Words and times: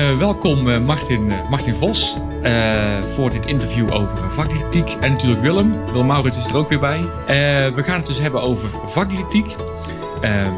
Uh, 0.00 0.18
welkom 0.18 0.68
uh, 0.68 0.84
Martin, 0.84 1.26
uh, 1.26 1.50
Martin 1.50 1.74
Vos 1.74 2.16
voor 3.04 3.30
dit 3.30 3.46
interview 3.46 3.92
over 3.92 4.32
vakdidactiek. 4.32 4.90
En 4.90 5.12
natuurlijk 5.12 5.42
Willem. 5.42 5.84
Willem 5.84 6.06
Maurits 6.06 6.36
is 6.36 6.46
er 6.46 6.56
ook 6.56 6.68
weer 6.68 6.78
bij. 6.78 7.00
we 7.74 7.82
gaan 7.82 7.96
het 7.96 8.06
dus 8.06 8.18
hebben 8.18 8.42
over 8.42 8.68
vakdidactiek. 8.84 9.56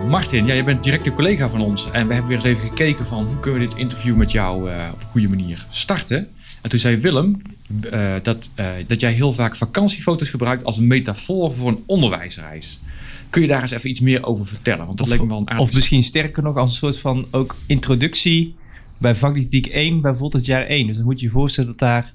Martin, 0.09 0.47
ja, 0.47 0.55
jij 0.55 0.65
bent 0.65 0.83
directe 0.83 1.15
collega 1.15 1.49
van 1.49 1.61
ons. 1.61 1.91
En 1.91 2.07
we 2.07 2.15
hebben 2.15 2.31
weer 2.31 2.37
eens 2.37 2.47
even 2.59 2.69
gekeken 2.69 3.07
van 3.07 3.27
hoe 3.27 3.39
kunnen 3.39 3.61
we 3.61 3.67
dit 3.67 3.77
interview 3.77 4.17
met 4.17 4.33
jou 4.33 4.63
op 4.93 5.01
een 5.01 5.07
goede 5.11 5.29
manier 5.29 5.67
starten. 5.69 6.29
En 6.61 6.71
toen 6.71 6.79
zei 6.79 6.97
Willem 6.97 7.37
dat, 8.23 8.55
dat 8.87 9.01
jij 9.01 9.13
heel 9.13 9.33
vaak 9.33 9.57
vakantiefoto's 9.57 10.31
gebruikt 10.31 10.65
als 10.65 10.77
een 10.77 10.87
metafoor 10.87 11.55
voor 11.55 11.69
een 11.69 11.83
onderwijsreis. 11.87 12.81
Kun 13.31 13.43
je 13.43 13.49
daar 13.49 13.63
eens 13.63 13.71
even 13.71 13.91
iets 13.91 14.01
meer 14.01 14.25
over 14.25 14.47
vertellen? 14.47 14.87
Want 14.87 14.99
dat 14.99 15.07
of, 15.07 15.13
leek 15.13 15.23
me 15.23 15.29
wel 15.29 15.43
een 15.45 15.59
Of 15.59 15.73
misschien 15.73 16.05
sterker 16.05 16.43
nog 16.43 16.57
als 16.57 16.71
een 16.71 16.77
soort 16.77 16.99
van 16.99 17.27
ook 17.31 17.57
introductie 17.67 18.55
bij 19.03 19.15
vakdidactiek 19.15 19.67
1, 19.67 20.01
bijvoorbeeld 20.01 20.33
het 20.33 20.47
jaar 20.47 20.67
1. 20.67 20.87
Dus 20.87 20.97
dan 20.97 21.05
moet 21.05 21.21
je 21.21 21.27
je 21.27 21.33
voorstellen 21.33 21.71
dat 21.71 21.79
daar 21.79 22.15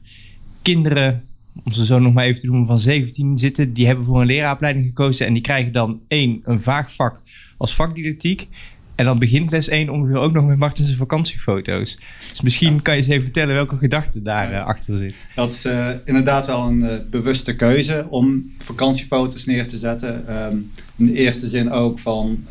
kinderen, 0.62 1.23
om 1.63 1.72
ze 1.72 1.86
zo 1.86 2.00
nog 2.00 2.13
maar 2.13 2.23
even 2.23 2.40
te 2.40 2.48
noemen, 2.48 2.68
van 2.68 2.80
17 2.80 3.38
zitten. 3.38 3.73
Die 3.73 3.86
hebben 3.86 4.05
voor 4.05 4.22
een 4.22 4.27
leraaropleiding 4.27 4.86
gekozen 4.86 5.26
en 5.26 5.34
die 5.34 5.41
krijgen 5.41 5.72
dan 5.72 6.02
één, 6.08 6.40
een 6.44 6.62
vaag 6.62 6.94
vak 6.94 7.22
als 7.58 7.76
vakdidactiek. 7.76 8.48
En 8.96 9.05
dan 9.05 9.20
begint 9.20 9.52
les 9.52 9.68
1 9.68 9.90
ongeveer 9.90 10.18
ook 10.18 10.32
nog 10.32 10.46
met 10.46 10.58
Martens 10.58 10.96
vakantiefoto's. 10.96 12.00
Dus 12.30 12.41
misschien 12.41 12.82
kan 12.82 12.94
je 12.94 12.99
eens 12.99 13.10
even 13.10 13.24
vertellen 13.24 13.55
welke 13.55 13.77
gedachte 13.77 14.22
daar 14.22 14.52
uh, 14.52 14.66
achter 14.66 14.98
zit. 14.98 15.16
Dat 15.35 15.52
is 15.52 15.66
uh, 15.66 15.91
inderdaad 16.05 16.46
wel 16.46 16.68
een 16.68 16.79
uh, 16.79 16.96
bewuste 17.10 17.55
keuze 17.55 18.07
om 18.10 18.54
vakantiefoto's 18.57 19.46
neer 19.46 19.68
te 19.68 19.77
zetten. 19.77 20.35
Um, 20.46 20.72
in 20.98 21.05
de 21.05 21.13
eerste 21.13 21.48
zin 21.48 21.72
ook 21.72 21.99
van 21.99 22.46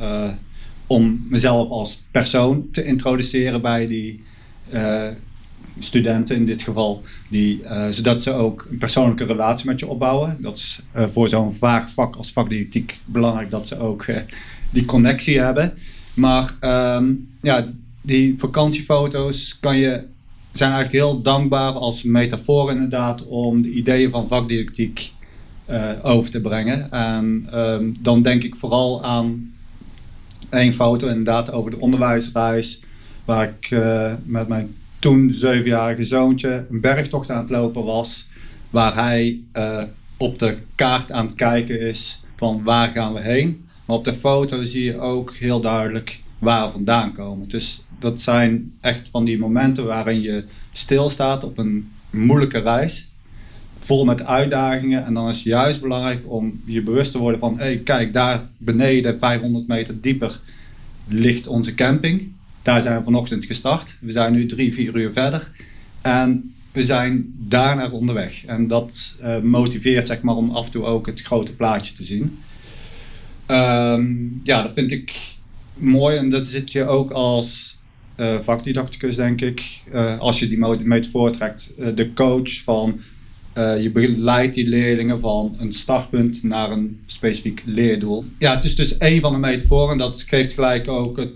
om 0.86 1.26
mezelf 1.28 1.68
als 1.68 2.02
persoon 2.10 2.68
te 2.72 2.84
introduceren 2.84 3.62
bij 3.62 3.86
die 3.86 4.22
studenten 5.78 6.36
in 6.36 6.46
dit 6.46 6.62
geval. 6.62 7.02
Die, 7.30 7.62
zodat 7.90 8.22
ze 8.22 8.32
ook 8.32 8.66
een 8.70 8.78
persoonlijke 8.78 9.24
relatie 9.24 9.66
met 9.66 9.80
je 9.80 9.86
opbouwen. 9.86 10.36
Dat 10.40 10.56
is 10.56 10.80
voor 10.92 11.28
zo'n 11.28 11.52
vaag 11.52 11.90
vak 11.90 12.16
als 12.16 12.32
vakdidactiek 12.32 12.98
belangrijk 13.04 13.50
dat 13.50 13.66
ze 13.66 13.78
ook 13.78 14.04
die 14.70 14.84
connectie 14.84 15.40
hebben. 15.40 15.72
Maar 16.14 16.54
um, 16.96 17.28
ja, 17.42 17.64
die 18.02 18.38
vakantiefoto's 18.38 19.58
kan 19.60 19.76
je, 19.78 20.04
zijn 20.52 20.72
eigenlijk 20.72 21.04
heel 21.04 21.22
dankbaar 21.22 21.72
als 21.72 22.02
metafoor 22.02 22.70
inderdaad 22.70 23.26
om 23.26 23.62
de 23.62 23.70
ideeën 23.70 24.10
van 24.10 24.28
vakdidactiek 24.28 25.12
over 26.02 26.30
te 26.30 26.40
brengen. 26.40 26.90
En 26.90 27.48
um, 27.54 27.92
dan 28.00 28.22
denk 28.22 28.42
ik 28.42 28.56
vooral 28.56 29.04
aan 29.04 29.54
één 30.50 30.72
foto 30.72 31.08
inderdaad 31.08 31.52
over 31.52 31.70
de 31.70 31.78
onderwijsreis. 31.78 32.80
Waar 33.24 33.48
ik 33.48 33.70
uh, 33.70 34.12
met 34.24 34.48
mijn 34.48 34.74
toen 34.98 35.32
zevenjarige 35.32 36.04
zoontje 36.04 36.66
een 36.70 36.80
bergtocht 36.80 37.30
aan 37.30 37.40
het 37.40 37.50
lopen 37.50 37.84
was. 37.84 38.28
Waar 38.70 38.94
hij 38.94 39.40
uh, 39.56 39.82
op 40.16 40.38
de 40.38 40.58
kaart 40.74 41.12
aan 41.12 41.26
het 41.26 41.34
kijken 41.34 41.80
is 41.80 42.20
van 42.36 42.64
waar 42.64 42.90
gaan 42.90 43.12
we 43.12 43.20
heen. 43.20 43.64
Maar 43.84 43.96
op 43.96 44.04
de 44.04 44.14
foto 44.14 44.64
zie 44.64 44.84
je 44.84 44.98
ook 44.98 45.34
heel 45.34 45.60
duidelijk 45.60 46.20
waar 46.38 46.66
we 46.66 46.72
vandaan 46.72 47.12
komen. 47.12 47.48
Dus 47.48 47.84
dat 47.98 48.22
zijn 48.22 48.72
echt 48.80 49.08
van 49.10 49.24
die 49.24 49.38
momenten 49.38 49.84
waarin 49.84 50.20
je 50.20 50.44
stilstaat 50.72 51.44
op 51.44 51.58
een 51.58 51.92
moeilijke 52.10 52.58
reis. 52.58 53.08
Vol 53.78 54.04
met 54.04 54.24
uitdagingen. 54.24 55.04
En 55.04 55.14
dan 55.14 55.28
is 55.28 55.36
het 55.36 55.44
juist 55.44 55.80
belangrijk 55.80 56.32
om 56.32 56.60
je 56.64 56.82
bewust 56.82 57.12
te 57.12 57.18
worden 57.18 57.40
van... 57.40 57.58
hé, 57.58 57.64
hey, 57.64 57.78
kijk, 57.78 58.12
daar 58.12 58.48
beneden, 58.58 59.18
500 59.18 59.66
meter 59.66 60.00
dieper, 60.00 60.40
ligt 61.08 61.46
onze 61.46 61.74
camping. 61.74 62.32
Daar 62.62 62.82
zijn 62.82 62.98
we 62.98 63.04
vanochtend 63.04 63.44
gestart. 63.44 63.96
We 64.00 64.10
zijn 64.10 64.32
nu 64.32 64.46
drie, 64.46 64.72
vier 64.72 64.96
uur 64.96 65.12
verder. 65.12 65.50
En 66.02 66.54
we 66.72 66.82
zijn 66.82 67.34
daar 67.38 67.76
naar 67.76 67.92
onderweg. 67.92 68.44
En 68.44 68.68
dat 68.68 69.16
uh, 69.22 69.40
motiveert 69.40 70.06
zeg 70.06 70.20
maar, 70.20 70.34
om 70.34 70.50
af 70.50 70.66
en 70.66 70.72
toe 70.72 70.84
ook 70.84 71.06
het 71.06 71.22
grote 71.22 71.54
plaatje 71.54 71.92
te 71.92 72.04
zien. 72.04 72.38
Um, 73.46 74.40
ja, 74.44 74.62
dat 74.62 74.72
vind 74.72 74.90
ik 74.90 75.12
mooi. 75.74 76.16
En 76.16 76.30
dat 76.30 76.44
zit 76.44 76.72
je 76.72 76.84
ook 76.84 77.10
als 77.10 77.78
uh, 78.16 78.38
vakdidacticus, 78.40 79.16
denk 79.16 79.40
ik. 79.40 79.80
Uh, 79.92 80.18
als 80.18 80.38
je 80.38 80.48
die 80.48 80.58
metafoor 80.58 81.30
trekt. 81.30 81.72
De 81.94 82.12
coach 82.12 82.62
van... 82.62 83.00
je 83.56 83.90
begeleidt 83.92 84.54
die 84.54 84.68
leerlingen 84.68 85.20
van 85.20 85.56
een 85.58 85.72
startpunt 85.72 86.42
naar 86.42 86.70
een 86.70 87.00
specifiek 87.06 87.62
leerdoel. 87.64 88.24
Ja, 88.38 88.54
het 88.54 88.64
is 88.64 88.76
dus 88.76 88.98
één 88.98 89.20
van 89.20 89.32
de 89.32 89.38
metaforen. 89.38 89.92
En 89.92 89.98
dat 89.98 90.24
geeft 90.28 90.52
gelijk 90.52 90.88
ook 90.88 91.16
het 91.16 91.30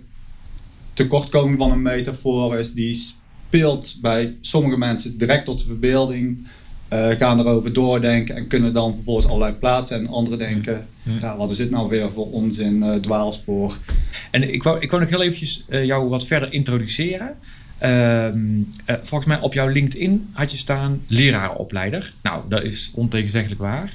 tekortkoming 0.92 1.58
van 1.58 1.70
een 1.70 1.82
metafoor. 1.82 2.58
Is 2.58 2.72
die 2.72 2.94
speelt 2.94 3.96
bij 4.00 4.36
sommige 4.40 4.76
mensen 4.76 5.18
direct 5.18 5.44
tot 5.44 5.58
de 5.58 5.64
verbeelding 5.64 6.46
uh, 6.92 7.08
gaan 7.08 7.40
erover 7.40 7.72
doordenken 7.72 8.36
en 8.36 8.46
kunnen 8.46 8.72
dan 8.72 8.94
vervolgens 8.94 9.26
allerlei 9.26 9.52
plaatsen. 9.52 9.98
En 9.98 10.08
anderen 10.08 10.38
denken, 10.38 10.86
ja. 11.20 11.36
wat 11.36 11.50
is 11.50 11.56
dit 11.56 11.70
nou 11.70 11.88
weer 11.88 12.12
voor 12.12 12.30
onzin, 12.30 12.76
uh, 12.76 12.94
dwaalspoor. 12.94 13.78
En 14.30 14.52
ik 14.52 14.62
wou, 14.62 14.80
ik 14.80 14.90
wou 14.90 15.02
nog 15.02 15.10
heel 15.10 15.22
eventjes 15.22 15.64
jou 15.68 16.08
wat 16.08 16.26
verder 16.26 16.52
introduceren. 16.52 17.36
Ehm, 17.80 18.38
volgens 18.86 19.26
mij 19.26 19.40
op 19.40 19.52
jouw 19.52 19.68
LinkedIn 19.68 20.28
had 20.32 20.50
je 20.50 20.56
staan 20.56 21.00
lerarenopleider. 21.06 22.12
Nou, 22.22 22.44
dat 22.48 22.62
is 22.62 22.90
ontegenzeggelijk 22.94 23.60
waar. 23.60 23.94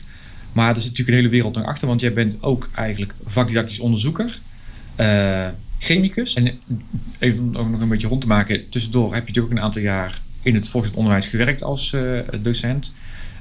Maar 0.53 0.75
er 0.75 0.81
zit 0.81 0.89
natuurlijk 0.89 1.09
een 1.09 1.23
hele 1.23 1.35
wereld 1.35 1.55
nog 1.55 1.65
achter, 1.65 1.87
want 1.87 2.01
jij 2.01 2.13
bent 2.13 2.43
ook 2.43 2.69
eigenlijk 2.73 3.15
vakdidactisch 3.25 3.79
onderzoeker 3.79 4.39
chemicus. 5.79 6.33
En 6.33 6.59
even 7.19 7.55
om 7.55 7.71
nog 7.71 7.81
een 7.81 7.87
beetje 7.87 8.07
rond 8.07 8.21
te 8.21 8.27
maken, 8.27 8.69
tussendoor 8.69 9.13
heb 9.13 9.13
je 9.13 9.19
natuurlijk 9.19 9.45
ook 9.45 9.57
een 9.57 9.63
aantal 9.63 9.81
jaar 9.81 10.21
in 10.41 10.55
het 10.55 10.69
volgens 10.69 10.93
onderwijs 10.93 11.27
gewerkt 11.27 11.63
als 11.63 11.91
uh, 11.91 12.19
docent. 12.41 12.93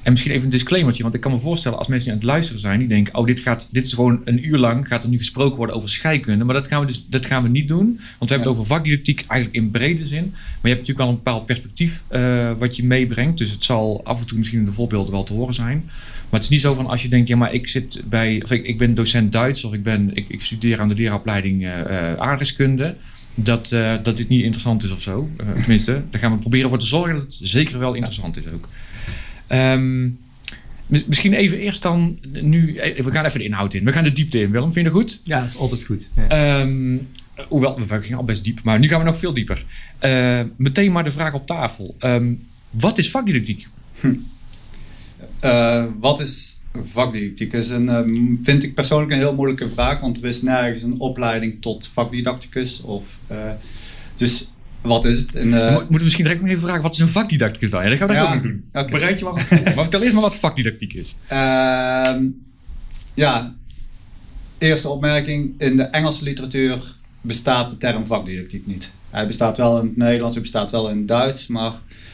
En 0.04 0.12
misschien 0.12 0.32
even 0.32 0.44
een 0.44 0.50
disclaimertje, 0.50 1.02
want 1.02 1.14
ik 1.14 1.20
kan 1.20 1.32
me 1.32 1.38
voorstellen 1.38 1.78
als 1.78 1.86
mensen 1.86 2.04
die 2.06 2.14
aan 2.14 2.22
het 2.22 2.30
luisteren 2.30 2.60
zijn, 2.60 2.78
die 2.78 2.88
denken, 2.88 3.14
oh 3.14 3.26
dit, 3.26 3.40
gaat, 3.40 3.68
dit 3.72 3.86
is 3.86 3.92
gewoon 3.92 4.20
een 4.24 4.46
uur 4.46 4.58
lang, 4.58 4.88
gaat 4.88 5.02
er 5.02 5.08
nu 5.08 5.18
gesproken 5.18 5.56
worden 5.56 5.76
over 5.76 5.88
scheikunde. 5.88 6.44
Maar 6.44 6.54
dat 6.54 6.68
gaan 6.68 6.80
we 6.80 6.86
dus 6.86 7.04
dat 7.08 7.26
gaan 7.26 7.42
we 7.42 7.48
niet 7.48 7.68
doen, 7.68 7.86
want 7.86 8.30
we 8.30 8.36
hebben 8.36 8.38
het 8.38 8.46
over 8.46 8.66
vakdidactiek 8.66 9.24
eigenlijk 9.26 9.64
in 9.64 9.70
brede 9.70 10.04
zin. 10.04 10.24
Maar 10.24 10.38
je 10.62 10.68
hebt 10.68 10.80
natuurlijk 10.80 10.98
wel 10.98 11.08
een 11.08 11.14
bepaald 11.14 11.46
perspectief 11.46 12.04
uh, 12.10 12.50
wat 12.58 12.76
je 12.76 12.84
meebrengt, 12.84 13.38
dus 13.38 13.50
het 13.50 13.64
zal 13.64 14.00
af 14.04 14.20
en 14.20 14.26
toe 14.26 14.38
misschien 14.38 14.58
in 14.58 14.64
de 14.64 14.72
voorbeelden 14.72 15.12
wel 15.12 15.24
te 15.24 15.32
horen 15.32 15.54
zijn. 15.54 15.82
Maar 15.84 16.40
het 16.40 16.42
is 16.42 16.48
niet 16.48 16.60
zo 16.60 16.74
van 16.74 16.86
als 16.86 17.02
je 17.02 17.08
denkt, 17.08 17.28
ja 17.28 17.36
maar 17.36 17.52
ik 17.52 17.68
zit 17.68 18.02
bij, 18.04 18.42
of 18.42 18.50
ik, 18.50 18.66
ik 18.66 18.78
ben 18.78 18.94
docent 18.94 19.32
Duits 19.32 19.64
of 19.64 19.72
ik, 19.72 19.82
ben, 19.82 20.10
ik, 20.14 20.28
ik 20.28 20.42
studeer 20.42 20.80
aan 20.80 20.88
de 20.88 20.94
leraaropleiding 20.94 21.62
uh, 21.62 22.14
aardrijkskunde 22.14 22.96
dat, 23.34 23.70
uh, 23.74 23.94
dat 24.02 24.16
dit 24.16 24.28
niet 24.28 24.42
interessant 24.42 24.84
is 24.84 24.90
of 24.90 25.02
zo. 25.02 25.30
Uh, 25.40 25.52
tenminste, 25.52 26.02
daar 26.10 26.20
gaan 26.20 26.32
we 26.32 26.38
proberen 26.38 26.68
voor 26.68 26.78
te 26.78 26.86
zorgen 26.86 27.14
dat 27.14 27.22
het 27.22 27.36
zeker 27.40 27.78
wel 27.78 27.94
interessant 27.94 28.36
is 28.36 28.52
ook. 28.52 28.68
Um, 29.54 30.18
misschien 31.06 31.32
even 31.32 31.58
eerst 31.58 31.82
dan 31.82 32.18
nu. 32.32 32.76
Eh, 32.76 33.04
we 33.04 33.10
gaan 33.10 33.24
even 33.24 33.38
de 33.38 33.44
inhoud 33.44 33.74
in. 33.74 33.84
We 33.84 33.92
gaan 33.92 34.04
de 34.04 34.12
diepte 34.12 34.40
in, 34.40 34.50
Willem. 34.50 34.72
Vind 34.72 34.86
je 34.86 34.92
dat 34.92 35.00
goed? 35.00 35.20
Ja, 35.24 35.40
dat 35.40 35.48
is 35.48 35.56
altijd 35.56 35.84
goed. 35.84 36.08
Ja. 36.16 36.60
Um, 36.60 37.08
hoewel, 37.48 37.80
we 37.80 38.02
gingen 38.02 38.18
al 38.18 38.24
best 38.24 38.44
diep, 38.44 38.62
maar 38.62 38.78
nu 38.78 38.88
gaan 38.88 38.98
we 38.98 39.04
nog 39.04 39.18
veel 39.18 39.34
dieper. 39.34 39.64
Uh, 40.04 40.40
meteen 40.56 40.92
maar 40.92 41.04
de 41.04 41.10
vraag 41.10 41.34
op 41.34 41.46
tafel. 41.46 41.94
Um, 42.00 42.46
wat 42.70 42.98
is 42.98 43.10
vakdidactiek? 43.10 43.68
Hm. 44.00 44.14
Uh, 45.44 45.84
wat 46.00 46.20
is 46.20 46.60
vakdidactiek 46.82 47.52
is 47.52 47.68
een, 47.68 47.88
um, 47.88 48.38
vind 48.42 48.62
ik 48.62 48.74
persoonlijk 48.74 49.12
een 49.12 49.18
heel 49.18 49.34
moeilijke 49.34 49.68
vraag, 49.68 50.00
want 50.00 50.16
er 50.16 50.28
is 50.28 50.42
nergens 50.42 50.82
een 50.82 50.98
opleiding 50.98 51.62
tot 51.62 51.88
vakdidacticus. 51.88 52.80
Of, 52.80 53.18
uh, 53.30 53.50
dus 54.14 54.48
wat 54.88 55.04
is 55.04 55.18
het? 55.18 55.34
En, 55.34 55.46
uh, 55.46 55.76
we 55.76 55.80
moeten 55.80 56.02
misschien 56.02 56.24
direct 56.24 56.40
nog 56.40 56.50
even 56.50 56.62
vragen, 56.62 56.82
wat 56.82 56.92
is 56.92 56.98
een 56.98 57.08
vakdidacticus 57.08 57.70
dan? 57.70 57.82
Ja, 57.82 57.88
dat 57.88 57.98
gaan 57.98 58.08
we 58.08 58.14
ja, 58.14 58.22
ook 58.22 58.34
nog 58.34 58.42
doen. 58.42 58.64
Okay. 58.68 58.84
Bereid 58.84 59.18
je 59.18 59.24
maar 59.24 59.34
wat 59.34 59.50
Maar 59.50 59.74
vertel 59.74 60.00
eerst 60.00 60.12
maar 60.12 60.22
wat 60.22 60.36
vakdidactiek 60.36 60.92
is. 60.92 61.14
Uh, 61.32 62.16
ja, 63.14 63.54
eerste 64.58 64.88
opmerking. 64.88 65.54
In 65.58 65.76
de 65.76 65.82
Engelse 65.82 66.24
literatuur 66.24 66.94
bestaat 67.20 67.70
de 67.70 67.76
term 67.76 68.06
vakdidactiek 68.06 68.66
niet. 68.66 68.90
Hij 69.10 69.26
bestaat 69.26 69.56
wel 69.56 69.80
in 69.80 69.86
het 69.86 69.96
Nederlands, 69.96 70.34
hij 70.34 70.42
bestaat 70.42 70.70
wel 70.70 70.90
in 70.90 70.96
het 70.96 71.08
Duits, 71.08 71.46
maar... 71.46 71.72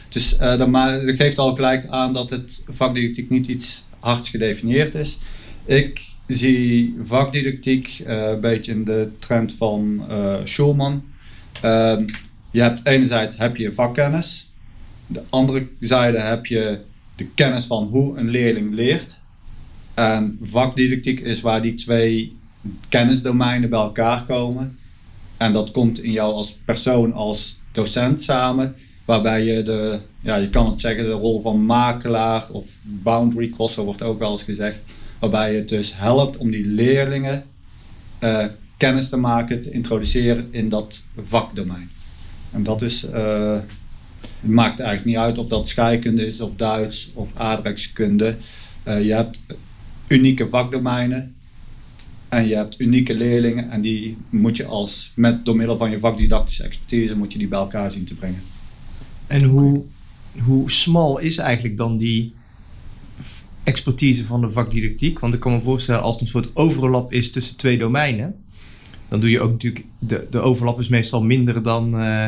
Dus 0.09 0.33
uh, 0.33 0.57
dat, 0.57 0.67
maar, 0.67 1.05
dat 1.05 1.15
geeft 1.15 1.37
al 1.37 1.55
gelijk 1.55 1.87
aan 1.87 2.13
dat 2.13 2.29
het 2.29 2.63
vakdidactiek 2.67 3.29
niet 3.29 3.47
iets 3.47 3.85
hard 3.99 4.27
gedefinieerd 4.27 4.93
is. 4.93 5.17
Ik 5.65 6.07
zie 6.27 6.95
vakdidactiek 6.99 8.01
uh, 8.07 8.27
een 8.29 8.39
beetje 8.39 8.71
in 8.71 8.83
de 8.83 9.09
trend 9.19 9.53
van 9.53 10.03
Schulman. 10.43 11.03
Je 12.51 12.61
hebt 12.61 12.85
enerzijds 12.85 13.37
heb 13.37 13.57
je 13.57 13.71
vakkennis. 13.71 14.51
De 15.07 15.23
andere 15.29 15.67
zijde 15.79 16.19
heb 16.19 16.45
je 16.45 16.79
de 17.15 17.25
kennis 17.25 17.65
van 17.65 17.83
hoe 17.83 18.17
een 18.17 18.29
leerling 18.29 18.73
leert. 18.73 19.19
En 19.93 20.37
vakdidactiek 20.41 21.19
is 21.19 21.41
waar 21.41 21.61
die 21.61 21.73
twee 21.73 22.37
kennisdomeinen 22.89 23.69
bij 23.69 23.79
elkaar 23.79 24.25
komen. 24.25 24.77
En 25.37 25.53
dat 25.53 25.71
komt 25.71 25.99
in 25.99 26.11
jou 26.11 26.33
als 26.33 26.57
persoon, 26.65 27.13
als 27.13 27.59
docent 27.71 28.21
samen. 28.21 28.75
Waarbij 29.05 29.43
je 29.43 29.63
de, 29.63 29.99
ja, 30.19 30.35
je 30.35 30.49
kan 30.49 30.69
het 30.69 30.79
zeggen, 30.79 31.05
de 31.05 31.11
rol 31.11 31.41
van 31.41 31.65
makelaar 31.65 32.49
of 32.51 32.77
boundary 32.83 33.47
crosser 33.47 33.83
wordt 33.83 34.01
ook 34.01 34.19
wel 34.19 34.31
eens 34.31 34.43
gezegd. 34.43 34.83
Waarbij 35.19 35.51
je 35.51 35.57
het 35.57 35.69
dus 35.69 35.95
helpt 35.95 36.37
om 36.37 36.51
die 36.51 36.65
leerlingen 36.65 37.43
uh, 38.19 38.45
kennis 38.77 39.09
te 39.09 39.17
maken, 39.17 39.61
te 39.61 39.71
introduceren 39.71 40.47
in 40.51 40.69
dat 40.69 41.03
vakdomein. 41.21 41.89
En 42.51 42.63
dat 42.63 42.81
is, 42.81 43.03
eh, 43.03 43.59
het 44.41 44.51
maakt 44.51 44.79
eigenlijk 44.79 45.09
niet 45.09 45.25
uit 45.25 45.37
of 45.37 45.47
dat 45.47 45.67
scheikunde 45.67 46.25
is, 46.25 46.41
of 46.41 46.55
Duits, 46.55 47.11
of 47.13 47.35
aardrijkskunde. 47.35 48.35
Eh, 48.83 49.05
je 49.05 49.13
hebt 49.13 49.41
unieke 50.07 50.49
vakdomeinen 50.49 51.35
en 52.29 52.47
je 52.47 52.55
hebt 52.55 52.79
unieke 52.79 53.13
leerlingen 53.13 53.69
en 53.69 53.81
die 53.81 54.17
moet 54.29 54.57
je 54.57 54.65
als, 54.65 55.11
met, 55.15 55.45
door 55.45 55.55
middel 55.55 55.77
van 55.77 55.91
je 55.91 55.99
vakdidactische 55.99 56.63
expertise, 56.63 57.17
moet 57.17 57.31
je 57.31 57.37
die 57.37 57.47
bij 57.47 57.59
elkaar 57.59 57.91
zien 57.91 58.05
te 58.05 58.15
brengen. 58.15 58.41
En 59.27 59.43
hoe, 59.43 59.83
hoe 60.43 60.71
smal 60.71 61.17
is 61.17 61.37
eigenlijk 61.37 61.77
dan 61.77 61.97
die 61.97 62.33
expertise 63.63 64.25
van 64.25 64.41
de 64.41 64.49
vakdidactiek? 64.49 65.19
Want 65.19 65.33
ik 65.33 65.39
kan 65.39 65.51
me 65.51 65.61
voorstellen 65.61 66.01
als 66.01 66.15
het 66.15 66.21
een 66.21 66.27
soort 66.27 66.55
overlap 66.55 67.13
is 67.13 67.31
tussen 67.31 67.55
twee 67.55 67.77
domeinen, 67.77 68.35
dan 69.11 69.19
doe 69.19 69.29
je 69.29 69.41
ook 69.41 69.51
natuurlijk, 69.51 69.85
de, 69.99 70.27
de 70.29 70.39
overlap 70.39 70.79
is 70.79 70.87
meestal 70.87 71.23
minder 71.23 71.63
dan, 71.63 71.99
eh, 71.99 72.27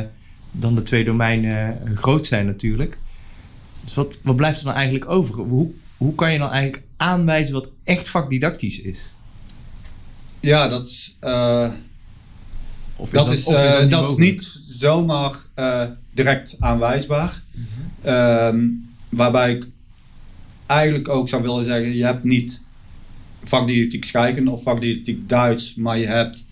dan 0.52 0.76
de 0.76 0.82
twee 0.82 1.04
domeinen 1.04 1.82
groot 1.96 2.26
zijn 2.26 2.46
natuurlijk. 2.46 2.98
Dus 3.84 3.94
wat, 3.94 4.20
wat 4.24 4.36
blijft 4.36 4.60
er 4.60 4.66
dan 4.66 4.74
eigenlijk 4.74 5.10
over? 5.10 5.36
Hoe, 5.36 5.72
hoe 5.98 6.16
kan 6.16 6.32
je 6.32 6.38
dan 6.38 6.52
eigenlijk 6.52 6.84
aanwijzen 6.98 7.54
wat 7.54 7.70
echt 7.84 8.10
vakdidactisch 8.10 8.82
is? 8.82 9.00
Ja, 10.40 10.68
dat 10.68 10.86
is, 10.86 11.18
eh, 11.20 11.72
Of 12.96 13.10
dat, 13.10 13.32
is, 13.32 13.46
of 13.46 13.54
eh, 13.54 13.82
niet 13.82 13.90
dat 13.90 14.10
is 14.10 14.16
niet 14.16 14.60
zomaar 14.68 15.36
eh, 15.54 15.86
direct 16.14 16.56
aanwijsbaar. 16.60 17.44
Ehm, 18.02 18.68
waarbij 19.10 19.54
ik 19.54 19.68
eigenlijk 20.66 21.10
ook 21.10 21.30
zou 21.30 21.42
willen 21.42 21.66
zeggen, 21.66 21.96
je 21.96 22.06
hebt 22.06 22.24
niet 22.24 22.62
vakdidactiek 23.44 24.06
scheikunde 24.06 24.52
of 24.52 24.64
vakdidactiek 24.64 25.30
Duits, 25.30 25.76
maar 25.76 25.98
je 25.98 26.08
hebt 26.08 26.52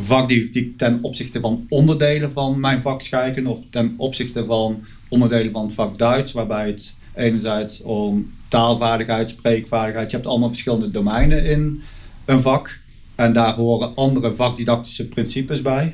vakdidactiek 0.00 0.78
ten 0.78 0.98
opzichte 1.02 1.40
van 1.40 1.66
onderdelen 1.68 2.32
van 2.32 2.60
mijn 2.60 2.80
vak 2.80 3.02
scheikunde 3.02 3.50
of 3.50 3.60
ten 3.70 3.94
opzichte 3.96 4.44
van 4.44 4.84
onderdelen 5.08 5.52
van 5.52 5.64
het 5.64 5.74
vak 5.74 5.98
Duits, 5.98 6.32
waarbij 6.32 6.66
het 6.66 6.94
enerzijds 7.14 7.82
om 7.82 8.32
taalvaardigheid, 8.48 9.30
spreekvaardigheid, 9.30 10.10
je 10.10 10.16
hebt 10.16 10.28
allemaal 10.28 10.48
verschillende 10.48 10.90
domeinen 10.90 11.44
in 11.44 11.82
een 12.24 12.42
vak 12.42 12.80
en 13.14 13.32
daar 13.32 13.54
horen 13.54 13.94
andere 13.94 14.34
vakdidactische 14.34 15.08
principes 15.08 15.62
bij. 15.62 15.92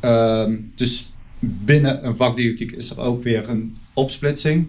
Ehm, 0.00 0.60
dus 0.74 1.12
binnen 1.38 2.06
een 2.06 2.16
vakdidactiek 2.16 2.72
is 2.72 2.90
er 2.90 2.98
ook 2.98 3.22
weer 3.22 3.48
een 3.48 3.76
opsplitsing. 3.92 4.66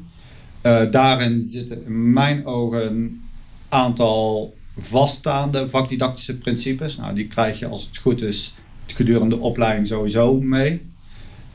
Eh, 0.61 0.81
daarin 0.91 1.43
zitten 1.43 1.85
in 1.85 2.13
mijn 2.13 2.45
ogen 2.45 2.87
een 2.87 3.21
aantal 3.69 4.53
vaststaande 4.77 5.69
vakdidactische 5.69 6.37
principes. 6.37 6.97
Nou, 6.97 7.15
die 7.15 7.27
krijg 7.27 7.59
je 7.59 7.67
als 7.67 7.85
het 7.85 7.97
goed 7.97 8.21
is 8.21 8.53
gedurende 8.93 9.35
de 9.35 9.41
opleiding 9.41 9.87
sowieso 9.87 10.39
mee. 10.41 10.81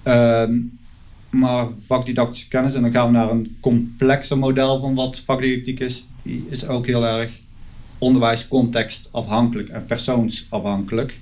Ehm, 0.03 0.61
maar 1.31 1.67
vakdidactische 1.79 2.49
kennis, 2.49 2.75
en 2.75 2.83
dan 2.83 2.93
gaan 2.93 3.07
we 3.07 3.13
naar 3.13 3.31
een 3.31 3.57
complexer 3.61 4.39
model 4.39 4.79
van 4.79 4.95
wat 4.95 5.21
vakdidactiek 5.21 5.81
is, 5.81 6.07
die 6.23 6.47
is 6.49 6.67
ook 6.67 6.87
heel 6.87 7.07
erg 7.07 7.41
onderwijscontextafhankelijk 7.99 9.69
en 9.69 9.85
persoonsafhankelijk. 9.85 11.21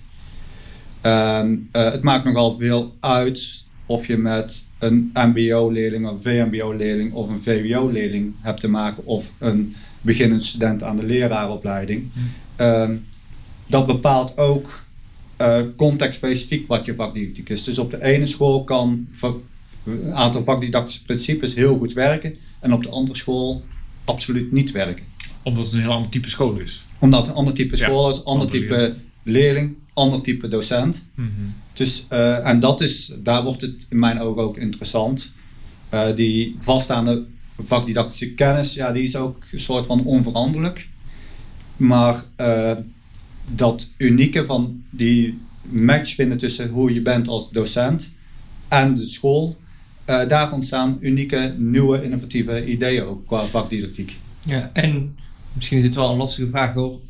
En, 1.01 1.69
eh, 1.73 1.93
het 1.93 2.03
maakt 2.03 2.25
nogal 2.25 2.55
veel 2.55 2.95
uit 3.01 3.65
of 3.87 4.07
je 4.07 4.17
met 4.17 4.67
een 4.79 5.11
MBO-leerling, 5.15 6.09
een 6.09 6.23
VMBO-leerling 6.23 7.13
of 7.13 7.29
een 7.29 7.43
VWO-leerling 7.43 8.35
hebt 8.41 8.61
te 8.61 8.69
maken, 8.69 9.07
of 9.07 9.33
een 9.39 9.75
beginnend 10.07 10.45
student 10.45 10.83
aan 10.83 10.97
de 10.97 11.07
leraaropleiding. 11.07 12.11
Ehm, 12.57 12.95
dat 13.67 13.87
bepaalt 13.87 14.37
ook 14.37 14.85
eh 15.37 15.61
contextspecifiek 15.77 16.69
wat 16.69 16.85
je 16.85 16.95
vakdidactiek 16.95 17.49
is. 17.49 17.65
Dus 17.65 17.79
op 17.79 17.91
de 17.91 18.03
ene 18.03 18.27
school 18.27 18.65
kan 18.65 19.09
een 19.85 20.15
aantal 20.15 20.45
vakdidactische 20.45 21.03
principes 21.03 21.55
heel 21.55 21.79
goed 21.79 21.93
werken, 21.93 22.35
en 22.61 22.73
op 22.73 22.83
de 22.83 22.89
andere 22.89 23.17
school 23.17 23.63
absoluut 24.05 24.53
niet 24.53 24.71
werken 24.71 25.05
Omdat 25.43 25.65
het 25.65 25.75
een 25.75 25.81
heel 25.81 25.91
ander 25.93 26.11
type 26.11 26.31
school 26.31 26.59
is. 26.59 26.85
omdat 26.99 27.21
het 27.21 27.29
een 27.31 27.37
ander 27.37 27.55
type 27.55 27.77
Ja, 27.77 27.85
school 27.85 28.11
is, 28.11 28.25
ander 28.25 28.49
type 28.51 28.95
leerling, 29.23 29.75
ander 29.95 30.21
type 30.21 30.49
docent. 30.49 31.03
Dus, 31.73 32.05
eh, 32.09 32.49
en 32.49 32.61
dat 32.61 32.81
is, 32.81 33.13
daar 33.23 33.45
wordt 33.45 33.61
het 33.61 33.87
in 33.91 33.99
mijn 33.99 34.19
ogen 34.21 34.43
ook 34.43 34.57
interessant. 34.57 35.33
Eh, 35.89 36.15
die 36.15 36.53
vaststaande 36.57 37.25
vakdidactische 37.59 38.35
kennis, 38.35 38.75
ja, 38.75 38.93
die 38.93 39.03
is 39.03 39.17
ook 39.17 39.45
een 39.53 39.59
soort 39.59 39.87
van 39.87 40.05
onveranderlijk. 40.05 40.89
Maar 41.77 42.23
eh, 42.37 42.73
dat 43.55 43.91
unieke 43.97 44.45
van 44.45 44.83
die 44.91 45.39
match 45.63 46.15
vinden 46.15 46.39
tussen 46.39 46.69
hoe 46.69 46.95
je 46.95 47.03
bent 47.03 47.29
als 47.29 47.51
docent 47.51 48.13
en 48.69 48.95
de 48.95 49.05
school, 49.05 49.57
eh, 50.05 50.29
daar 50.29 50.53
ontstaan 50.53 50.99
unieke, 51.01 51.55
nieuwe, 51.59 52.03
innovatieve 52.03 52.67
ideeën 52.67 53.03
ook 53.03 53.27
qua 53.27 53.45
vakdidactiek. 53.45 54.17
Ja, 54.47 54.71
en 54.73 55.17
misschien 55.53 55.77
is 55.77 55.85
dit 55.85 55.95
wel 55.95 56.11
een 56.11 56.17
lastige 56.17 56.49
vraag 56.49 56.75
hoor. 56.75 57.01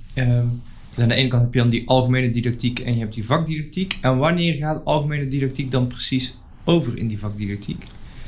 Dus 0.96 1.04
aan 1.04 1.08
de 1.08 1.14
ene 1.14 1.28
kant 1.28 1.42
heb 1.42 1.54
je 1.54 1.60
dan 1.60 1.68
die 1.68 1.88
algemene 1.88 2.30
didactiek 2.30 2.78
en 2.78 2.92
je 2.92 3.00
hebt 3.00 3.14
die 3.14 3.24
vakdidactiek. 3.24 3.98
En 4.00 4.18
wanneer 4.18 4.54
gaat 4.54 4.84
algemene 4.84 5.28
didactiek 5.28 5.70
dan 5.70 5.86
precies 5.86 6.36
over 6.64 6.98
in 6.98 7.08
die 7.08 7.18
vakdidactiek? 7.18 7.84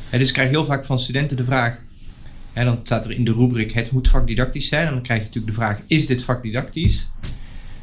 Hè, 0.08 0.18
dus 0.18 0.28
ik 0.28 0.34
krijg 0.34 0.50
heel 0.50 0.64
vaak 0.64 0.84
van 0.84 0.98
studenten 0.98 1.36
de 1.36 1.44
vraag, 1.44 1.82
hè, 2.58 2.64
dan 2.64 2.78
staat 2.82 3.04
er 3.04 3.10
in 3.10 3.24
de 3.24 3.32
rubriek 3.32 3.72
het 3.72 3.90
moet 3.90 4.08
vakdidactisch 4.08 4.68
zijn. 4.68 4.86
En 4.86 4.92
dan 4.92 5.02
krijg 5.02 5.20
je 5.20 5.26
natuurlijk 5.26 5.54
de 5.56 5.60
vraag, 5.62 5.80
is 5.86 6.06
dit 6.06 6.24
vakdidactisch? 6.24 7.08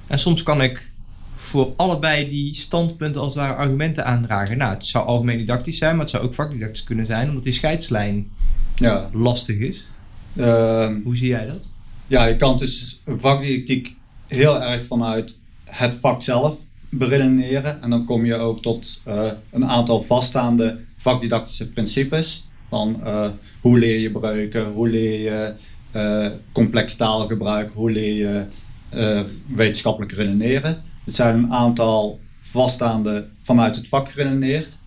En 0.08 0.20
soms 0.20 0.44
kan 0.44 0.62
ik 0.62 0.92
voor 1.36 1.74
allebei 1.76 2.28
die 2.28 2.56
standpunten 2.56 3.22
als 3.22 3.34
het 3.34 3.44
ware 3.44 3.56
argumenten 3.56 4.06
aandragen. 4.06 4.58
Nou, 4.58 4.74
het 4.74 4.86
zou 4.86 5.06
algemeen 5.06 5.38
didactisch 5.38 5.78
zijn, 5.78 5.92
maar 5.92 6.02
het 6.06 6.10
zou 6.10 6.24
ook 6.24 6.34
vakdidactisch 6.34 6.84
kunnen 6.84 7.06
zijn, 7.06 7.28
omdat 7.28 7.44
die 7.44 7.54
scheidslijn 7.54 8.28
Ja, 8.76 9.10
lastig 9.14 9.58
is. 9.58 9.88
ehm, 10.36 11.02
Hoe 11.04 11.16
zie 11.16 11.28
jij 11.28 11.46
dat? 11.46 11.70
Ja, 12.08 12.26
je 12.26 12.36
kan 12.36 12.58
dus 12.58 13.02
vakdidactiek 13.08 13.96
heel 14.28 14.62
erg 14.62 14.86
vanuit 14.86 15.40
het 15.64 15.96
vak 15.96 16.22
zelf 16.22 16.58
beredeneren. 16.90 17.82
En 17.82 17.90
dan 17.90 18.06
kom 18.06 18.26
je 18.26 18.36
ook 18.36 18.62
tot 18.62 19.02
eh, 19.04 19.32
een 19.52 19.66
aantal 19.68 20.02
vaststaande 20.02 20.80
vakdidactische 20.96 21.68
principes. 21.70 22.48
Eh, 22.76 23.28
hoe 23.62 23.80
leer 23.80 24.00
je 24.00 24.12
breuken, 24.12 24.72
hoe 24.72 24.90
leer 24.90 25.20
je 25.20 25.54
eh, 25.92 26.32
complex 26.52 26.96
taalgebruik, 26.96 27.72
hoe 27.74 27.92
leer 27.92 28.14
je 28.14 28.46
eh, 28.90 29.22
wetenschappelijk 29.48 30.12
redeneren. 30.12 30.84
Het 31.06 31.16
zijn 31.16 31.38
een 31.38 31.52
aantal 31.52 32.20
vaststaande 32.40 33.28
vanuit 33.42 33.76
het 33.76 33.88
vak 33.88 34.12
geredeneerd. 34.12 34.80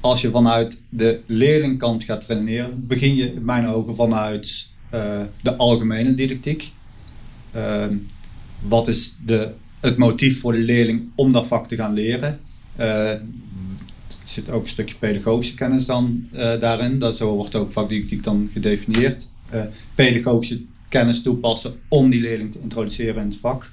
Als 0.00 0.20
je 0.20 0.30
vanuit 0.30 0.82
de 0.88 1.20
leerlingkant 1.26 2.04
gaat 2.04 2.26
redeneren, 2.26 2.86
begin 2.86 3.14
je 3.14 3.32
in 3.32 3.44
mijn 3.44 3.66
ogen 3.66 3.94
vanuit 3.94 4.70
de 5.42 5.56
algemene 5.56 6.14
didactiek. 6.14 6.72
Ehm, 7.52 7.96
wat 8.60 8.88
is 8.88 9.16
de, 9.24 9.50
het 9.80 9.96
motief 9.96 10.40
voor 10.40 10.52
de 10.52 10.58
leerling 10.58 11.10
om 11.14 11.32
dat 11.32 11.46
vak 11.46 11.68
te 11.68 11.76
gaan 11.76 11.92
leren? 11.92 12.40
Zit 14.24 14.50
ook 14.50 14.62
een 14.62 14.68
stukje 14.68 14.94
pedagogische 14.94 15.54
kennis 15.54 15.86
dan 15.86 16.28
eh, 16.32 16.60
daarin. 16.60 16.98
Dat, 16.98 17.16
zo 17.16 17.34
wordt 17.34 17.54
ook 17.54 17.72
vakdidactiek 17.72 18.22
dan 18.22 18.50
gedefinieerd. 18.52 19.28
Eh, 19.50 19.62
pedagogische 19.94 20.60
kennis 20.88 21.22
toepassen 21.22 21.74
om 21.88 22.10
die 22.10 22.20
leerling 22.20 22.52
te 22.52 22.60
introduceren 22.62 23.22
in 23.22 23.28
het 23.28 23.38
vak. 23.38 23.70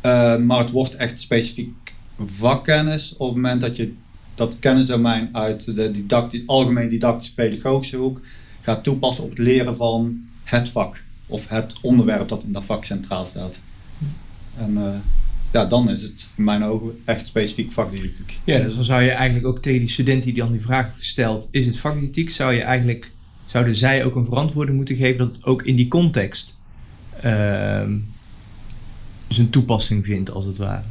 Eh, 0.00 0.36
maar 0.36 0.58
het 0.58 0.70
wordt 0.70 0.94
echt 0.96 1.20
specifiek 1.20 1.94
vakkennis 2.18 3.16
op 3.16 3.26
het 3.26 3.36
moment 3.36 3.60
dat 3.60 3.76
je 3.76 3.92
dat 4.34 4.58
kennisdomein 4.58 5.28
uit 5.32 5.64
de 5.64 6.42
algemeen 6.46 6.88
didactische 6.88 7.34
pedagogische 7.34 7.96
hoek 7.96 8.20
gaat 8.60 8.84
toepassen 8.84 9.24
op 9.24 9.30
het 9.30 9.38
leren 9.38 9.76
van 9.76 10.28
het 10.44 10.68
vak 10.68 11.02
of 11.26 11.48
het 11.48 11.74
onderwerp 11.82 12.28
dat 12.28 12.42
in 12.42 12.52
dat 12.52 12.64
vak 12.64 12.84
centraal 12.84 13.26
staat. 13.26 13.60
En 14.56 15.02
ja, 15.52 15.64
dan 15.64 15.90
is 15.90 16.02
het 16.02 16.28
in 16.36 16.44
mijn 16.44 16.62
ogen 16.62 17.00
echt 17.04 17.28
specifiek 17.28 17.72
vakdidactiek. 17.72 18.38
Ja, 18.44 18.58
dus 18.58 18.74
dan 18.74 18.84
zou 18.84 19.02
je 19.02 19.10
eigenlijk 19.10 19.46
ook 19.46 19.58
tegen 19.58 19.80
die 19.80 19.88
student 19.88 20.24
die 20.24 20.34
dan 20.34 20.52
die 20.52 20.60
vraag 20.60 20.94
stelt, 20.98 21.48
is 21.50 21.66
het 21.66 21.78
vakdidactiek, 21.78 22.30
zou 22.30 22.54
je 22.54 22.62
eigenlijk, 22.62 23.12
zouden 23.46 23.76
zij 23.76 24.04
ook 24.04 24.16
een 24.16 24.24
verantwoording 24.24 24.76
moeten 24.76 24.96
geven 24.96 25.18
dat 25.18 25.34
het 25.34 25.44
ook 25.44 25.62
in 25.62 25.76
die 25.76 25.88
context 25.88 26.58
ehm, 27.20 27.98
zijn 29.28 29.50
toepassing 29.50 30.04
vindt, 30.04 30.30
als 30.30 30.44
het 30.44 30.56
ware. 30.56 30.84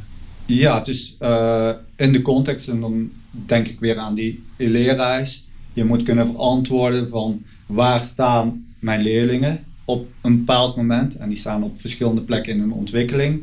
Ja, 0.46 0.78
het 0.78 0.88
is 0.88 1.16
eh, 1.18 1.70
in 1.96 2.12
de 2.12 2.22
context, 2.22 2.68
en 2.68 2.80
dan 2.80 3.10
denk 3.30 3.68
ik 3.68 3.80
weer 3.80 3.96
aan 3.96 4.14
die 4.14 4.44
leerreis. 4.56 5.48
Je 5.72 5.84
moet 5.84 6.02
kunnen 6.02 6.26
verantwoorden 6.26 7.08
van 7.08 7.42
waar 7.66 8.04
staan 8.04 8.66
mijn 8.78 9.02
leerlingen 9.02 9.64
op 9.84 10.08
een 10.20 10.36
bepaald 10.36 10.76
moment. 10.76 11.16
En 11.16 11.28
die 11.28 11.38
staan 11.38 11.62
op 11.62 11.80
verschillende 11.80 12.22
plekken 12.22 12.52
in 12.52 12.60
hun 12.60 12.72
ontwikkeling. 12.72 13.42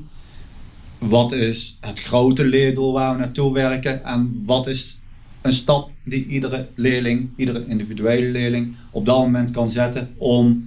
Wat 1.00 1.32
is 1.32 1.78
het 1.80 2.02
grote 2.02 2.46
leerdoel 2.46 2.94
waar 2.94 3.14
we 3.14 3.20
naartoe 3.20 3.54
werken? 3.54 4.04
En 4.04 4.44
wat 4.46 4.68
is 4.68 5.00
een 5.42 5.54
stap 5.54 5.92
die 6.04 6.26
iedere 6.26 6.68
leerling, 6.76 7.30
iedere 7.36 7.66
individuele 7.68 8.32
leerling 8.32 8.76
op 8.92 9.06
dat 9.06 9.18
moment 9.18 9.52
kan 9.52 9.72
zetten 9.72 10.10
om 10.18 10.66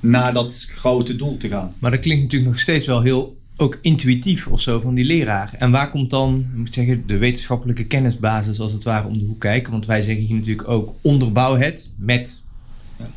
naar 0.00 0.32
dat 0.32 0.68
grote 0.74 1.16
doel 1.16 1.36
te 1.36 1.48
gaan? 1.48 1.74
Maar 1.78 1.90
dat 1.90 2.00
klinkt 2.00 2.22
natuurlijk 2.22 2.50
nog 2.50 2.60
steeds 2.60 2.86
wel 2.86 3.02
heel 3.02 3.36
ook 3.56 3.78
intuïtief 3.82 4.46
of 4.46 4.60
zo 4.60 4.80
van 4.80 4.94
die 4.94 5.04
leraar? 5.04 5.54
En 5.58 5.70
waar 5.70 5.90
komt 5.90 6.10
dan, 6.10 6.46
ik 6.52 6.56
moet 6.56 6.74
zeggen, 6.74 7.06
de 7.06 7.18
wetenschappelijke 7.18 7.84
kennisbasis 7.84 8.60
als 8.60 8.72
het 8.72 8.84
ware 8.84 9.06
om 9.06 9.18
de 9.18 9.24
hoek 9.24 9.40
kijken? 9.40 9.72
Want 9.72 9.86
wij 9.86 10.02
zeggen 10.02 10.24
hier 10.24 10.36
natuurlijk 10.36 10.68
ook 10.68 10.94
onderbouw 11.00 11.56
het 11.56 11.90
met 11.96 12.42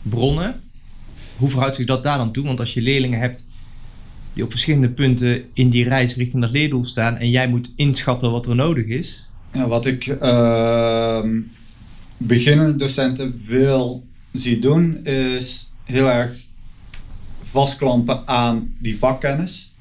bronnen. 0.02 0.60
Hoe 1.38 1.50
verhoudt 1.50 1.76
zich 1.76 1.86
dat 1.86 2.04
daar 2.04 2.18
dan 2.18 2.32
toe? 2.32 2.46
Want 2.46 2.60
als 2.60 2.74
je 2.74 2.82
leerlingen 2.82 3.20
hebt 3.20 3.46
op 4.44 4.52
verschillende 4.52 4.90
punten 4.90 5.44
in 5.54 5.70
die 5.70 5.84
reis 5.84 6.16
richting 6.16 6.42
dat 6.42 6.52
leerdoel 6.52 6.86
staan 6.86 7.18
en 7.18 7.30
jij 7.30 7.48
moet 7.48 7.74
inschatten 7.76 8.32
wat 8.32 8.46
er 8.46 8.56
nodig 8.56 8.86
is. 8.86 9.30
Wat 9.52 9.86
ik 9.86 10.08
ehm 10.08 11.30
beginnende 12.18 12.76
docenten 12.76 13.40
veel 13.40 14.06
zie 14.32 14.60
doen, 14.60 15.06
is 15.06 15.70
heel 15.84 16.10
erg 16.10 16.32
vastklampen 17.42 18.28
aan 18.28 18.76
die 18.80 18.98
vakkennis. 18.98 19.72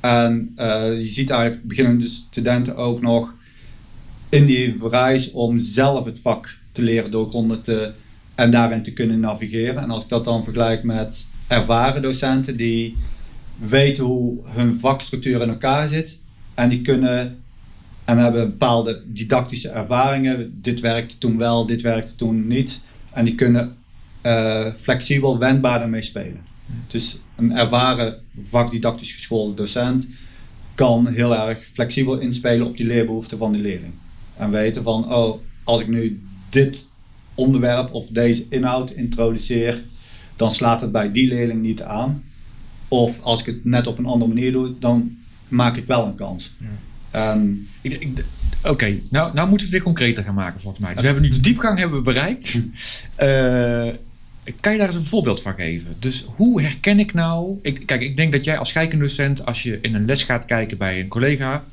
En 0.00 0.52
eh, 0.56 1.00
je 1.00 1.08
ziet 1.08 1.30
eigenlijk 1.30 1.64
beginnende 1.64 2.06
studenten 2.06 2.76
ook 2.76 3.00
nog 3.00 3.34
in 4.28 4.46
die 4.46 4.88
reis 4.88 5.30
om 5.30 5.58
zelf 5.58 6.04
het 6.04 6.20
vak 6.20 6.58
te 6.72 6.82
leren 6.82 7.10
doorgronden 7.10 7.62
te, 7.62 7.92
en 8.34 8.50
daarin 8.50 8.82
te 8.82 8.92
kunnen 8.92 9.20
navigeren. 9.20 9.82
En 9.82 9.90
als 9.90 10.02
ik 10.02 10.08
dat 10.08 10.24
dan 10.24 10.44
vergelijk 10.44 10.82
met 10.82 11.26
ervaren 11.46 12.02
docenten 12.02 12.56
die 12.56 12.96
weten 13.58 14.04
hoe 14.04 14.38
hun 14.44 14.74
vakstructuur 14.76 15.40
in 15.40 15.48
elkaar 15.48 15.88
zit 15.88 16.20
en 16.54 16.68
die 16.68 16.82
kunnen 16.82 17.38
en 18.04 18.18
hebben 18.18 18.50
bepaalde 18.50 19.02
didactische 19.06 19.68
ervaringen. 19.68 20.58
Dit 20.60 20.80
werkte 20.80 21.18
toen 21.18 21.38
wel, 21.38 21.66
dit 21.66 21.82
werkte 21.82 22.14
toen 22.14 22.46
niet. 22.46 22.84
En 23.12 23.24
die 23.24 23.34
kunnen 23.34 23.76
eh, 24.20 24.72
flexibel, 24.72 25.38
wendbaar 25.38 25.82
ermee 25.82 26.02
spelen. 26.02 26.40
Dus 26.86 27.18
een 27.36 27.56
ervaren 27.56 28.20
vakdidactisch 28.38 29.12
geschoolde 29.12 29.54
docent 29.54 30.08
kan 30.74 31.06
heel 31.06 31.36
erg 31.36 31.64
flexibel 31.64 32.18
inspelen 32.18 32.66
op 32.66 32.76
die 32.76 32.86
leerbehoeften 32.86 33.38
van 33.38 33.52
die 33.52 33.62
leerling. 33.62 33.92
En 34.36 34.50
weten 34.50 34.82
van, 34.82 35.14
oh, 35.14 35.40
als 35.64 35.80
ik 35.80 35.88
nu 35.88 36.22
dit 36.48 36.90
onderwerp 37.34 37.92
of 37.92 38.08
deze 38.08 38.46
inhoud 38.48 38.90
introduceer, 38.90 39.82
dan 40.36 40.50
slaat 40.50 40.80
het 40.80 40.92
bij 40.92 41.10
die 41.10 41.28
leerling 41.28 41.62
niet 41.62 41.82
aan. 41.82 42.24
Of 42.88 43.22
als 43.22 43.40
ik 43.40 43.46
het 43.46 43.64
net 43.64 43.86
op 43.86 43.98
een 43.98 44.06
andere 44.06 44.34
manier 44.34 44.52
doe, 44.52 44.78
dan 44.78 45.16
maak 45.48 45.76
ik 45.76 45.86
wel 45.86 46.06
een 46.06 46.14
kans. 46.14 46.54
Ehm, 47.10 47.52
Oké, 48.64 48.98
nou, 49.10 49.34
nou 49.34 49.48
moeten 49.48 49.50
we 49.50 49.62
het 49.62 49.70
weer 49.70 49.82
concreter 49.82 50.24
gaan 50.24 50.34
maken 50.34 50.60
volgens 50.60 50.82
mij. 50.82 50.92
Dus 50.92 51.00
we 51.00 51.06
hebben 51.06 51.24
nu 51.24 51.30
de 51.30 51.40
diepgang 51.40 51.78
hebben 51.78 51.98
we 51.98 52.04
bereikt. 52.04 52.58
Eh, 53.14 53.88
kan 54.60 54.72
je 54.72 54.78
daar 54.78 54.86
eens 54.86 54.96
een 54.96 55.04
voorbeeld 55.04 55.42
van 55.42 55.54
geven? 55.54 55.96
Dus 55.98 56.24
hoe 56.36 56.62
herken 56.62 56.98
ik 56.98 57.14
nou... 57.14 57.58
Ik, 57.62 57.86
kijk, 57.86 58.00
ik 58.00 58.16
denk 58.16 58.32
dat 58.32 58.44
jij 58.44 58.58
als 58.58 58.68
scheikundocent, 58.68 59.46
als 59.46 59.62
je 59.62 59.78
in 59.80 59.94
een 59.94 60.04
les 60.04 60.22
gaat 60.22 60.44
kijken 60.44 60.78
bij 60.78 61.00
een 61.00 61.08
collega... 61.08 61.64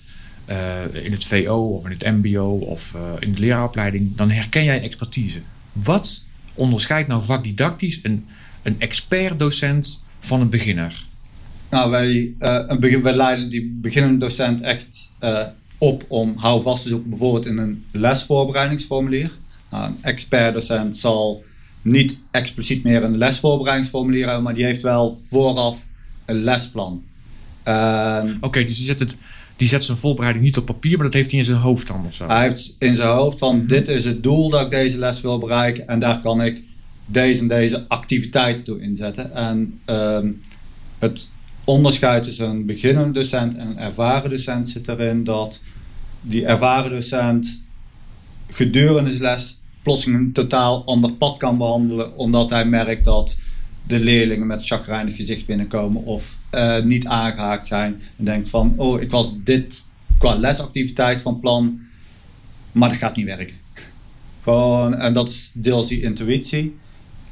eh, 0.46 0.58
in 1.04 1.12
het 1.12 1.26
VO 1.26 1.56
of 1.56 1.86
in 1.86 1.92
het 1.92 2.06
mbo 2.06 2.48
of 2.48 2.94
eh, 2.96 3.02
in 3.20 3.34
de 3.34 3.40
leraaropleiding... 3.40 4.16
dan 4.16 4.32
herken 4.32 4.64
jij 4.64 4.82
expertise. 4.82 5.42
Wat 5.72 6.26
onderscheidt 6.54 7.08
nou 7.08 7.24
vakdidactisch 7.24 8.00
een, 8.04 8.26
een 8.62 8.76
expert-docent 8.80 10.04
van 10.22 10.42
een 10.42 10.50
beginner? 10.50 11.06
Nou, 11.70 11.92
wij, 11.92 12.34
eh, 12.40 12.64
een 12.68 12.80
begin, 12.80 13.02
wij 13.02 13.16
leiden 13.16 13.50
die 13.50 13.78
beginnende 13.82 14.18
docent 14.18 14.62
echt 14.62 15.12
eh, 15.20 15.46
op 15.78 16.06
om 16.08 16.34
houvast 16.38 16.84
te 16.84 16.90
zoeken, 16.90 17.10
bijvoorbeeld 17.10 17.46
in 17.46 17.58
een 17.58 17.86
lesvoorbereidingsformulier. 17.92 19.32
Nou, 19.72 19.86
een 19.86 19.98
expert 20.02 20.54
docent 20.54 20.98
zal 20.98 21.44
niet 21.82 22.18
expliciet 22.32 22.84
meer 22.84 23.04
een 23.04 23.18
lesvoorbereidingsformulier 23.18 24.26
hebben, 24.26 24.44
maar 24.44 24.54
die 24.54 24.66
heeft 24.66 24.82
wel 24.82 25.22
vooraf 25.30 25.88
een 26.26 26.44
lesplan. 26.44 27.04
En 27.64 28.38
Oké, 28.42 28.66
dus 28.66 28.78
die 28.78 28.86
zet, 28.86 29.00
het, 29.00 29.18
die 29.56 29.68
zet 29.68 29.84
zijn 29.84 29.98
voorbereiding 29.98 30.46
niet 30.46 30.58
op 30.58 30.66
papier... 30.66 30.96
maar 30.96 31.06
dat 31.06 31.14
heeft 31.14 31.32
hij 31.32 31.40
in 31.40 31.46
zijn 31.46 31.58
hoofd 31.58 31.88
dan 31.88 32.06
of 32.06 32.14
zo? 32.14 32.28
hij 32.28 32.42
heeft 32.42 32.76
in 32.80 32.96
zijn 32.96 33.16
hoofd 33.16 33.40
van 33.40 33.66
dit 33.66 33.88
is 33.88 34.06
het 34.06 34.24
doel 34.24 34.50
dat 34.50 34.62
ik 34.62 34.72
deze 34.72 34.98
les 34.98 35.22
wil 35.22 35.40
bereiken 35.40 35.88
en 35.88 36.00
daar 36.00 36.22
kan 36.22 36.42
ik 36.42 36.62
deze 37.06 37.42
en 37.42 37.48
deze 37.48 37.86
activiteiten 37.88 38.66
toe 38.66 38.82
inzetten. 38.82 39.34
En 39.34 39.80
ehm, 39.86 40.32
het 41.00 41.30
onderscheid 41.64 42.24
tussen 42.24 42.50
een 42.50 42.66
beginnende 42.66 43.12
docent 43.12 43.56
en 43.56 43.68
een 43.68 43.78
ervaren 43.78 44.30
docent 44.30 44.70
zit 44.70 44.88
erin 44.88 45.24
dat 45.24 45.62
die 46.22 46.46
ervaren 46.46 46.92
docent 46.92 47.64
gedurende 48.50 49.10
zijn 49.10 49.22
les 49.22 49.60
plotseling 49.82 50.20
een 50.20 50.32
totaal 50.32 50.86
ander 50.86 51.14
pad 51.14 51.38
kan 51.38 51.58
behandelen, 51.58 52.18
omdat 52.18 52.50
hij 52.50 52.66
merkt 52.66 53.04
dat 53.04 53.36
de 53.88 54.00
leerlingen 54.00 54.48
met 54.48 54.72
een 54.88 55.12
gezicht 55.12 55.46
binnenkomen 55.46 56.04
of 56.04 56.40
eh, 56.50 56.84
niet 56.84 57.08
aangehaakt 57.08 57.68
zijn 57.68 58.02
en 58.18 58.26
denkt 58.26 58.50
van, 58.50 58.74
oh, 58.78 59.02
ik 59.02 59.12
was 59.12 59.34
dit 59.44 59.88
qua 60.18 60.36
lesactiviteit 60.36 61.22
van 61.22 61.40
plan, 61.40 61.80
maar 62.72 62.90
dat 62.90 62.98
gaat 62.98 63.16
niet 63.16 63.26
werken. 63.26 63.56
Gewoon, 64.44 64.96
en 64.96 65.14
dat 65.14 65.30
is 65.30 65.52
deels 65.54 65.88
die 65.88 66.02
intuïtie. 66.02 66.76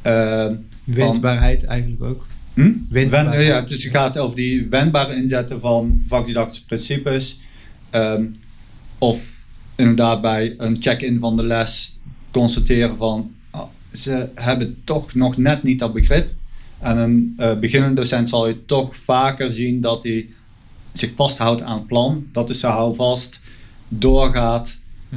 Eh, 0.09 0.55
Wendbaarheid 0.83 1.63
eigenlijk 1.63 2.03
ook. 2.03 2.25
Hm? 2.53 2.71
Wendbaarheid. 2.89 3.35
Wen- 3.35 3.45
ja, 3.45 3.61
dus 3.61 3.83
het 3.83 3.93
gaat 3.93 4.17
over 4.17 4.35
die 4.35 4.67
wendbare 4.69 5.15
inzetten 5.15 5.59
van 5.59 6.03
vakdidactische 6.07 6.65
principes. 6.65 7.39
Ehm, 7.89 8.25
of 8.97 9.43
inderdaad 9.75 10.21
bij 10.21 10.53
een 10.57 10.77
check-in 10.79 11.19
van 11.19 11.37
de 11.37 11.43
les 11.43 11.97
constateren 12.31 12.97
van 12.97 13.31
oh, 13.51 13.67
ze 13.93 14.29
hebben 14.35 14.81
toch 14.83 15.13
nog 15.13 15.37
net 15.37 15.63
niet 15.63 15.79
dat 15.79 15.93
begrip. 15.93 16.33
En 16.79 16.97
een 16.97 17.33
eh, 17.37 17.59
beginnende 17.59 18.01
docent 18.01 18.29
zal 18.29 18.47
je 18.47 18.65
toch 18.65 18.95
vaker 18.95 19.51
zien 19.51 19.81
dat 19.81 20.03
hij 20.03 20.29
zich 20.93 21.11
vasthoudt 21.15 21.61
aan 21.61 21.77
het 21.77 21.87
plan. 21.87 22.27
Dat 22.31 22.49
is 22.49 22.59
zijn 22.59 22.73
houvast, 22.73 23.41
doorgaat. 23.87 24.79
Hm. 25.09 25.15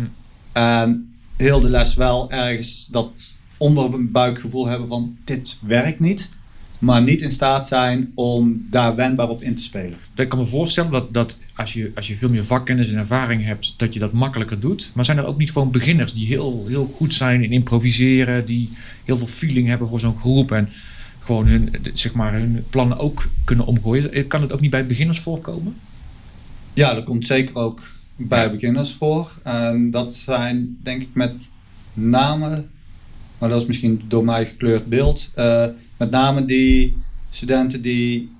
En 0.52 1.14
heel 1.36 1.60
de 1.60 1.70
les 1.70 1.94
wel 1.94 2.30
ergens 2.30 2.86
dat 2.86 3.36
onderbuikgevoel 3.62 4.66
hebben 4.66 4.88
van 4.88 5.16
dit 5.24 5.58
werkt 5.62 6.00
niet 6.00 6.30
maar 6.82 7.02
niet 7.02 7.20
in 7.20 7.30
staat 7.30 7.66
zijn 7.66 8.12
om 8.14 8.66
daar 8.70 8.94
wendbaar 8.96 9.28
op 9.28 9.42
in 9.42 9.54
te 9.54 9.62
spelen. 9.62 9.98
Ik 10.14 10.28
kan 10.28 10.38
me 10.38 10.46
voorstellen 10.46 10.90
dat, 10.90 11.14
dat 11.14 11.38
als, 11.54 11.72
je, 11.72 11.92
als 11.94 12.08
je 12.08 12.16
veel 12.16 12.28
meer 12.28 12.46
vakkennis 12.46 12.88
en 12.88 12.96
ervaring 12.96 13.44
hebt, 13.44 13.74
dat 13.76 13.94
je 13.94 14.00
dat 14.00 14.12
makkelijker 14.12 14.60
doet. 14.60 14.92
Maar 14.94 15.04
zijn 15.04 15.18
er 15.18 15.24
ook 15.24 15.38
niet 15.38 15.52
gewoon 15.52 15.70
beginners 15.70 16.12
die 16.12 16.26
heel, 16.26 16.64
heel 16.68 16.86
goed 16.94 17.14
zijn 17.14 17.42
in 17.42 17.52
improviseren, 17.52 18.46
die 18.46 18.70
heel 19.04 19.16
veel 19.16 19.26
feeling 19.26 19.68
hebben 19.68 19.88
voor 19.88 20.00
zo'n 20.00 20.18
groep 20.18 20.52
en 20.52 20.68
gewoon 21.18 21.46
hun, 21.46 21.74
zeg 21.92 22.14
maar, 22.14 22.32
hun 22.32 22.64
plannen 22.70 22.98
ook 22.98 23.28
kunnen 23.44 23.66
omgooien? 23.66 24.26
Kan 24.26 24.40
het 24.40 24.52
ook 24.52 24.60
niet 24.60 24.70
bij 24.70 24.86
beginners 24.86 25.20
voorkomen? 25.20 25.76
Ja, 26.74 26.94
dat 26.94 27.04
komt 27.04 27.26
zeker 27.26 27.54
ook 27.54 27.82
bij 28.16 28.44
Ja. 28.44 28.50
beginners 28.50 28.92
voor. 28.92 29.38
En 29.42 29.90
dat 29.90 30.14
zijn 30.14 30.78
denk 30.82 31.02
ik 31.02 31.08
met 31.12 31.50
name, 31.92 32.64
maar 33.42 33.50
dat 33.50 33.60
is 33.60 33.66
misschien 33.66 34.02
door 34.08 34.24
mij 34.24 34.46
gekleurd 34.46 34.86
beeld, 34.86 35.30
eh, 35.34 35.66
met 35.96 36.10
name 36.10 36.44
die 36.44 36.96
studenten 37.30 37.82
die 37.82 38.30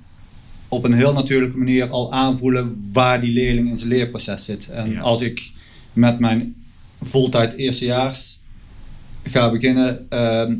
op 0.68 0.84
een 0.84 0.92
heel 0.92 1.12
natuurlijke 1.12 1.58
manier 1.58 1.90
al 1.90 2.12
aanvoelen 2.12 2.88
waar 2.92 3.20
die 3.20 3.32
leerling 3.32 3.68
in 3.68 3.76
zijn 3.76 3.88
leerproces 3.90 4.44
zit. 4.44 4.68
En 4.68 4.90
Ja. 4.90 5.00
als 5.00 5.20
ik 5.20 5.50
met 5.92 6.18
mijn 6.18 6.54
voltijd 7.00 7.52
eerstejaars 7.52 8.40
ga 9.22 9.50
beginnen 9.50 10.06
ehm, 10.10 10.54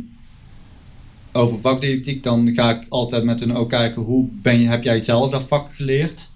over 1.33 1.61
vakdidactiek, 1.61 2.23
dan 2.23 2.55
ga 2.55 2.71
ik 2.71 2.87
altijd 2.89 3.25
met 3.25 3.41
hun 3.41 3.55
ook 3.55 3.69
kijken 3.69 4.03
hoe 4.03 4.29
ben 4.33 4.61
je, 4.61 4.69
heb 4.69 4.83
jij 4.83 4.99
zelf 4.99 5.31
dat 5.31 5.45
vak 5.45 5.75
geleerd? 5.75 6.31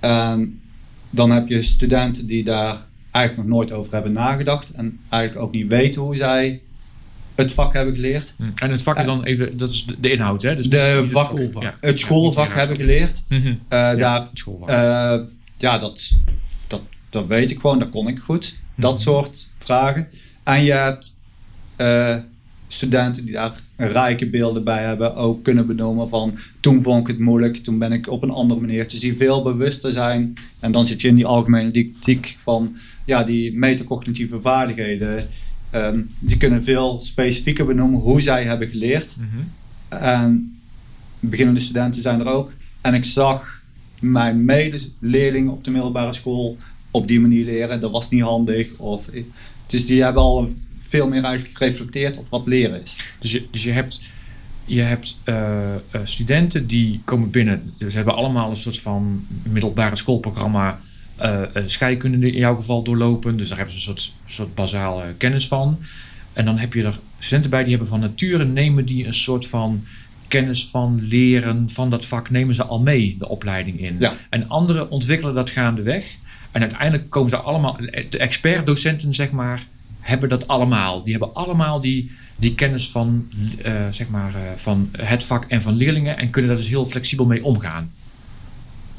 En 0.00 0.60
dan 1.10 1.30
heb 1.30 1.48
je 1.48 1.62
studenten 1.62 2.26
die 2.26 2.44
daar 2.44 2.86
eigenlijk 3.10 3.48
nog 3.48 3.56
nooit 3.56 3.72
over 3.72 3.92
hebben 3.92 4.12
nagedacht 4.12 4.70
en 4.70 5.00
eigenlijk 5.08 5.44
ook 5.44 5.52
niet 5.52 5.68
weten 5.68 6.00
hoe 6.00 6.16
zij 6.16 6.60
het 7.42 7.52
vak 7.52 7.72
hebben 7.72 7.94
geleerd. 7.94 8.34
En 8.54 8.70
het 8.70 8.82
vak 8.82 8.98
is 8.98 9.04
dan 9.04 9.24
even, 9.24 9.56
dat 9.56 9.70
is 9.70 9.84
de, 9.86 9.96
de 10.00 10.10
inhoud, 10.10 10.42
hè? 10.42 10.56
Dus 10.56 10.68
De 10.68 10.76
het 10.76 11.10
vak- 11.10 11.24
schoolvak. 11.24 11.62
Ja. 11.62 11.74
Het 11.80 11.98
schoolvak 12.00 12.48
Ja, 12.48 12.54
hebben 12.54 12.76
geleerd. 12.76 13.22
Mhm. 13.28 13.46
Eh, 13.46 13.54
Ja, 13.68 13.94
daar, 13.96 14.20
het 14.20 14.28
schoolvak. 14.38 14.68
eh, 14.68 15.18
ja, 15.56 15.78
dat, 15.78 16.10
dat, 16.66 16.80
dat 17.10 17.26
weet 17.26 17.50
ik 17.50 17.60
gewoon, 17.60 17.78
dat 17.78 17.88
kon 17.90 18.08
ik 18.08 18.18
goed. 18.18 18.56
Dat 18.76 18.92
Mhm. 18.92 19.02
soort 19.02 19.48
vragen. 19.58 20.08
En 20.44 20.64
je 20.64 20.72
hebt 20.72 21.16
eh, 21.76 22.16
studenten 22.68 23.24
die 23.24 23.34
daar 23.34 23.52
rijke 23.76 24.26
beelden 24.30 24.64
bij 24.64 24.84
hebben, 24.84 25.14
ook 25.14 25.42
kunnen 25.44 25.66
benoemen 25.66 26.08
van 26.08 26.38
toen 26.60 26.82
vond 26.82 27.00
ik 27.00 27.06
het 27.06 27.18
moeilijk, 27.18 27.56
toen 27.56 27.78
ben 27.78 27.92
ik 27.92 28.08
op 28.08 28.22
een 28.22 28.30
andere 28.30 28.60
manier. 28.60 28.88
Dus 28.88 29.00
die 29.00 29.16
veel 29.16 29.42
bewuster 29.42 29.92
zijn. 29.92 30.34
En 30.60 30.72
dan 30.72 30.86
zit 30.86 31.00
je 31.00 31.08
in 31.08 31.14
die 31.14 31.26
algemene 31.26 31.70
didactiek 31.70 32.36
van 32.38 32.76
ja, 33.06 33.24
die 33.24 33.58
metacognitieve 33.58 34.40
vaardigheden. 34.40 35.28
Ehm, 35.70 36.00
die 36.18 36.36
kunnen 36.36 36.62
veel 36.62 37.00
specifieker 37.00 37.64
benoemen 37.64 38.00
hoe 38.00 38.20
zij 38.20 38.44
hebben 38.44 38.68
geleerd. 38.68 39.16
Mhm. 39.16 39.42
En 40.02 40.58
beginnende 41.20 41.60
studenten 41.60 42.02
zijn 42.02 42.20
er 42.20 42.26
ook. 42.26 42.52
En 42.80 42.94
ik 42.94 43.04
zag 43.04 43.62
mijn 44.00 44.44
medeleerlingen 44.44 45.52
op 45.52 45.64
de 45.64 45.70
middelbare 45.70 46.12
school 46.12 46.56
op 46.90 47.08
die 47.08 47.20
manier 47.20 47.44
leren. 47.44 47.80
Dat 47.80 47.90
was 47.90 48.10
niet 48.10 48.22
handig. 48.22 48.78
Of, 48.78 49.10
dus 49.66 49.86
die 49.86 50.02
hebben 50.02 50.22
al 50.22 50.48
veel 50.78 51.08
meer 51.08 51.46
gereflecteerd 51.52 52.16
op 52.16 52.28
wat 52.28 52.46
leren 52.46 52.82
is. 52.82 52.96
Dus, 53.20 53.32
je, 53.32 53.46
dus 53.50 53.62
je 53.62 53.72
hebt 53.72 54.00
je 54.68 54.80
hebt 54.80 55.20
eh, 55.24 55.74
eh, 55.74 55.80
studenten 56.02 56.66
die 56.66 57.00
komen 57.04 57.30
binnen. 57.30 57.72
Dus 57.78 57.90
ze 57.90 57.96
hebben 57.96 58.14
allemaal 58.14 58.50
een 58.50 58.56
soort 58.56 58.80
van 58.80 59.26
middelbare 59.42 59.96
schoolprogramma 59.96 60.80
eh, 61.18 61.42
eh, 61.42 61.62
scheikunde 61.66 62.30
in 62.32 62.38
jouw 62.38 62.54
geval 62.54 62.82
doorlopen. 62.82 63.36
Dus 63.36 63.48
daar 63.48 63.58
hebben 63.58 63.80
ze 63.80 63.90
een 63.90 63.96
soort, 63.98 64.14
soort 64.26 64.54
basale 64.54 65.14
kennis 65.16 65.48
van. 65.48 65.78
En 66.32 66.44
dan 66.44 66.58
heb 66.58 66.72
je 66.72 66.82
er 66.82 66.98
studenten 67.18 67.50
bij 67.50 67.60
die 67.60 67.70
hebben 67.70 67.88
van 67.88 68.00
nature 68.00 68.44
nemen 68.44 68.84
die 68.84 69.06
een 69.06 69.14
soort 69.14 69.46
van 69.46 69.84
kennis 70.28 70.66
van 70.66 71.00
leren 71.02 71.70
van 71.70 71.90
dat 71.90 72.04
vak 72.04 72.30
nemen 72.30 72.54
ze 72.54 72.64
al 72.64 72.80
mee 72.80 73.16
de 73.18 73.28
opleiding 73.28 73.80
in. 73.80 73.96
Ja. 73.98 74.14
En 74.30 74.48
anderen 74.48 74.90
ontwikkelen 74.90 75.34
dat 75.34 75.50
gaandeweg. 75.50 76.16
En 76.50 76.60
uiteindelijk 76.60 77.10
komen 77.10 77.30
ze 77.30 77.36
allemaal, 77.36 77.76
de 78.10 78.18
expertdocenten 78.18 79.14
zeg 79.14 79.30
maar, 79.30 79.66
hebben 80.00 80.28
dat 80.28 80.48
allemaal. 80.48 81.02
Die 81.02 81.12
hebben 81.12 81.34
allemaal 81.34 81.80
die, 81.80 82.12
die 82.36 82.54
kennis 82.54 82.90
van, 82.90 83.28
eh, 83.62 83.72
zeg 83.90 84.08
maar, 84.08 84.34
eh, 84.34 84.40
van 84.56 84.88
het 84.92 85.24
vak 85.24 85.44
en 85.44 85.62
van 85.62 85.76
leerlingen 85.76 86.18
en 86.18 86.30
kunnen 86.30 86.50
daar 86.50 86.60
dus 86.60 86.68
heel 86.68 86.86
flexibel 86.86 87.26
mee 87.26 87.44
omgaan. 87.44 87.92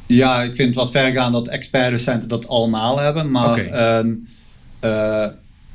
Ja, 0.10 0.44
ik 0.44 0.56
vind 0.56 0.68
het 0.68 0.78
wat 0.78 0.92
ver 0.92 1.12
gaan 1.12 1.32
dat 1.32 1.48
expertdocenten 1.48 2.30
dat 2.30 2.48
allemaal 2.48 3.00
hebben. 3.00 3.32
Maar 3.32 3.68
een, 4.00 4.28
eh, 4.80 5.28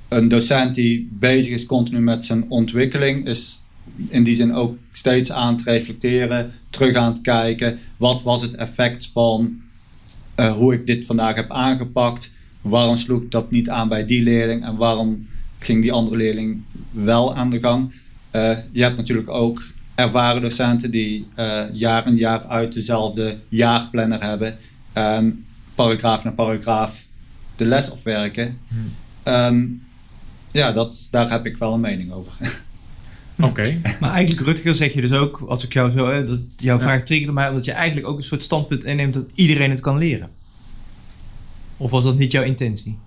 een 0.09 0.29
docent 0.29 0.75
die 0.75 1.09
bezig 1.13 1.55
is 1.55 1.67
continu 1.67 2.01
met 2.01 2.25
zijn 2.25 2.45
ontwikkeling, 2.51 3.27
is 3.27 3.63
in 4.09 4.23
die 4.23 4.35
zin 4.35 4.55
ook 4.55 4.77
steeds 4.93 5.33
aan 5.33 5.55
het 5.55 5.63
reflecteren, 5.63 6.53
terug 6.71 6.97
aan 6.97 7.13
het 7.13 7.21
kijken. 7.21 7.79
Wat 7.97 8.23
was 8.23 8.43
het 8.43 8.55
effect 8.55 9.11
van 9.13 9.61
eh, 10.35 10.53
hoe 10.53 10.75
ik 10.75 10.87
dit 10.87 11.07
vandaag 11.07 11.35
heb 11.35 11.51
aangepakt? 11.51 12.33
Waarom 12.61 12.97
sloeg 12.97 13.23
ik 13.23 13.31
dat 13.31 13.51
niet 13.51 13.69
aan 13.69 13.89
bij 13.89 14.05
die 14.05 14.23
leerling 14.23 14.65
en 14.65 14.77
waarom 14.77 15.27
ging 15.59 15.83
die 15.83 15.93
andere 15.93 16.17
leerling 16.17 16.63
wel 16.91 17.35
aan 17.35 17.51
de 17.51 17.61
gang? 17.61 17.95
Eh, 18.31 18.59
je 18.73 18.83
hebt 18.83 18.97
natuurlijk 18.97 19.31
ook 19.31 19.63
ervaren 19.95 20.43
docenten 20.43 20.91
die 20.91 21.29
eh, 21.35 21.63
jaar 21.73 22.07
in 22.07 22.17
jaar 22.17 22.45
uit 22.45 22.73
dezelfde 22.73 23.39
jaarplanner 23.49 24.23
hebben 24.23 24.57
en 24.93 25.45
paragraaf 25.75 26.25
na 26.25 26.33
paragraaf 26.33 27.07
de 27.57 27.65
les 27.65 27.91
opwerken. 27.91 28.59
Hmm. 28.69 28.93
En 29.23 29.83
ja, 30.53 30.73
dat, 30.73 31.09
daar 31.11 31.31
heb 31.31 31.47
ik 31.47 31.57
wel 31.57 31.75
een 31.75 31.81
mening 31.81 32.13
over. 32.13 32.33
Oké. 33.41 33.81
Maar 34.01 34.11
eigenlijk, 34.11 34.47
Rutger, 34.47 34.75
zeg 34.75 34.93
je 34.93 35.01
dus 35.01 35.13
ook, 35.13 35.45
als 35.49 35.65
ik 35.65 35.73
jou 35.73 35.91
zo, 35.91 36.09
hè, 36.09 36.25
dat 36.25 36.41
jouw 36.57 36.77
Ja. 36.77 36.83
vraag 36.83 37.03
triggerde 37.03 37.33
mij, 37.33 37.49
omdat 37.49 37.65
je 37.65 37.73
eigenlijk 37.73 38.07
ook 38.07 38.17
een 38.17 38.23
soort 38.23 38.43
standpunt 38.43 38.85
inneemt 38.85 39.15
dat 39.15 39.27
iedereen 39.35 39.71
het 39.71 39.81
kan 39.81 39.99
leren. 39.99 40.31
Of 41.77 41.91
was 41.91 42.05
dat 42.05 42.19
niet 42.19 42.33
jouw 42.33 42.43
intentie? 42.43 42.99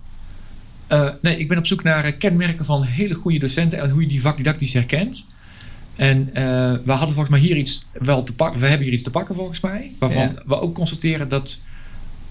Eh, 0.86 1.08
nee, 1.22 1.38
ik 1.38 1.48
ben 1.48 1.58
op 1.58 1.66
zoek 1.66 1.82
naar 1.82 2.04
eh, 2.04 2.18
kenmerken 2.18 2.64
van 2.64 2.82
hele 2.82 3.14
goede 3.14 3.38
docenten 3.38 3.78
en 3.80 3.90
hoe 3.90 4.00
je 4.00 4.08
die 4.08 4.20
vakdidactisch 4.20 4.72
herkent. 4.72 5.26
En 5.98 6.34
eh, 6.34 6.44
we 6.84 6.92
hadden 6.92 7.14
volgens 7.14 7.28
mij 7.28 7.38
hier 7.40 7.56
iets 7.56 7.86
wel 7.92 8.22
te 8.24 8.34
pakken. 8.34 8.60
We 8.60 8.66
hebben 8.66 8.84
hier 8.84 8.94
iets 8.94 9.02
te 9.04 9.10
pakken 9.10 9.34
volgens 9.34 9.60
mij. 9.60 9.92
Waarvan 9.98 10.22
Ja. 10.22 10.42
we 10.46 10.60
ook 10.60 10.74
constateren 10.74 11.28
dat, 11.28 11.60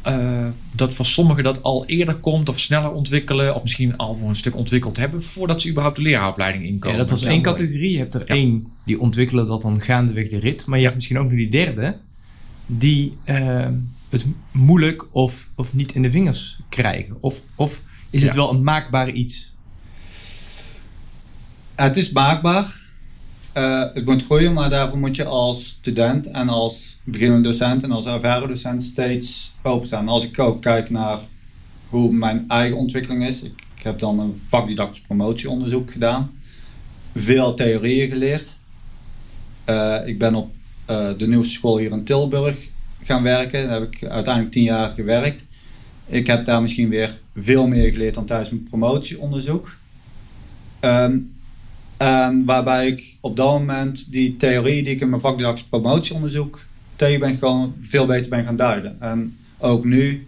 eh, 0.01 0.47
dat 0.75 0.93
voor 0.93 1.05
sommigen 1.05 1.43
dat 1.43 1.63
al 1.63 1.85
eerder 1.85 2.15
komt 2.15 2.49
of 2.49 2.59
sneller 2.59 2.91
ontwikkelen. 2.91 3.55
Of 3.55 3.61
misschien 3.63 3.97
al 3.97 4.15
voor 4.15 4.29
een 4.29 4.35
stuk 4.35 4.55
ontwikkeld 4.55 4.97
hebben 4.97 5.23
voordat 5.23 5.61
ze 5.61 5.69
überhaupt 5.69 5.95
de 5.97 6.01
leraaropleiding 6.03 6.63
inkomen. 6.65 6.97
Ja, 6.97 7.03
dat 7.03 7.09
was 7.11 7.23
één 7.23 7.29
mooi. 7.31 7.41
categorie. 7.43 7.91
Je 7.91 7.97
hebt 7.97 8.13
er 8.13 8.21
Ja. 8.25 8.33
één 8.35 8.67
die 8.85 8.99
ontwikkelen 8.99 9.47
dat 9.47 9.61
dan 9.61 9.81
gaandeweg 9.81 10.29
de 10.29 10.39
rit. 10.39 10.65
Maar 10.65 10.77
je 10.77 10.83
hebt 10.83 10.95
misschien 10.95 11.17
ook 11.17 11.23
nog 11.29 11.33
die 11.37 11.49
derde 11.49 11.97
die 12.65 13.17
eh, 13.23 13.65
het 14.09 14.25
moeilijk 14.51 15.07
of, 15.11 15.47
of 15.55 15.73
niet 15.73 15.91
in 15.95 16.01
de 16.01 16.11
vingers 16.11 16.59
krijgen. 16.69 17.17
Of, 17.19 17.41
of 17.55 17.81
is 18.09 18.21
het 18.21 18.31
Ja. 18.33 18.37
wel 18.37 18.49
een 18.49 18.63
maakbaar 18.63 19.09
iets? 19.09 19.51
Het 21.75 21.97
is 21.97 22.11
maakbaar. 22.11 22.85
Eh, 23.57 23.83
het 23.93 24.05
moet 24.05 24.23
groeien, 24.23 24.53
maar 24.53 24.69
daarvoor 24.69 24.97
moet 24.97 25.15
je 25.15 25.25
als 25.25 25.67
student 25.67 26.31
en 26.31 26.49
als 26.49 26.97
beginnende 27.03 27.49
docent 27.49 27.83
en 27.83 27.91
als 27.91 28.05
ervaren 28.05 28.47
docent 28.47 28.83
steeds 28.83 29.53
openstaan. 29.61 30.07
Als 30.07 30.23
ik 30.25 30.39
ook 30.39 30.61
kijk 30.61 30.89
naar 30.89 31.19
hoe 31.89 32.13
mijn 32.13 32.45
eigen 32.47 32.77
ontwikkeling 32.77 33.25
is. 33.25 33.41
Ik, 33.41 33.63
ik 33.77 33.83
heb 33.83 33.99
dan 33.99 34.19
een 34.19 34.35
vakdidactisch 34.47 35.01
promotieonderzoek 35.01 35.91
gedaan. 35.91 36.31
Veel 37.15 37.53
theorieën 37.53 38.09
geleerd. 38.09 38.57
Eh, 39.65 39.97
ik 40.05 40.19
ben 40.19 40.35
op 40.35 40.51
eh, 40.85 41.09
de 41.17 41.27
nieuwste 41.27 41.53
school 41.53 41.77
hier 41.77 41.91
in 41.91 42.03
Tilburg 42.03 42.69
gaan 43.03 43.23
werken. 43.23 43.67
Daar 43.67 43.79
heb 43.79 43.93
ik 43.93 44.03
uiteindelijk 44.03 44.53
tien 44.53 44.63
jaar 44.63 44.93
gewerkt. 44.93 45.47
Ik 46.05 46.27
heb 46.27 46.45
daar 46.45 46.61
misschien 46.61 46.89
weer 46.89 47.19
veel 47.35 47.67
meer 47.67 47.91
geleerd 47.91 48.13
dan 48.13 48.25
tijdens 48.25 48.49
mijn 48.49 48.63
promotieonderzoek. 48.63 49.75
Ehm, 50.79 51.17
en 51.97 52.45
waarbij 52.45 52.87
ik 52.87 53.17
op 53.21 53.35
dat 53.35 53.59
moment 53.59 54.11
die 54.11 54.35
theorie 54.35 54.83
die 54.83 54.93
ik 54.93 55.01
in 55.01 55.09
mijn 55.09 55.21
vakdidactisch 55.21 55.65
promotieonderzoek 55.65 56.65
tegen 56.95 57.19
ben 57.19 57.33
gekomen, 57.33 57.75
veel 57.81 58.05
beter 58.05 58.29
ben 58.29 58.45
gaan 58.45 58.55
duiden. 58.55 59.01
En 59.01 59.37
ook 59.57 59.85
nu 59.85 60.27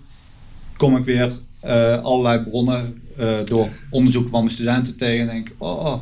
kom 0.78 0.98
ik 0.98 1.06
weer 1.06 1.32
eh, 1.60 2.04
allerlei 2.04 2.44
bronnen 2.44 3.02
eh, 3.18 3.38
door 3.46 3.70
onderzoeken 3.90 4.32
van 4.32 4.40
mijn 4.40 4.54
studenten 4.54 4.96
tegen 4.96 5.20
en 5.20 5.36
denk, 5.36 5.52
oh, 5.58 5.96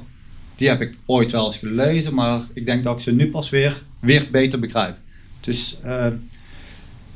die 0.56 0.68
heb 0.68 0.82
ik 0.82 0.98
ooit 1.06 1.32
wel 1.32 1.46
eens 1.46 1.58
gelezen, 1.58 2.14
maar 2.14 2.42
ik 2.54 2.66
denk 2.66 2.84
dat 2.84 2.96
ik 2.96 3.02
ze 3.02 3.14
nu 3.14 3.30
pas 3.30 3.50
weer, 3.50 3.84
weer 4.00 4.28
beter 4.32 4.60
begrijp. 4.60 4.98
Dus 5.40 5.80
eh, 5.84 6.08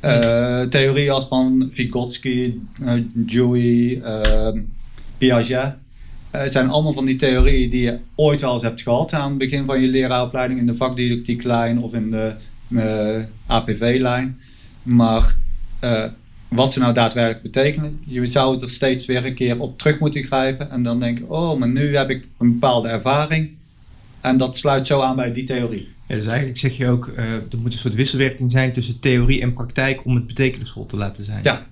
eh, 0.00 0.68
theorieën 0.68 1.10
als 1.10 1.26
van 1.26 1.68
Vygotsky, 1.72 2.54
Dewey, 3.12 4.02
Piaget, 5.18 5.74
eh, 6.32 6.46
zijn 6.46 6.68
allemaal 6.68 6.92
van 6.92 7.04
die 7.04 7.16
theorieën 7.16 7.70
die 7.70 7.82
je 7.82 7.98
ooit 8.14 8.40
wel 8.40 8.52
eens 8.52 8.62
hebt 8.62 8.80
gehad 8.80 9.12
aan 9.12 9.28
het 9.28 9.38
begin 9.38 9.64
van 9.64 9.80
je 9.80 9.88
leraaropleiding 9.88 10.60
in 10.60 10.66
de 10.66 10.74
vakdidactieklijn 10.74 11.78
of 11.78 11.94
in 11.94 12.10
de 12.10 12.34
eh, 12.68 13.22
APV-lijn. 13.46 14.38
Maar 14.82 15.36
eh, 15.80 16.04
wat 16.48 16.72
ze 16.72 16.78
nou 16.78 16.94
daadwerkelijk 16.94 17.42
betekenen, 17.42 18.00
je 18.06 18.26
zou 18.26 18.60
er 18.60 18.70
steeds 18.70 19.06
weer 19.06 19.24
een 19.24 19.34
keer 19.34 19.60
op 19.60 19.78
terug 19.78 19.98
moeten 19.98 20.22
grijpen 20.22 20.70
en 20.70 20.82
dan 20.82 21.00
denken, 21.00 21.28
oh, 21.28 21.58
maar 21.58 21.68
nu 21.68 21.96
heb 21.96 22.10
ik 22.10 22.28
een 22.38 22.52
bepaalde 22.52 22.88
ervaring 22.88 23.50
en 24.20 24.36
dat 24.36 24.56
sluit 24.56 24.86
zo 24.86 25.00
aan 25.00 25.16
bij 25.16 25.32
die 25.32 25.44
theorie. 25.44 25.88
Ja, 26.06 26.14
dus 26.14 26.26
eigenlijk 26.26 26.58
zeg 26.58 26.76
je 26.76 26.88
ook, 26.88 27.12
er 27.16 27.58
moet 27.62 27.72
een 27.72 27.78
soort 27.78 27.94
wisselwerking 27.94 28.50
zijn 28.50 28.72
tussen 28.72 29.00
theorie 29.00 29.40
en 29.40 29.52
praktijk 29.52 30.04
om 30.04 30.14
het 30.14 30.26
betekenisvol 30.26 30.86
te 30.86 30.96
laten 30.96 31.24
zijn. 31.24 31.40
Ja, 31.42 31.66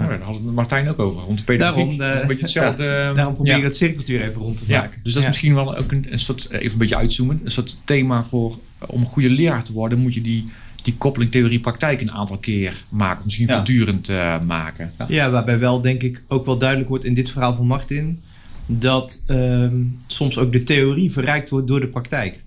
Oh, 0.00 0.08
daar 0.08 0.20
had 0.20 0.34
het 0.34 0.44
Martijn 0.44 0.88
ook 0.88 0.98
over. 0.98 1.22
Rond 1.22 1.38
de 1.38 1.44
pedagogiek. 1.44 1.98
Daarom, 1.98 2.12
eh, 2.12 2.14
is 2.14 2.20
een 2.20 2.26
beetje 2.26 2.42
hetzelfde. 2.42 2.84
Daarom 3.14 3.34
probeer 3.34 3.52
ja. 3.52 3.58
ik 3.58 3.64
het 3.64 3.76
cirkeltje 3.76 4.12
weer 4.12 4.28
even 4.28 4.40
rond 4.40 4.56
te 4.56 4.64
Ja, 4.66 4.80
maken. 4.80 5.00
dus 5.02 5.12
dat 5.12 5.22
is 5.22 5.28
misschien 5.28 5.54
wel 5.54 5.76
ook 5.76 5.92
een, 5.92 6.06
een 6.10 6.18
soort, 6.18 6.46
eh, 6.46 6.58
even 6.58 6.72
een 6.72 6.78
beetje 6.78 6.96
uitzoomen, 6.96 7.40
een 7.44 7.50
soort 7.50 7.80
thema 7.84 8.24
voor, 8.24 8.58
eh, 8.78 8.88
om 8.90 9.00
een 9.00 9.06
goede 9.06 9.30
leraar 9.30 9.64
te 9.64 9.72
worden, 9.72 9.98
moet 9.98 10.14
je 10.14 10.20
die, 10.20 10.44
die 10.82 10.96
koppeling 10.96 11.30
theorie-praktijk 11.30 12.00
een 12.00 12.12
aantal 12.12 12.38
keer 12.38 12.84
maken, 12.88 13.18
of 13.18 13.24
misschien 13.24 13.48
voortdurend 13.48 14.08
eh, 14.08 14.40
maken. 14.40 14.92
Ja, 15.08 15.30
waarbij 15.30 15.58
wel 15.58 15.80
denk 15.80 16.02
ik 16.02 16.22
ook 16.28 16.46
wel 16.46 16.58
duidelijk 16.58 16.88
wordt 16.88 17.04
in 17.04 17.14
dit 17.14 17.30
verhaal 17.30 17.54
van 17.54 17.66
Martin 17.66 18.22
dat 18.66 19.22
ehm, 19.26 19.82
soms 20.06 20.38
ook 20.38 20.52
de 20.52 20.62
theorie 20.62 21.12
verrijkt 21.12 21.50
wordt 21.50 21.66
door 21.66 21.80
de 21.80 21.88
praktijk. 21.88 22.42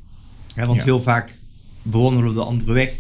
Want 0.56 0.84
heel 0.84 1.02
vaak 1.02 1.38
bewandelen 1.82 2.30
we 2.30 2.36
de 2.36 2.44
andere 2.44 2.74
weg. 2.74 2.94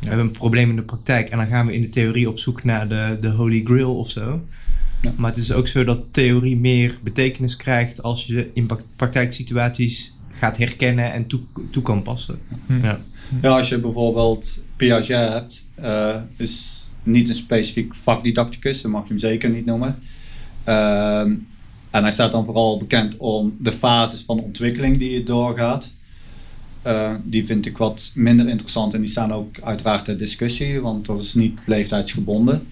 We 0.00 0.06
hebben 0.06 0.26
een 0.26 0.32
probleem 0.32 0.70
in 0.70 0.76
de 0.76 0.82
praktijk 0.82 1.28
en 1.28 1.38
dan 1.38 1.46
gaan 1.46 1.66
we 1.66 1.74
in 1.74 1.82
de 1.82 1.88
theorie 1.88 2.28
op 2.28 2.38
zoek 2.38 2.64
naar 2.64 2.88
de, 2.88 3.16
de 3.20 3.28
holy 3.28 3.60
grail 3.64 3.98
of 3.98 4.10
zo. 4.10 4.40
Ja. 5.00 5.12
Maar 5.16 5.30
het 5.30 5.40
is 5.40 5.52
ook 5.52 5.68
zo 5.68 5.84
dat 5.84 5.98
theorie 6.10 6.56
meer 6.56 6.98
betekenis 7.02 7.56
krijgt 7.56 8.02
als 8.02 8.26
je 8.26 8.50
in 8.54 8.68
praktijksituaties 8.96 10.14
gaat 10.30 10.56
herkennen 10.56 11.12
en 11.12 11.26
toe, 11.26 11.40
toe 11.70 11.82
kan 11.82 12.02
passen. 12.02 12.38
Hm. 12.66 12.84
Ja. 12.84 13.00
Ja, 13.42 13.56
als 13.56 13.68
je 13.68 13.78
bijvoorbeeld 13.78 14.58
Piaget 14.76 15.32
hebt, 15.32 15.66
eh, 15.74 16.16
is 16.36 16.86
niet 17.02 17.28
een 17.28 17.34
specifiek 17.34 17.94
vakdidacticus, 17.94 18.82
dat 18.82 18.90
mag 18.90 19.02
je 19.02 19.08
hem 19.08 19.18
zeker 19.18 19.50
niet 19.50 19.64
noemen. 19.64 19.98
Ehm, 20.64 21.34
en 21.90 22.02
hij 22.02 22.12
staat 22.12 22.32
dan 22.32 22.44
vooral 22.44 22.78
bekend 22.78 23.16
om 23.16 23.56
de 23.58 23.72
fases 23.72 24.22
van 24.22 24.36
de 24.36 24.42
ontwikkeling 24.42 24.98
die 24.98 25.10
je 25.10 25.22
doorgaat. 25.22 25.92
Eh, 26.82 27.14
die 27.22 27.46
vind 27.46 27.66
ik 27.66 27.78
wat 27.78 28.12
minder 28.14 28.48
interessant 28.48 28.94
en 28.94 29.00
die 29.00 29.10
staan 29.10 29.32
ook 29.32 29.60
uiteraard 29.60 30.04
ter 30.04 30.16
discussie, 30.16 30.80
want 30.80 31.06
dat 31.06 31.20
is 31.20 31.34
niet 31.34 31.60
leeftijdsgebonden. 31.66 32.66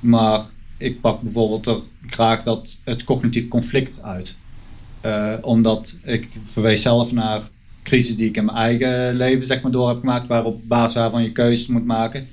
Maar 0.00 0.44
ik 0.78 1.00
pak 1.00 1.22
bijvoorbeeld 1.22 1.66
er 1.66 1.80
graag 2.06 2.42
dat 2.42 2.80
het 2.84 3.04
cognitief 3.04 3.48
conflict 3.48 4.02
uit. 4.02 4.36
Eh, 5.00 5.34
omdat 5.40 5.98
ik 6.04 6.28
verwees 6.42 6.82
zelf 6.82 7.12
naar 7.12 7.42
crisis 7.82 8.16
die 8.16 8.28
ik 8.28 8.36
in 8.36 8.44
mijn 8.44 8.56
eigen 8.56 9.14
leven 9.14 9.46
zeg 9.46 9.62
maar, 9.62 9.72
door 9.72 9.88
heb 9.88 9.98
gemaakt, 9.98 10.28
waarop 10.28 10.60
basis 10.68 10.94
waarvan 10.94 11.22
je 11.22 11.32
keuzes 11.32 11.66
moet 11.66 11.86
maken. 11.86 12.26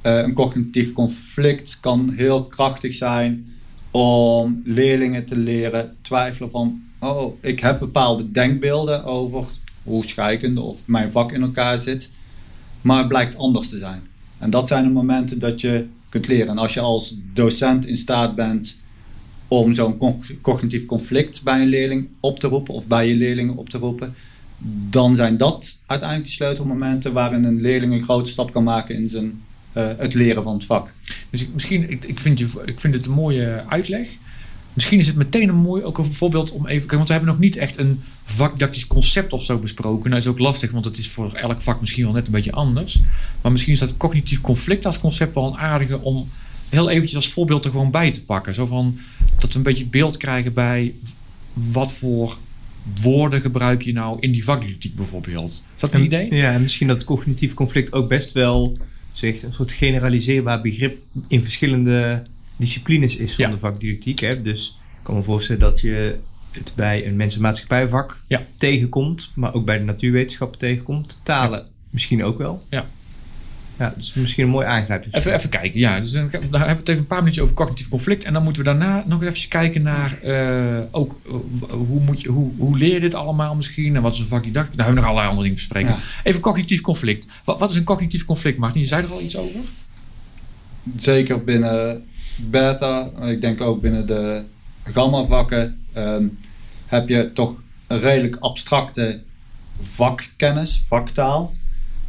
Eh, 0.00 0.18
een 0.18 0.34
cognitief 0.34 0.92
conflict 0.92 1.78
kan 1.80 2.12
heel 2.16 2.44
krachtig 2.44 2.94
zijn 2.94 3.46
om 3.90 4.62
leerlingen 4.64 5.24
te 5.24 5.36
leren 5.36 5.96
twijfelen 6.02 6.50
van, 6.50 6.82
oh, 7.00 7.34
ik 7.40 7.60
heb 7.60 7.78
bepaalde 7.78 8.30
denkbeelden 8.30 9.04
over 9.04 9.46
hoe 9.86 10.06
scheikunde 10.06 10.60
of 10.60 10.82
mijn 10.86 11.10
vak 11.10 11.32
in 11.32 11.42
elkaar 11.42 11.78
zit, 11.78 12.10
maar 12.80 12.98
het 12.98 13.08
blijkt 13.08 13.36
anders 13.36 13.68
te 13.68 13.78
zijn. 13.78 14.02
En 14.38 14.50
dat 14.50 14.68
zijn 14.68 14.84
de 14.84 14.90
momenten 14.90 15.38
dat 15.38 15.60
je 15.60 15.86
kunt 16.08 16.26
leren. 16.26 16.48
En 16.48 16.58
als 16.58 16.74
je 16.74 16.80
als 16.80 17.14
docent 17.32 17.86
in 17.86 17.96
staat 17.96 18.34
bent 18.34 18.76
om 19.48 19.74
zo'n 19.74 19.96
co- 19.96 20.20
cognitief 20.40 20.86
conflict 20.86 21.42
bij 21.42 21.60
een 21.60 21.68
leerling 21.68 22.08
op 22.20 22.40
te 22.40 22.48
roepen 22.48 22.74
of 22.74 22.86
bij 22.86 23.08
je 23.08 23.14
leerlingen 23.14 23.56
op 23.56 23.68
te 23.68 23.78
roepen, 23.78 24.14
dan 24.90 25.16
zijn 25.16 25.36
dat 25.36 25.78
uiteindelijk 25.86 26.28
de 26.28 26.34
sleutelmomenten 26.34 27.12
waarin 27.12 27.44
een 27.44 27.60
leerling 27.60 27.92
een 27.92 28.02
grote 28.02 28.30
stap 28.30 28.52
kan 28.52 28.64
maken 28.64 28.94
in 28.94 29.08
zijn, 29.08 29.42
eh, 29.72 29.90
het 29.96 30.14
leren 30.14 30.42
van 30.42 30.54
het 30.54 30.64
vak. 30.64 30.92
Dus 31.30 31.42
ik, 31.42 31.48
misschien, 31.52 31.90
ik, 31.90 32.04
ik, 32.04 32.18
vind 32.18 32.38
je, 32.38 32.48
ik 32.64 32.80
vind 32.80 32.94
het 32.94 33.06
een 33.06 33.12
mooie 33.12 33.64
uitleg. 33.68 34.08
Misschien 34.76 34.98
is 34.98 35.06
het 35.06 35.16
meteen 35.16 35.48
een 35.48 35.54
mooi 35.54 35.82
ook 35.82 35.98
een 35.98 36.04
voorbeeld 36.04 36.52
om 36.52 36.66
even. 36.66 36.88
Want 36.96 37.06
we 37.06 37.12
hebben 37.14 37.30
nog 37.32 37.40
niet 37.40 37.56
echt 37.56 37.78
een 37.78 38.02
vakdidactisch 38.24 38.86
concept 38.86 39.32
of 39.32 39.44
zo 39.44 39.58
besproken. 39.58 40.10
Dat 40.10 40.18
is 40.18 40.26
ook 40.26 40.38
lastig, 40.38 40.70
want 40.70 40.84
het 40.84 40.98
is 40.98 41.08
voor 41.08 41.32
elk 41.32 41.60
vak 41.60 41.80
misschien 41.80 42.04
wel 42.04 42.12
net 42.12 42.26
een 42.26 42.32
beetje 42.32 42.52
anders. 42.52 43.00
Maar 43.40 43.52
misschien 43.52 43.72
is 43.72 43.78
dat 43.78 43.96
cognitief 43.96 44.40
conflict 44.40 44.86
als 44.86 45.00
concept 45.00 45.34
wel 45.34 45.46
een 45.46 45.56
aardige 45.58 46.00
om 46.00 46.28
heel 46.68 46.90
eventjes 46.90 47.16
als 47.16 47.28
voorbeeld 47.28 47.64
er 47.64 47.70
gewoon 47.70 47.90
bij 47.90 48.10
te 48.10 48.24
pakken. 48.24 48.54
Zo 48.54 48.66
van 48.66 48.98
dat 49.38 49.52
we 49.52 49.56
een 49.58 49.64
beetje 49.64 49.86
beeld 49.86 50.16
krijgen 50.16 50.52
bij 50.52 50.94
wat 51.52 51.92
voor 51.92 52.36
woorden 53.00 53.40
gebruik 53.40 53.82
je 53.82 53.92
nou 53.92 54.16
in 54.20 54.32
die 54.32 54.44
vakdidactiek 54.44 54.94
bijvoorbeeld. 54.94 55.50
Is 55.74 55.80
dat 55.80 55.92
een 55.92 56.00
En- 56.00 56.04
idee? 56.06 56.34
Ja, 56.34 56.52
en 56.52 56.62
misschien 56.62 56.86
dat 56.88 57.04
cognitief 57.04 57.54
conflict 57.54 57.92
ook 57.92 58.08
best 58.08 58.32
wel 58.32 58.78
zegt, 59.12 59.42
een 59.42 59.52
soort 59.52 59.72
generaliseerbaar 59.72 60.60
begrip 60.60 60.98
in 61.28 61.42
verschillende 61.42 62.22
disciplines 62.56 63.16
is 63.16 63.34
van 63.34 63.44
Ja. 63.44 63.50
de 63.50 63.58
vakdidactiek. 63.58 64.18
Hè? 64.18 64.42
Dus 64.42 64.78
ik 64.98 65.02
kan 65.02 65.14
me 65.14 65.22
voorstellen 65.22 65.60
dat 65.60 65.80
je 65.80 66.16
het 66.50 66.72
bij 66.76 67.06
een 67.06 67.16
mens- 67.16 67.34
en 67.34 67.40
maatschappijvak 67.40 68.22
Ja. 68.26 68.42
tegenkomt, 68.56 69.30
maar 69.34 69.54
ook 69.54 69.64
bij 69.64 69.78
de 69.78 69.84
natuurwetenschappen 69.84 70.58
tegenkomt. 70.58 71.20
Talen 71.22 71.66
misschien 71.90 72.24
ook 72.24 72.38
wel. 72.38 72.64
Ja. 72.70 72.86
Ja, 73.78 73.94
dus 73.96 74.14
misschien 74.14 74.44
een 74.44 74.50
mooi 74.50 74.66
aangrijping. 74.66 75.14
Even, 75.14 75.34
even 75.34 75.48
kijken, 75.48 75.80
ja. 75.80 76.00
Dus 76.00 76.10
dan, 76.10 76.28
dan 76.30 76.40
hebben 76.40 76.60
we 76.60 76.66
het 76.66 76.88
even 76.88 77.00
een 77.00 77.06
paar 77.06 77.18
minuutjes 77.18 77.42
over 77.44 77.56
cognitief 77.56 77.88
conflict. 77.88 78.24
En 78.24 78.32
dan 78.32 78.42
moeten 78.42 78.62
we 78.62 78.68
daarna 78.68 79.04
nog 79.06 79.22
even 79.22 79.48
kijken 79.48 79.82
naar 79.82 80.18
eh, 80.22 80.80
ook 80.90 81.20
eh, 81.26 81.32
hoe, 81.70 82.00
moet 82.00 82.20
je, 82.20 82.28
hoe, 82.28 82.50
hoe 82.56 82.78
leer 82.78 82.92
je 82.92 83.00
dit 83.00 83.14
allemaal 83.14 83.54
misschien? 83.54 83.96
En 83.96 84.02
wat 84.02 84.12
is 84.12 84.18
een 84.18 84.26
vakdidactiek? 84.26 84.76
Daar 84.76 84.86
hebben 84.86 84.94
we 85.04 85.08
nog 85.08 85.18
allerlei 85.18 85.28
andere 85.28 85.48
dingen 85.48 85.62
te 85.62 85.68
bespreken. 85.68 86.02
Ja. 86.02 86.30
Even 86.30 86.40
cognitief 86.40 86.80
conflict. 86.80 87.26
Wat, 87.44 87.58
wat 87.58 87.70
is 87.70 87.76
een 87.76 87.84
cognitief 87.84 88.24
conflict, 88.24 88.58
Martin? 88.58 88.80
Je 88.80 88.86
zei 88.86 89.02
er 89.02 89.12
al 89.12 89.20
iets 89.22 89.36
over? 89.36 89.60
Zeker 90.96 91.44
binnen 91.44 92.04
beta, 92.36 93.10
ik 93.24 93.40
denk 93.40 93.60
ook 93.60 93.80
binnen 93.80 94.06
de 94.06 94.42
gamma 94.84 95.24
vakken, 95.24 95.78
ehm, 95.92 96.26
heb 96.86 97.08
je 97.08 97.32
toch 97.32 97.54
een 97.86 98.00
redelijk 98.00 98.36
abstracte 98.36 99.20
vakkennis, 99.80 100.82
vaktaal. 100.86 101.54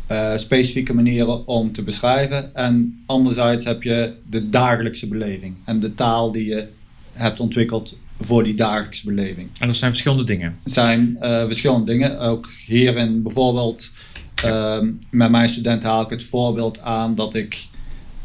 eh, 0.07 0.37
specifieke 0.37 0.93
manieren 0.93 1.47
om 1.47 1.71
te 1.71 1.81
beschrijven. 1.83 2.55
En 2.55 3.03
anderzijds 3.05 3.65
heb 3.65 3.83
je 3.83 4.13
de 4.29 4.49
dagelijkse 4.49 5.07
beleving 5.07 5.55
en 5.65 5.79
de 5.79 5.93
taal 5.93 6.31
die 6.31 6.45
je 6.45 6.67
hebt 7.13 7.39
ontwikkeld 7.39 7.97
voor 8.19 8.43
die 8.43 8.53
dagelijkse 8.53 9.05
beleving. 9.05 9.49
En 9.59 9.67
dat 9.67 9.75
zijn 9.75 9.91
verschillende 9.91 10.23
dingen. 10.23 10.57
Het 10.63 10.73
zijn 10.73 11.17
eh, 11.19 11.45
verschillende 11.45 11.85
dingen. 11.85 12.19
Ook 12.19 12.49
hierin 12.65 13.23
bijvoorbeeld 13.23 13.91
ehm, 14.35 14.91
met 15.09 15.31
mijn 15.31 15.49
studenten 15.49 15.89
haal 15.89 16.03
ik 16.03 16.09
het 16.09 16.23
voorbeeld 16.23 16.79
aan 16.79 17.15
dat 17.15 17.33
ik 17.33 17.67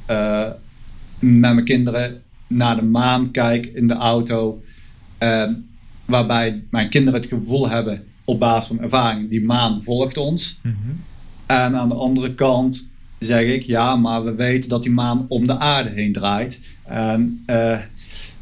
eh, 0.07 0.49
met 1.23 1.41
mijn 1.41 1.65
kinderen 1.65 2.23
naar 2.47 2.77
de 2.77 2.83
maan 2.85 3.31
kijk 3.31 3.67
in 3.67 3.87
de 3.87 3.95
auto. 3.95 4.63
ehm, 5.19 5.55
waarbij 6.05 6.63
mijn 6.71 6.89
kinderen 6.89 7.21
het 7.21 7.29
gevoel 7.29 7.69
hebben 7.69 8.05
op 8.25 8.39
basis 8.39 8.67
van 8.67 8.81
ervaring, 8.81 9.31
die 9.31 9.45
maan 9.45 9.83
volgt 9.83 10.17
ons. 10.17 10.59
En 11.47 11.77
aan 11.77 11.89
de 11.89 11.95
andere 11.95 12.35
kant 12.35 12.91
zeg 13.19 13.47
ik, 13.47 13.63
ja, 13.63 13.97
maar 13.97 14.25
we 14.25 14.35
weten 14.35 14.69
dat 14.69 14.83
die 14.83 14.93
maan 14.93 15.25
om 15.29 15.47
de 15.47 15.59
aarde 15.59 15.89
heen 15.91 16.13
draait. 16.13 16.61
En, 16.85 17.43
eh, 17.47 17.79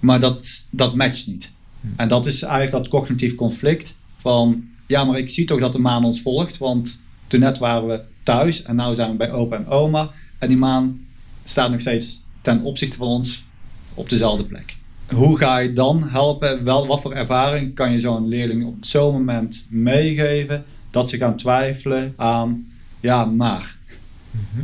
maar 0.00 0.20
dat, 0.20 0.66
dat 0.70 0.94
matcht 0.94 1.26
niet. 1.26 1.52
En 1.96 2.08
dat 2.08 2.26
is 2.26 2.42
eigenlijk 2.42 2.72
dat 2.72 2.88
cognitief 2.88 3.34
conflict 3.34 3.96
van, 4.16 4.64
ja, 4.86 5.04
maar 5.04 5.18
ik 5.18 5.28
zie 5.28 5.44
toch 5.44 5.60
dat 5.60 5.72
de 5.72 5.78
maan 5.78 6.04
ons 6.04 6.20
volgt, 6.20 6.58
want 6.58 7.02
toen 7.26 7.40
net 7.40 7.58
waren 7.58 7.88
we 7.88 8.00
thuis 8.22 8.62
en 8.62 8.76
nu 8.76 8.94
zijn 8.94 9.10
we 9.10 9.16
bij 9.16 9.32
opa 9.32 9.56
en 9.56 9.66
oma. 9.66 10.10
En 10.38 10.48
die 10.48 10.56
maan 10.56 11.00
staat 11.44 11.70
nog 11.70 11.80
steeds 11.80 12.22
ten 12.40 12.62
opzichte 12.62 12.96
van 12.96 13.06
ons 13.06 13.44
op 13.94 14.08
dezelfde 14.08 14.44
plek. 14.44 14.76
Hoe 15.10 15.38
ga 15.38 15.58
je 15.58 15.72
dan 15.72 16.08
helpen? 16.08 16.64
Wel, 16.64 16.86
wat 16.86 17.00
voor 17.00 17.12
ervaring 17.12 17.74
kan 17.74 17.92
je 17.92 17.98
zo'n 17.98 18.28
leerling 18.28 18.66
op 18.66 18.76
zo'n 18.80 19.12
moment 19.12 19.66
meegeven 19.68 20.64
dat 20.90 21.10
ze 21.10 21.16
gaan 21.16 21.36
twijfelen 21.36 22.12
aan, 22.16 22.66
ja, 23.00 23.24
maar 23.24 23.76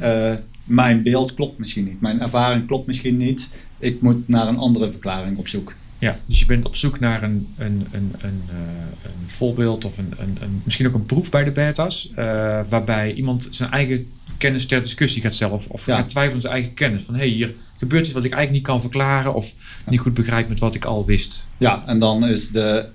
eh, 0.00 0.34
mijn 0.64 1.02
beeld 1.02 1.34
klopt 1.34 1.58
misschien 1.58 1.84
niet, 1.84 2.00
mijn 2.00 2.20
ervaring 2.20 2.66
klopt 2.66 2.86
misschien 2.86 3.16
niet. 3.16 3.48
Ik 3.78 4.02
moet 4.02 4.28
naar 4.28 4.48
een 4.48 4.58
andere 4.58 4.90
verklaring 4.90 5.38
op 5.38 5.48
zoek. 5.48 5.74
Ja, 6.06 6.18
dus 6.26 6.38
je 6.38 6.46
bent 6.46 6.66
op 6.66 6.76
zoek 6.76 7.00
naar 7.00 7.22
een, 7.22 7.54
een, 7.56 7.86
een, 7.92 8.14
een, 8.20 8.42
eh, 8.48 8.56
een 9.02 9.28
voorbeeld 9.30 9.84
of 9.84 9.98
een, 9.98 10.14
een, 10.18 10.36
een, 10.40 10.60
misschien 10.64 10.86
ook 10.86 10.94
een 10.94 11.06
proef 11.06 11.30
bij 11.30 11.44
de 11.44 11.50
beta's, 11.50 12.10
eh, 12.14 12.24
waarbij 12.68 13.12
iemand 13.12 13.48
zijn 13.50 13.70
eigen 13.70 14.10
kennis 14.38 14.66
ter 14.66 14.82
discussie 14.82 15.22
gaat 15.22 15.34
stellen 15.34 15.54
of, 15.54 15.66
of 15.66 15.86
Ja. 15.86 15.96
gaat 15.96 16.08
twijfelen 16.08 16.34
aan 16.34 16.40
zijn 16.40 16.52
eigen 16.52 16.74
kennis. 16.74 17.02
Van 17.02 17.14
hé, 17.14 17.20
hey, 17.20 17.28
hier 17.28 17.54
gebeurt 17.78 18.04
iets 18.04 18.14
wat 18.14 18.24
ik 18.24 18.32
eigenlijk 18.32 18.62
niet 18.62 18.72
kan 18.72 18.80
verklaren 18.80 19.34
of 19.34 19.54
niet 19.86 20.00
goed 20.00 20.14
begrijp 20.14 20.48
met 20.48 20.58
wat 20.58 20.74
ik 20.74 20.84
al 20.84 21.04
wist. 21.04 21.48
Ja, 21.56 21.82
en 21.86 21.98
dan 21.98 22.26
is 22.26 22.50
de 22.50 22.86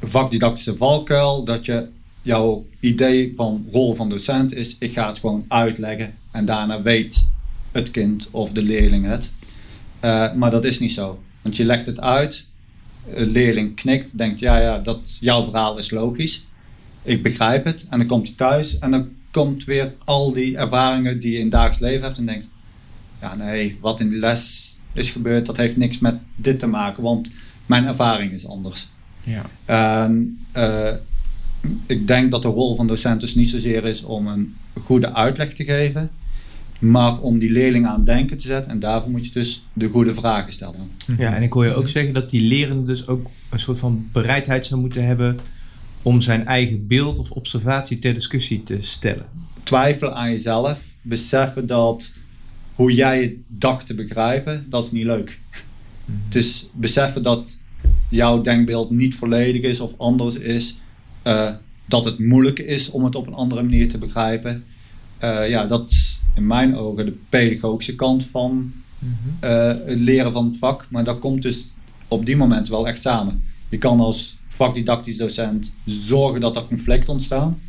vakdidactische 0.00 0.76
valkuil 0.76 1.44
dat 1.44 1.64
je 1.64 1.88
jouw 2.22 2.66
idee 2.80 3.34
van 3.34 3.66
rol 3.70 3.94
van 3.94 4.08
docent 4.08 4.52
is, 4.54 4.76
ik 4.78 4.92
ga 4.92 5.06
het 5.06 5.18
gewoon 5.18 5.44
uitleggen 5.48 6.14
en 6.30 6.44
daarna 6.44 6.82
weet 6.82 7.26
het 7.72 7.90
kind 7.90 8.28
of 8.30 8.52
de 8.52 8.62
leerling 8.62 9.06
het. 9.06 9.32
Eh, 10.00 10.32
maar 10.34 10.50
dat 10.50 10.64
is 10.64 10.78
niet 10.78 10.92
zo, 10.92 11.18
want 11.42 11.56
je 11.56 11.64
legt 11.64 11.86
het 11.86 12.00
uit, 12.00 12.46
een 13.14 13.30
leerling 13.30 13.74
knikt, 13.74 14.18
denkt 14.18 14.38
ja, 14.38 14.58
ja, 14.58 14.78
dat 14.78 15.16
jouw 15.20 15.44
verhaal 15.44 15.78
is 15.78 15.90
logisch, 15.90 16.46
ik 17.02 17.22
begrijp 17.22 17.64
het 17.64 17.86
en 17.90 17.98
dan 17.98 18.06
komt 18.06 18.26
hij 18.26 18.36
thuis 18.36 18.78
en 18.78 18.90
dan 18.90 19.08
komt 19.30 19.64
weer 19.64 19.94
al 20.04 20.32
die 20.32 20.56
ervaringen 20.56 21.18
die 21.18 21.30
je 21.32 21.36
in 21.36 21.42
het 21.42 21.52
dagelijks 21.52 21.80
leven 21.80 22.04
hebt 22.04 22.18
en 22.18 22.26
denkt, 22.26 22.48
ja 23.20 23.34
nee, 23.34 23.78
wat 23.80 24.00
in 24.00 24.10
de 24.10 24.16
les 24.16 24.76
is 24.92 25.10
gebeurd, 25.10 25.46
dat 25.46 25.56
heeft 25.56 25.76
niks 25.76 25.98
met 25.98 26.18
dit 26.36 26.58
te 26.58 26.66
maken, 26.66 27.02
want 27.02 27.30
mijn 27.66 27.86
ervaring 27.86 28.32
is 28.32 28.46
anders. 28.46 28.88
Ja. 29.22 29.44
En 29.64 30.38
eh, 30.52 30.94
ik 31.86 32.06
denk 32.06 32.30
dat 32.30 32.42
de 32.42 32.48
rol 32.48 32.76
van 32.76 32.86
docent 32.86 33.20
dus 33.20 33.34
niet 33.34 33.50
zozeer 33.50 33.84
is 33.84 34.02
om 34.02 34.26
een 34.26 34.56
goede 34.80 35.14
uitleg 35.14 35.52
te 35.52 35.64
geven, 35.64 36.10
maar 36.80 37.18
om 37.20 37.38
die 37.38 37.50
leerling 37.50 37.86
aan 37.86 37.96
het 37.96 38.06
denken 38.06 38.36
te 38.36 38.46
zetten. 38.46 38.70
En 38.70 38.78
daarvoor 38.78 39.10
moet 39.10 39.26
je 39.26 39.32
dus 39.32 39.64
de 39.72 39.88
goede 39.88 40.14
vragen 40.14 40.52
stellen. 40.52 40.90
Ja, 41.18 41.34
en 41.34 41.42
ik 41.42 41.52
hoor 41.52 41.64
je 41.64 41.74
ook 41.74 41.88
zeggen 41.88 42.14
dat 42.14 42.30
die 42.30 42.42
lerende 42.42 42.82
dus 42.82 43.06
ook 43.06 43.26
een 43.50 43.58
soort 43.58 43.78
van 43.78 44.08
bereidheid 44.12 44.66
zou 44.66 44.80
moeten 44.80 45.06
hebben 45.06 45.38
om 46.02 46.20
zijn 46.20 46.46
eigen 46.46 46.86
beeld 46.86 47.18
of 47.18 47.30
observatie 47.30 47.98
ter 47.98 48.14
discussie 48.14 48.62
te 48.62 48.76
stellen. 48.80 49.26
Twijfelen 49.62 50.14
aan 50.14 50.30
jezelf, 50.30 50.94
beseffen 51.02 51.66
dat 51.66 52.14
hoe 52.74 52.94
jij 52.94 53.22
het 53.22 53.32
dacht 53.46 53.86
te 53.86 53.94
begrijpen, 53.94 54.66
dat 54.68 54.84
is 54.84 54.90
niet 54.90 55.04
leuk. 55.04 55.40
Dus 56.28 56.70
beseffen 56.74 57.22
dat 57.22 57.60
jouw 58.08 58.40
denkbeeld 58.42 58.90
niet 58.90 59.14
volledig 59.14 59.62
is 59.62 59.80
of 59.80 59.94
anders 59.98 60.36
is. 60.36 60.76
eh, 61.22 61.50
dat 61.86 62.04
het 62.04 62.18
moeilijk 62.18 62.58
is 62.58 62.90
om 62.90 63.04
het 63.04 63.14
op 63.14 63.26
een 63.26 63.34
andere 63.34 63.62
manier 63.62 63.88
te 63.88 63.98
begrijpen. 63.98 64.64
Eh, 65.18 65.48
ja, 65.48 65.66
dat 65.66 66.09
in 66.34 66.46
mijn 66.46 66.76
ogen 66.76 67.04
de 67.06 67.16
pedagogische 67.28 67.94
kant 67.94 68.26
van 68.26 68.72
eh, 69.40 69.66
het 69.86 69.98
leren 69.98 70.32
van 70.32 70.46
het 70.46 70.56
vak. 70.58 70.86
Maar 70.90 71.04
dat 71.04 71.18
komt 71.18 71.42
dus 71.42 71.74
op 72.08 72.26
die 72.26 72.36
moment 72.36 72.68
wel 72.68 72.88
echt 72.88 73.00
samen. 73.02 73.42
Je 73.68 73.78
kan 73.78 74.00
als 74.00 74.38
vakdidactisch 74.46 75.16
docent 75.16 75.72
zorgen 75.84 76.40
dat 76.40 76.56
er 76.56 76.64
conflict 76.66 77.08
ontstaan. 77.08 77.60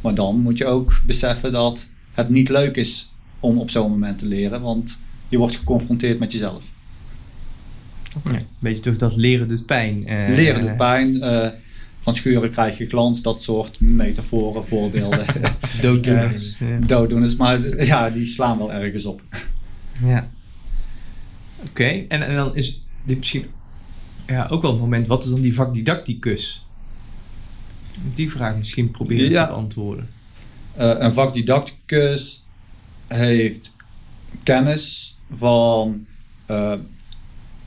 Maar 0.00 0.14
dan 0.14 0.38
moet 0.40 0.58
je 0.58 0.66
ook 0.66 1.00
beseffen 1.06 1.52
dat 1.52 1.88
het 2.12 2.28
niet 2.28 2.48
leuk 2.48 2.76
is 2.76 3.12
om 3.40 3.58
op 3.58 3.70
zo'n 3.70 3.90
moment 3.90 4.18
te 4.18 4.26
leren. 4.26 4.60
Want 4.60 5.00
je 5.28 5.38
wordt 5.38 5.56
geconfronteerd 5.56 6.18
met 6.18 6.32
jezelf. 6.32 6.70
Ja, 8.24 8.38
weet 8.58 8.76
je 8.76 8.82
toch 8.82 8.96
dat 8.96 9.16
leren 9.16 9.48
doet 9.48 9.66
pijn. 9.66 10.06
eh, 10.06 10.28
Leren 10.34 10.60
doet 10.60 10.76
pijn. 10.76 11.22
eh, 11.22 11.48
van 12.00 12.14
schuren 12.14 12.50
krijg 12.50 12.78
je 12.78 12.86
glans. 12.86 13.22
Dat 13.22 13.42
soort 13.42 13.80
metaforen, 13.80 14.64
voorbeelden. 14.64 15.24
Dooddoeners. 15.82 16.56
Ja. 16.58 16.78
Dooddoeners. 16.86 17.36
Maar 17.36 17.84
ja, 17.84 18.10
die 18.10 18.24
slaan 18.24 18.58
wel 18.58 18.72
ergens 18.72 19.06
op. 19.06 19.22
Ja. 20.04 20.30
Oké, 21.68 21.84
en, 21.84 22.26
en 22.26 22.34
dan 22.34 22.56
is 22.56 22.80
dit 23.04 23.18
misschien 23.18 23.46
ja, 24.26 24.46
ook 24.50 24.62
wel 24.62 24.70
het 24.70 24.80
moment, 24.80 25.06
wat 25.06 25.24
is 25.24 25.30
dan 25.30 25.40
die 25.40 25.54
vakdidacticus? 25.54 26.66
Die 28.14 28.30
vraag 28.30 28.56
misschien 28.56 28.90
proberen 28.90 29.30
Ja. 29.30 29.46
te 29.46 29.52
beantwoorden. 29.52 30.08
Eh, 30.76 30.94
een 30.98 31.12
vakdidacticus 31.12 32.44
heeft 33.06 33.76
kennis 34.42 35.16
van 35.32 36.06
eh, 36.46 36.72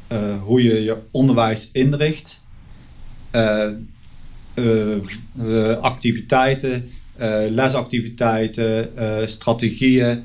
eh, 0.07 0.41
hoe 0.41 0.63
je 0.63 0.83
je 0.83 0.97
onderwijs 1.11 1.69
inricht, 1.71 2.41
activiteiten, 5.81 6.89
eh, 7.13 7.43
lesactiviteiten, 7.49 8.97
eh, 8.97 9.27
strategieën 9.27 10.23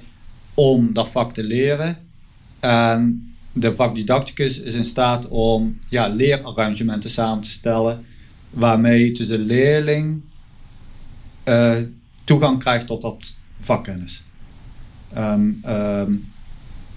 om 0.54 0.92
dat 0.92 1.10
vak 1.10 1.32
te 1.32 1.42
leren. 1.42 1.98
En 2.60 3.32
de 3.52 3.76
vakdidacticus 3.76 4.60
is 4.60 4.74
in 4.74 4.84
staat 4.84 5.28
om 5.28 5.78
ja, 5.88 6.08
leerarrangementen 6.08 7.10
samen 7.10 7.42
te 7.42 7.50
stellen 7.50 8.04
waarmee 8.50 9.12
dus 9.12 9.26
de 9.26 9.38
leerling 9.38 10.20
eh, 11.44 11.76
toegang 12.24 12.58
krijgt 12.58 12.86
tot 12.86 13.02
dat 13.02 13.36
vakkennis. 13.58 14.22
En, 15.08 15.58
ehm, 15.62 16.14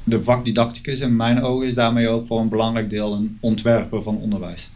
de 0.03 0.23
vakdidacticus 0.23 0.99
in 0.99 1.15
mijn 1.15 1.41
ogen 1.41 1.67
is 1.67 1.73
daarmee 1.73 2.07
ook 2.07 2.27
voor 2.27 2.39
een 2.39 2.49
belangrijk 2.49 2.89
deel 2.89 3.13
een 3.13 3.37
ontwerper 3.39 4.01
van 4.01 4.17
onderwijs. 4.17 4.69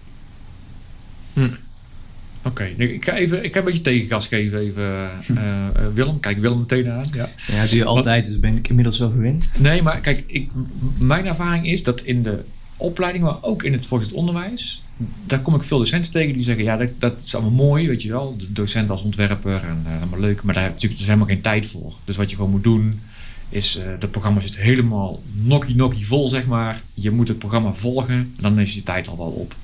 Oké, 2.45 2.63
ik 2.77 3.05
ga 3.05 3.13
even, 3.13 3.43
ik 3.43 3.53
ga 3.53 3.59
een 3.59 3.65
beetje 3.65 3.81
tegengas 3.81 4.27
geven 4.27 4.59
even. 4.59 4.83
eh, 5.35 5.67
eh, 5.67 5.71
Willem, 5.93 6.19
kijk 6.19 6.37
Willem 6.37 6.59
meteen 6.59 6.89
aan. 6.89 7.05
Ja. 7.13 7.29
Ja, 7.47 7.61
dat 7.61 7.69
doe 7.69 7.77
je 7.77 7.85
altijd, 7.85 8.25
dus 8.25 8.39
ben 8.39 8.57
ik 8.57 8.67
inmiddels 8.67 8.99
wel 8.99 9.09
gewend. 9.09 9.49
Nee, 9.57 9.81
maar 9.81 9.99
kijk, 9.99 10.23
ik, 10.27 10.49
mijn 10.97 11.25
ervaring 11.25 11.67
is 11.67 11.83
dat 11.83 12.01
in 12.01 12.23
de 12.23 12.43
opleiding, 12.77 13.23
maar 13.23 13.37
ook 13.41 13.63
in 13.63 13.73
het 13.73 13.85
volgens 13.85 14.09
het 14.09 14.19
onderwijs, 14.19 14.83
daar 15.25 15.41
kom 15.41 15.55
ik 15.55 15.63
veel 15.63 15.77
docenten 15.77 16.11
tegen 16.11 16.33
die 16.33 16.43
zeggen, 16.43 16.63
ja, 16.63 16.77
dat, 16.77 16.89
dat 16.99 17.21
is 17.21 17.35
allemaal 17.35 17.65
mooi, 17.65 17.87
weet 17.87 18.01
je 18.01 18.09
wel, 18.09 18.37
de 18.37 18.51
docent 18.51 18.89
als 18.89 19.03
ontwerper 19.03 19.63
en 19.63 19.83
eh, 19.85 20.01
allemaal 20.01 20.19
leuk, 20.19 20.43
maar 20.43 20.53
daar 20.53 20.63
heb 20.63 20.71
je 20.71 20.87
natuurlijk 20.87 20.99
dus 20.99 21.09
helemaal 21.09 21.33
geen 21.33 21.41
tijd 21.41 21.65
voor. 21.65 21.93
Dus 22.05 22.15
wat 22.15 22.29
je 22.29 22.35
gewoon 22.35 22.51
moet 22.51 22.63
doen, 22.63 23.01
is, 23.49 23.77
eh 23.77 23.85
dat 23.99 24.11
programma 24.11 24.41
zit 24.41 24.57
helemaal 24.57 25.21
nokkie 25.31 25.75
nokkie 25.75 26.05
vol, 26.05 26.29
zeg 26.29 26.45
maar. 26.45 26.81
Je 26.93 27.11
moet 27.11 27.27
het 27.27 27.39
programma 27.39 27.73
volgen, 27.73 28.15
en 28.15 28.41
dan 28.41 28.59
is 28.59 28.73
je 28.73 28.83
tijd 28.83 29.07
al 29.07 29.17
wel 29.17 29.31
op. 29.31 29.55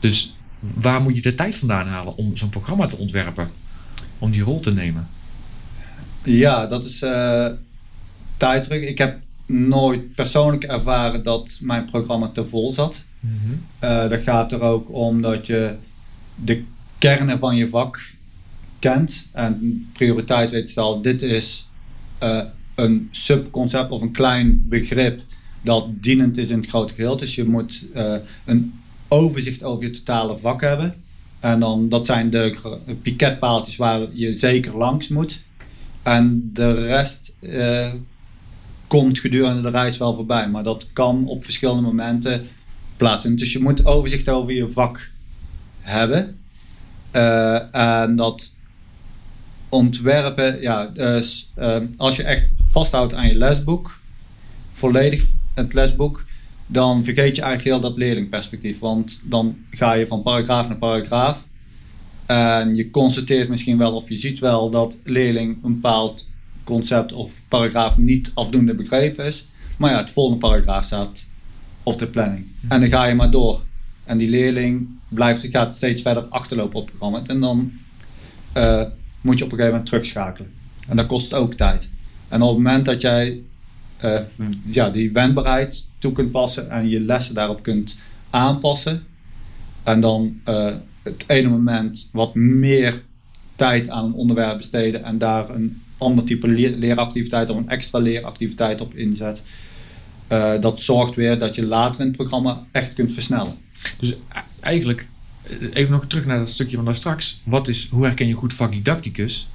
Dus 0.00 0.36
waar 0.74 1.02
moet 1.02 1.14
je 1.14 1.22
de 1.22 1.34
tijd 1.34 1.54
vandaan 1.54 1.86
halen 1.86 2.16
om 2.16 2.36
zo'n 2.36 2.48
programma 2.48 2.86
te 2.86 2.96
ontwerpen? 2.96 3.50
Om 4.18 4.30
die 4.30 4.42
rol 4.42 4.60
te 4.60 4.74
nemen? 4.74 5.08
Ja, 6.24 6.66
dat 6.66 6.84
is 6.84 6.98
terug. 8.38 8.82
Ik 8.82 8.98
heb 8.98 9.18
nooit 9.46 10.14
persoonlijk 10.14 10.64
ervaren 10.64 11.22
dat 11.22 11.58
mijn 11.60 11.84
programma 11.84 12.28
te 12.28 12.46
vol 12.46 12.72
zat. 12.72 13.04
Eh, 13.78 14.08
dat 14.08 14.22
gaat 14.22 14.52
er 14.52 14.60
ook 14.60 14.92
om 14.92 15.22
dat 15.22 15.46
je 15.46 15.74
de 16.34 16.64
kernen 16.98 17.38
van 17.38 17.56
je 17.56 17.68
vak 17.68 18.10
kent 18.78 19.28
en 19.32 19.86
prioriteit 19.92 20.50
weet 20.50 20.64
te 20.64 20.70
stellen. 20.70 21.02
Dit 21.02 21.22
is 21.22 21.68
eh, 22.18 22.42
een 22.74 23.08
subconcept 23.10 23.90
of 23.90 24.02
een 24.02 24.12
klein 24.12 24.68
begrip 24.68 25.20
dat 25.62 25.86
dienend 26.02 26.36
is 26.36 26.50
in 26.50 26.58
het 26.58 26.68
grote 26.68 26.94
geheel. 26.94 27.16
Dus 27.16 27.34
je 27.34 27.44
moet 27.44 27.84
een 28.44 28.81
overzicht 29.12 29.62
over 29.62 29.84
je 29.84 29.90
totale 29.90 30.38
vak 30.38 30.60
hebben. 30.60 30.94
En 31.40 31.60
dan, 31.60 31.88
dat 31.88 32.06
zijn 32.06 32.30
de 32.30 32.56
piketpaaltjes 33.02 33.76
waar 33.76 34.06
je 34.12 34.32
zeker 34.32 34.76
langs 34.76 35.08
moet. 35.08 35.42
En 36.02 36.50
de 36.52 36.72
rest 36.72 37.36
eh, 37.40 37.92
komt 38.86 39.18
gedurende 39.18 39.62
de 39.62 39.70
reis 39.70 39.98
wel 39.98 40.14
voorbij. 40.14 40.48
Maar 40.48 40.62
dat 40.62 40.92
kan 40.92 41.26
op 41.26 41.44
verschillende 41.44 41.82
momenten 41.82 42.46
plaatsvinden. 42.96 43.40
Dus 43.40 43.52
je 43.52 43.62
moet 43.62 43.86
overzicht 43.86 44.28
over 44.28 44.52
je 44.52 44.70
vak 44.70 45.10
hebben. 45.80 46.38
Eh, 47.10 47.74
en 47.74 48.16
dat 48.16 48.54
ontwerpen, 49.68 50.60
ja, 50.60 50.86
dus 50.86 51.50
eh, 51.54 51.78
als 51.96 52.16
je 52.16 52.22
echt 52.22 52.54
vasthoudt 52.68 53.14
aan 53.14 53.28
je 53.28 53.34
lesboek, 53.34 54.00
volledig 54.70 55.24
het 55.54 55.72
lesboek, 55.72 56.24
dan 56.72 57.04
vergeet 57.04 57.36
je 57.36 57.42
eigenlijk 57.42 57.74
heel 57.74 57.90
dat 57.90 57.98
leerlingperspectief. 57.98 58.78
Want 58.78 59.22
dan 59.24 59.56
ga 59.70 59.92
je 59.92 60.06
van 60.06 60.22
paragraaf 60.22 60.68
naar 60.68 60.76
paragraaf. 60.76 61.46
En 62.26 62.74
je 62.74 62.90
constateert 62.90 63.48
misschien 63.48 63.78
wel 63.78 63.94
of 63.94 64.08
je 64.08 64.14
ziet 64.14 64.38
wel 64.38 64.70
dat 64.70 64.96
leerling 65.04 65.64
een 65.64 65.74
bepaald 65.74 66.28
concept 66.64 67.12
of 67.12 67.42
paragraaf 67.48 67.98
niet 67.98 68.30
afdoende 68.34 68.74
begrepen 68.74 69.24
is. 69.24 69.46
Maar 69.76 69.90
ja, 69.90 69.98
het 69.98 70.10
volgende 70.10 70.38
paragraaf 70.38 70.84
staat 70.84 71.26
op 71.82 71.98
de 71.98 72.06
planning. 72.06 72.46
En 72.68 72.80
dan 72.80 72.88
ga 72.88 73.04
je 73.04 73.14
maar 73.14 73.30
door. 73.30 73.62
En 74.04 74.18
die 74.18 74.28
leerling 74.28 74.88
blijft, 75.08 75.46
gaat 75.50 75.76
steeds 75.76 76.02
verder 76.02 76.28
achterlopen 76.28 76.78
op 76.78 76.86
het 76.86 76.96
programma. 76.96 77.26
En 77.26 77.40
dan 77.40 77.72
eh, 78.52 78.82
moet 79.20 79.38
je 79.38 79.44
op 79.44 79.52
een 79.52 79.58
gegeven 79.58 79.78
moment 79.78 79.86
terugschakelen. 79.86 80.50
En 80.88 80.96
dat 80.96 81.06
kost 81.06 81.34
ook 81.34 81.54
tijd. 81.54 81.90
En 82.28 82.42
op 82.42 82.48
het 82.48 82.56
moment 82.56 82.84
dat 82.84 83.00
jij 83.00 83.42
eh, 84.02 84.20
ja, 84.64 84.90
die 84.90 85.12
wendbaarheid 85.12 85.88
toe 85.98 86.12
kunt 86.12 86.30
passen 86.30 86.70
en 86.70 86.88
je 86.88 87.00
lessen 87.00 87.34
daarop 87.34 87.62
kunt 87.62 87.96
aanpassen. 88.30 89.02
En 89.82 90.00
dan 90.00 90.40
eh, 90.44 90.74
het 91.02 91.24
ene 91.26 91.48
moment 91.48 92.08
wat 92.12 92.34
meer 92.34 93.02
tijd 93.56 93.88
aan 93.88 94.04
een 94.04 94.12
onderwerp 94.12 94.56
besteden 94.56 95.04
en 95.04 95.18
daar 95.18 95.48
een 95.50 95.82
ander 95.98 96.24
type 96.24 96.48
leer- 96.48 96.76
leeractiviteit 96.76 97.50
of 97.50 97.56
een 97.56 97.68
extra 97.68 97.98
leeractiviteit 97.98 98.80
op 98.80 98.94
inzet. 98.94 99.42
Eh, 100.26 100.60
dat 100.60 100.80
zorgt 100.80 101.14
weer 101.14 101.38
dat 101.38 101.54
je 101.54 101.66
later 101.66 102.00
in 102.00 102.06
het 102.06 102.16
programma 102.16 102.64
echt 102.70 102.92
kunt 102.92 103.12
versnellen. 103.12 103.54
Dus 103.98 104.10
e- 104.10 104.16
eigenlijk, 104.60 105.08
even 105.72 105.92
nog 105.92 106.06
terug 106.06 106.26
naar 106.26 106.38
dat 106.38 106.50
stukje 106.50 106.76
van 106.76 106.84
daar 106.84 106.94
straks. 106.94 107.40
Wat 107.44 107.68
is, 107.68 107.88
hoe 107.90 108.04
herken 108.04 108.26
je 108.26 108.34
goed 108.34 108.54
vakdidacticus? 108.54 109.48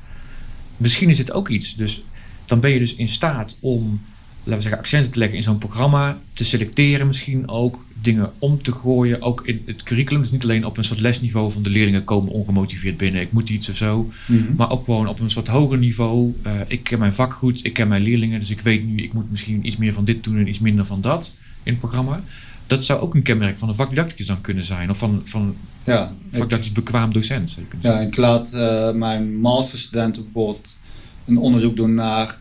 Misschien 0.78 1.10
is 1.10 1.18
dit 1.18 1.32
ook 1.32 1.50
iets. 1.50 1.76
Dus 1.76 2.04
dan 2.46 2.60
ben 2.60 2.72
je 2.72 2.80
dus 2.80 2.96
in 2.96 3.10
staat 3.10 3.58
om, 3.60 4.02
laten 4.48 4.64
we 4.64 4.70
zeggen, 4.70 4.80
accenten 4.80 5.12
te 5.12 5.20
leggen 5.20 5.38
in 5.38 5.44
zo'n 5.44 5.58
programma. 5.58 6.18
Te 6.34 6.44
selecteren 6.44 7.08
misschien 7.08 7.50
ook. 7.50 7.86
Dingen 8.02 8.32
om 8.40 8.62
te 8.62 8.72
gooien. 8.72 9.22
Ook 9.22 9.48
in 9.48 9.64
het 9.66 9.84
curriculum. 9.84 10.22
Dus 10.22 10.32
niet 10.32 10.44
alleen 10.44 10.66
op 10.66 10.78
een 10.78 10.84
soort 10.84 11.00
lesniveau 11.00 11.52
van 11.52 11.64
de 11.64 11.70
leerlingen 11.70 12.04
komen 12.04 12.32
ongemotiveerd 12.32 12.98
binnen. 12.98 13.22
Ik 13.22 13.32
moet 13.32 13.50
iets 13.50 13.70
of 13.70 13.76
zo. 13.76 14.10
Maar 14.58 14.72
ook 14.72 14.84
gewoon 14.84 15.08
op 15.08 15.20
een 15.20 15.30
soort 15.30 15.48
hoger 15.48 15.78
niveau. 15.78 16.34
Eh, 16.44 16.52
ik 16.68 16.84
ken 16.84 17.00
mijn 17.00 17.14
vak 17.14 17.34
goed, 17.34 17.66
ik 17.66 17.74
ken 17.74 17.88
mijn 17.88 18.02
leerlingen, 18.02 18.40
dus 18.40 18.50
ik 18.50 18.62
weet 18.62 18.86
nu, 18.86 18.98
ik 18.98 19.14
moet 19.14 19.32
misschien 19.32 19.66
iets 19.66 19.78
meer 19.78 19.94
van 19.94 20.06
dit 20.06 20.24
doen 20.24 20.38
en 20.38 20.48
iets 20.48 20.60
minder 20.60 20.86
van 20.86 21.02
dat 21.02 21.34
in 21.64 21.72
het 21.72 21.80
programma. 21.80 22.24
Dat 22.68 22.86
zou 22.86 23.00
ook 23.00 23.16
een 23.16 23.22
kenmerk 23.22 23.58
van 23.58 23.70
een 23.70 23.76
vakdidacticus 23.76 24.28
dan 24.28 24.42
kunnen 24.42 24.64
zijn, 24.64 24.90
of 24.90 24.98
van, 24.98 25.22
van 25.24 25.56
Ja, 25.84 26.14
vakdidactisch 26.32 26.72
bekwaam 26.72 27.14
docent. 27.14 27.52
Zou 27.52 27.62
je 27.62 27.68
kunnen 27.68 27.92
Ja, 27.92 28.08
ik 28.08 28.18
laat 28.18 28.54
eh, 28.54 28.92
mijn 28.92 29.40
masterstudenten 29.40 30.24
bijvoorbeeld 30.24 30.78
een 31.26 31.38
onderzoek 31.38 31.76
doen 31.76 31.94
naar 31.94 32.40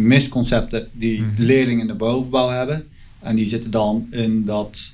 misconcepten 0.00 0.88
die 0.92 1.20
Mhm. 1.22 1.42
leerlingen 1.42 1.80
in 1.80 1.86
de 1.86 1.94
bovenbouw 1.94 2.48
hebben. 2.48 2.86
En 3.20 3.36
die 3.36 3.46
zitten 3.46 3.70
dan 3.70 4.06
in 4.10 4.44
dat 4.44 4.92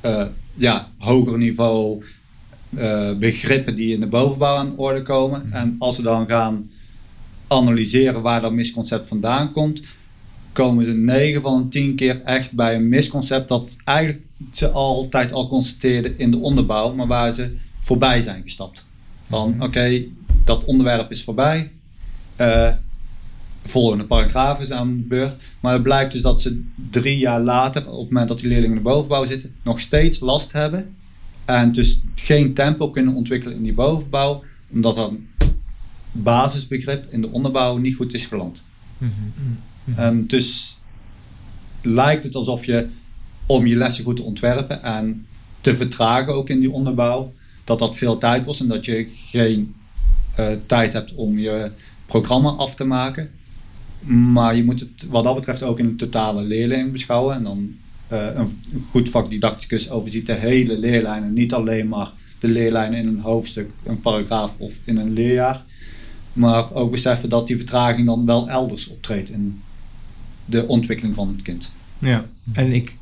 eh, 0.00 0.26
ja, 0.54 0.88
hoger 0.98 1.38
niveau 1.38 2.04
eh, 2.76 3.12
begrippen 3.18 3.74
die 3.74 3.94
in 3.94 4.00
de 4.00 4.06
bovenbouw 4.06 4.56
aan 4.56 4.68
de 4.70 4.76
orde 4.76 5.02
komen. 5.02 5.42
Mhm. 5.46 5.56
En 5.56 5.76
als 5.78 5.96
ze 5.96 6.02
dan 6.02 6.26
gaan 6.28 6.70
analyseren 7.48 8.22
waar 8.22 8.40
dat 8.40 8.52
misconcept 8.52 9.08
vandaan 9.08 9.52
komt, 9.52 9.80
komen 10.52 10.84
ze 10.84 10.90
9 10.92 11.42
van 11.42 11.62
de 11.62 11.68
10 11.68 11.94
keer 11.94 12.20
echt 12.24 12.52
bij 12.52 12.74
een 12.74 12.88
misconcept 12.88 13.48
dat 13.48 13.76
eigenlijk 13.84 14.20
ze 14.52 14.70
altijd 14.70 15.32
al 15.32 15.48
constateerden 15.48 16.18
in 16.18 16.30
de 16.30 16.36
onderbouw, 16.38 16.94
maar 16.94 17.06
waar 17.06 17.32
ze 17.32 17.56
voorbij 17.80 18.20
zijn 18.20 18.42
gestapt. 18.42 18.86
Van 19.28 19.50
Mhm. 19.50 19.62
oké, 19.62 20.02
dat 20.44 20.64
onderwerp 20.64 21.10
is 21.10 21.24
voorbij. 21.24 21.70
eh 22.36 22.72
volgende 23.64 24.04
paragraaf 24.04 24.60
is 24.60 24.70
aan 24.70 24.96
de 24.96 25.02
beurt. 25.02 25.36
Maar 25.60 25.72
het 25.72 25.82
blijkt 25.82 26.12
dus 26.12 26.22
dat 26.22 26.40
ze 26.40 26.62
drie 26.90 27.18
jaar 27.18 27.40
later, 27.40 27.82
op 27.90 28.00
het 28.00 28.10
moment 28.10 28.28
dat 28.28 28.38
die 28.38 28.48
leerlingen 28.48 28.76
in 28.76 28.82
de 28.82 28.88
bovenbouw 28.88 29.24
zitten, 29.24 29.54
nog 29.62 29.80
steeds 29.80 30.20
last 30.20 30.52
hebben. 30.52 30.94
En 31.44 31.72
dus 31.72 32.02
geen 32.14 32.54
tempo 32.54 32.90
kunnen 32.90 33.14
ontwikkelen 33.14 33.56
in 33.56 33.62
die 33.62 33.74
bovenbouw, 33.74 34.42
omdat 34.72 34.94
dat 34.94 35.12
basisbegrip 36.12 37.06
in 37.10 37.20
de 37.20 37.30
onderbouw 37.30 37.76
niet 37.76 37.94
goed 37.94 38.14
is 38.14 38.26
geland. 38.26 38.62
Mhm. 38.98 39.12
En 39.94 40.26
dus 40.26 40.78
lijkt 41.82 42.22
het 42.22 42.34
alsof 42.34 42.64
je, 42.64 42.88
om 43.46 43.66
je 43.66 43.76
lessen 43.76 44.04
goed 44.04 44.16
te 44.16 44.22
ontwerpen 44.22 44.82
en 44.82 45.26
te 45.60 45.76
vertragen 45.76 46.34
ook 46.34 46.48
in 46.48 46.60
die 46.60 46.70
onderbouw, 46.70 47.32
dat 47.64 47.78
dat 47.78 47.96
veel 47.96 48.18
tijd 48.18 48.44
kost 48.44 48.60
en 48.60 48.68
dat 48.68 48.84
je 48.84 49.08
geen 49.14 49.74
eh, 50.34 50.52
tijd 50.66 50.92
hebt 50.92 51.14
om 51.14 51.38
je 51.38 51.70
programma 52.06 52.50
af 52.50 52.74
te 52.74 52.84
maken. 52.84 53.30
Maar 54.06 54.56
je 54.56 54.64
moet 54.64 54.80
het 54.80 55.06
wat 55.10 55.24
dat 55.24 55.34
betreft 55.34 55.62
ook 55.62 55.78
in 55.78 55.84
een 55.84 55.96
totale 55.96 56.42
leerlijn 56.42 56.92
beschouwen. 56.92 57.34
En 57.34 57.42
dan 57.42 57.74
eh, 58.08 58.26
een, 58.34 58.48
een 58.72 58.84
goed 58.90 59.08
vakdidacticus 59.08 59.90
overziet 59.90 60.26
de 60.26 60.32
hele 60.32 60.78
leerlijnen, 60.78 61.32
niet 61.32 61.54
alleen 61.54 61.88
maar 61.88 62.12
de 62.38 62.48
leerlijnen 62.48 62.98
in 62.98 63.06
een 63.06 63.20
hoofdstuk, 63.20 63.70
een 63.82 64.00
paragraaf 64.00 64.56
of 64.58 64.80
in 64.84 64.96
een 64.96 65.12
leerjaar. 65.12 65.64
Maar 66.32 66.74
ook 66.74 66.90
beseffen 66.90 67.28
dat 67.28 67.46
die 67.46 67.56
vertraging 67.56 68.06
dan 68.06 68.26
wel 68.26 68.48
elders 68.48 68.88
optreedt 68.88 69.30
in 69.30 69.60
de 70.44 70.66
ontwikkeling 70.66 71.14
van 71.14 71.28
het 71.28 71.42
kind. 71.42 71.72
Ja, 71.98 72.24
en 72.52 72.72
ik, 72.72 72.98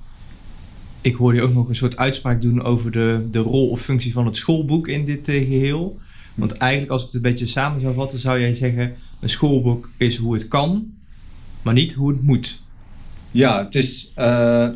ik 1.00 1.14
hoorde 1.14 1.38
je 1.38 1.44
ook 1.44 1.54
nog 1.54 1.68
een 1.68 1.74
soort 1.74 1.96
uitspraak 1.96 2.40
doen 2.42 2.62
over 2.62 2.90
de, 2.90 3.28
de 3.30 3.38
rol 3.38 3.68
of 3.68 3.80
functie 3.80 4.12
van 4.12 4.24
het 4.26 4.36
schoolboek 4.36 4.88
in 4.88 5.04
dit 5.04 5.28
eh, 5.28 5.48
geheel. 5.48 5.98
Want 6.34 6.52
eigenlijk, 6.52 6.92
als 6.92 7.00
ik 7.00 7.06
het 7.06 7.16
een 7.16 7.30
beetje 7.30 7.46
samen 7.46 7.80
zou 7.80 7.94
vatten, 7.94 8.18
zou 8.18 8.40
jij 8.40 8.54
zeggen: 8.54 8.94
een 9.22 9.28
schoolboek 9.28 9.90
is 9.96 10.16
hoe 10.16 10.34
het 10.34 10.48
kan, 10.48 10.92
maar 11.62 11.74
niet 11.74 11.92
hoe 11.92 12.10
het 12.12 12.22
moet. 12.22 12.62
Ja, 13.30 13.64
het 13.64 13.74
is. 13.74 14.12
eh, 14.14 14.68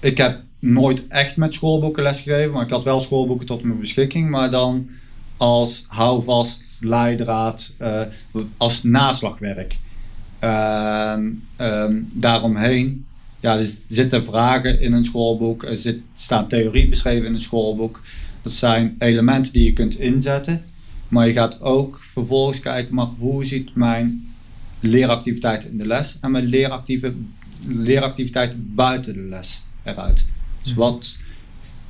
ik 0.00 0.16
heb 0.16 0.42
nooit 0.58 1.06
echt 1.08 1.36
met 1.36 1.54
schoolboeken 1.54 2.02
lesgegeven, 2.02 2.52
maar 2.52 2.64
ik 2.64 2.70
had 2.70 2.84
wel 2.84 3.00
schoolboeken 3.00 3.46
tot 3.46 3.62
mijn 3.62 3.78
beschikking. 3.78 4.30
Maar 4.30 4.50
dan 4.50 4.88
als 5.36 5.84
houvast, 5.88 6.78
leidraad, 6.80 7.72
eh, 7.78 8.02
als 8.56 8.82
naslagwerk. 8.82 9.78
Ehm, 10.38 11.30
ehm, 11.56 12.02
daaromheen 12.14 13.04
ja, 13.40 13.56
er 13.56 13.70
zitten 13.88 14.24
vragen 14.24 14.80
in 14.80 14.92
een 14.92 15.04
schoolboek, 15.04 15.62
er 15.64 15.76
zit, 15.76 16.00
staat 16.12 16.48
theorie 16.48 16.88
beschreven 16.88 17.26
in 17.26 17.34
een 17.34 17.40
schoolboek. 17.40 18.00
Dat 18.42 18.52
zijn 18.52 18.96
elementen 18.98 19.52
die 19.52 19.64
je 19.64 19.72
kunt 19.72 19.98
inzetten. 19.98 20.62
Maar 21.10 21.26
je 21.26 21.32
gaat 21.32 21.60
ook 21.60 21.98
vervolgens 22.02 22.60
kijken, 22.60 22.94
maar 22.94 23.06
hoe 23.18 23.44
ziet 23.44 23.74
mijn 23.74 24.28
leeractiviteit 24.80 25.64
in 25.64 25.78
de 25.78 25.86
les 25.86 26.18
en 26.20 26.30
mijn 26.30 26.44
leeractieve, 26.44 27.14
leeractiviteiten 27.66 28.74
buiten 28.74 29.14
de 29.14 29.20
les 29.20 29.62
eruit. 29.82 30.24
Dus 30.62 30.74
wat 30.74 31.18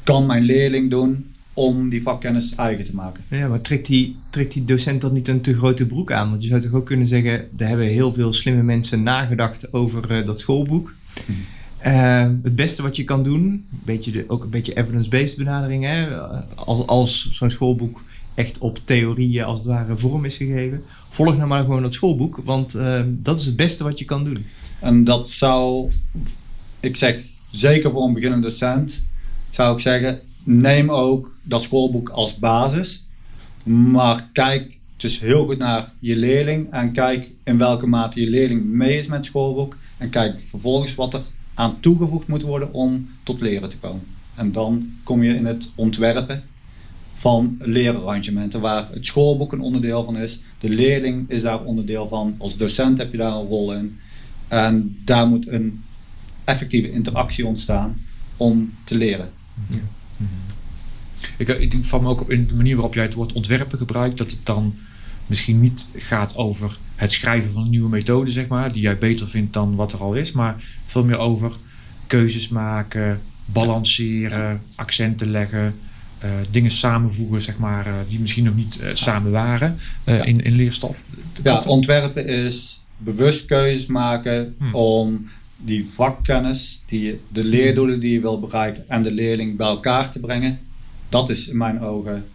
kan 0.03 0.27
mijn 0.27 0.43
leerling 0.43 0.91
doen 0.91 1.33
om 1.55 1.89
die 1.89 2.03
vakkennis 2.03 2.55
eigen 2.55 2.85
te 2.85 2.95
maken? 2.95 3.25
Ja, 3.29 3.49
maar 3.49 3.61
trekt 3.61 3.87
die, 3.87 4.17
trekt 4.31 4.53
die 4.53 4.65
docent 4.65 5.01
dan 5.01 5.13
niet 5.13 5.29
een 5.29 5.41
te 5.41 5.55
grote 5.55 5.87
broek 5.87 6.13
aan? 6.13 6.31
Want 6.31 6.43
je 6.43 6.49
zou 6.49 6.61
toch 6.61 6.73
ook 6.73 6.87
kunnen 6.87 7.07
zeggen, 7.07 7.49
er 7.57 7.67
hebben 7.67 7.87
heel 7.87 8.13
veel 8.13 8.33
slimme 8.33 8.63
mensen 8.63 9.03
nagedacht 9.03 9.73
over 9.73 10.11
eh, 10.11 10.27
dat 10.27 10.39
schoolboek. 10.39 10.95
Mhm. 11.27 11.39
Eh, 11.79 12.29
het 12.43 12.57
beste 12.57 12.83
wat 12.83 12.97
je 12.97 13.05
kan 13.05 13.23
doen, 13.23 13.43
een 13.43 13.67
beetje 13.85 14.11
de, 14.11 14.25
ook 14.27 14.45
een 14.45 14.51
beetje 14.51 14.77
evidence-based 14.77 15.37
benadering, 15.37 15.85
hè? 15.85 16.19
als, 16.55 16.87
als 16.87 17.31
zo'n 17.33 17.51
schoolboek 17.51 18.03
echt 18.35 18.59
op 18.59 18.79
theorieën 18.85 19.45
als 19.45 19.59
het 19.59 19.69
ware 19.69 19.97
vorm 19.97 20.25
is 20.25 20.37
gegeven. 20.37 20.83
Volg 21.09 21.37
nou 21.37 21.49
maar 21.49 21.65
gewoon 21.65 21.83
dat 21.83 21.95
schoolboek, 21.95 22.41
want 22.45 22.75
eh, 22.75 23.03
dat 23.09 23.39
is 23.39 23.47
het 23.47 23.57
beste 23.57 23.85
wat 23.85 23.99
je 23.99 24.05
kan 24.05 24.25
doen. 24.25 24.45
En 24.81 25.05
dat 25.05 25.31
zou, 25.31 25.91
ik 26.81 26.97
zeg 26.97 27.17
zeker 27.53 27.93
voor 27.93 28.05
een 28.05 28.15
beginnende 28.15 28.49
docent, 28.49 29.03
zou 29.49 29.75
ik 29.75 29.81
zeggen, 29.81 30.21
neem 30.45 30.91
ook 30.91 31.37
dat 31.43 31.63
schoolboek 31.63 32.09
als 32.09 32.39
basis. 32.39 33.05
Maar 33.65 34.29
kijk 34.33 34.79
dus 34.97 35.21
heel 35.21 35.45
goed 35.45 35.59
naar 35.59 35.93
je 35.99 36.17
leerling 36.17 36.71
en 36.71 36.93
kijk 36.93 37.31
in 37.45 37.59
welke 37.59 37.87
mate 37.87 38.21
je 38.21 38.31
leerling 38.31 38.65
mee 38.65 38.99
is 38.99 39.07
met 39.07 39.17
het 39.17 39.27
schoolboek. 39.27 39.77
En 39.97 40.11
kijk 40.11 40.41
vervolgens 40.41 40.95
wat 40.95 41.15
er 41.15 41.21
aan 41.55 41.81
toegevoegd 41.81 42.27
moet 42.27 42.43
worden 42.43 42.73
om 42.73 43.09
tot 43.23 43.41
leren 43.41 43.69
te 43.69 43.79
komen. 43.79 44.07
En 44.35 44.53
dan 44.53 44.91
kom 45.03 45.23
je 45.23 45.35
in 45.35 45.47
het 45.47 45.73
ontwerpen 45.75 46.43
van 47.21 47.57
leerarrangementen, 47.59 48.61
waar 48.61 48.89
het 48.93 49.07
schoolboek 49.07 49.53
een 49.53 49.61
onderdeel 49.61 50.05
van 50.05 50.17
is. 50.17 50.41
De 50.59 50.69
leerling 50.69 51.31
is 51.31 51.43
daar 51.43 51.65
onderdeel 51.65 52.09
van. 52.09 52.35
Als 52.39 52.57
docent 52.57 52.99
heb 52.99 53.13
je 53.13 53.19
daar 53.19 53.33
een 53.33 53.47
rol 53.47 53.75
in. 53.75 53.99
En 54.49 54.99
daar 55.05 55.27
moet 55.27 55.49
een 55.49 55.83
effectieve 56.45 56.91
interactie 56.91 57.47
ontstaan 57.47 58.01
om 58.37 58.73
te 58.85 58.97
leren. 58.97 59.31
Ik, 61.37 61.49
ik 61.49 61.75
val 61.81 62.01
me 62.01 62.09
ook 62.09 62.21
op 62.21 62.31
in 62.31 62.47
de 62.47 62.55
manier 62.55 62.75
waarop 62.75 62.95
jij 62.95 63.05
het 63.05 63.15
woord 63.15 63.33
ontwerpen 63.33 63.79
gebruikt, 63.79 64.19
dat 64.19 64.31
het 64.31 64.47
dan 64.47 64.75
misschien 65.27 65.61
niet 65.61 65.89
gaat 65.97 66.37
over 66.37 66.79
het 66.95 67.13
schrijven 67.13 67.53
van 67.53 67.63
een 67.63 67.71
nieuwe 67.71 67.89
methode, 67.89 68.31
zeg 68.31 68.47
maar, 68.47 68.73
die 68.73 68.83
jij 68.83 68.99
beter 68.99 69.29
vindt 69.29 69.53
dan 69.53 69.75
wat 69.75 69.93
er 69.93 70.01
al 70.01 70.15
is, 70.15 70.33
maar 70.33 70.65
veel 70.85 71.05
meer 71.05 71.19
over 71.19 71.57
keuzes 72.07 72.49
maken, 72.49 73.21
balanceren, 73.45 74.63
accenten 74.75 75.31
leggen, 75.31 75.75
uh, 76.25 76.31
dingen 76.51 76.71
samenvoegen, 76.71 77.43
zeg 77.43 77.59
maar, 77.59 77.87
uh, 77.87 77.93
die 78.09 78.21
misschien 78.21 78.45
nog 78.45 78.55
niet 78.55 78.79
uh, 78.83 78.89
samen 78.93 79.31
waren 79.31 79.79
ja. 80.05 80.25
in, 80.25 80.45
in 80.45 80.53
leerstof. 80.53 81.05
Ja, 81.43 81.61
ontwerpen 81.67 82.27
is 82.27 82.81
bewust 82.97 83.45
keuzes 83.45 83.87
maken 83.87 84.55
hmm. 84.59 84.75
om 84.75 85.29
die 85.57 85.87
vakkennis, 85.87 86.83
die, 86.87 87.21
de 87.29 87.45
leerdoelen 87.45 88.01
die 88.01 88.13
je 88.13 88.21
wil 88.21 88.41
bereiken 88.41 88.89
en 88.89 89.03
de 89.03 89.11
leerling 89.11 89.57
bij 89.57 89.67
elkaar 89.67 90.11
te 90.11 90.21
brengen. 90.21 90.59
Dat 91.09 91.29
is 91.29 91.49
in 91.49 91.57
mijn 91.57 91.81
ogen 91.81 92.27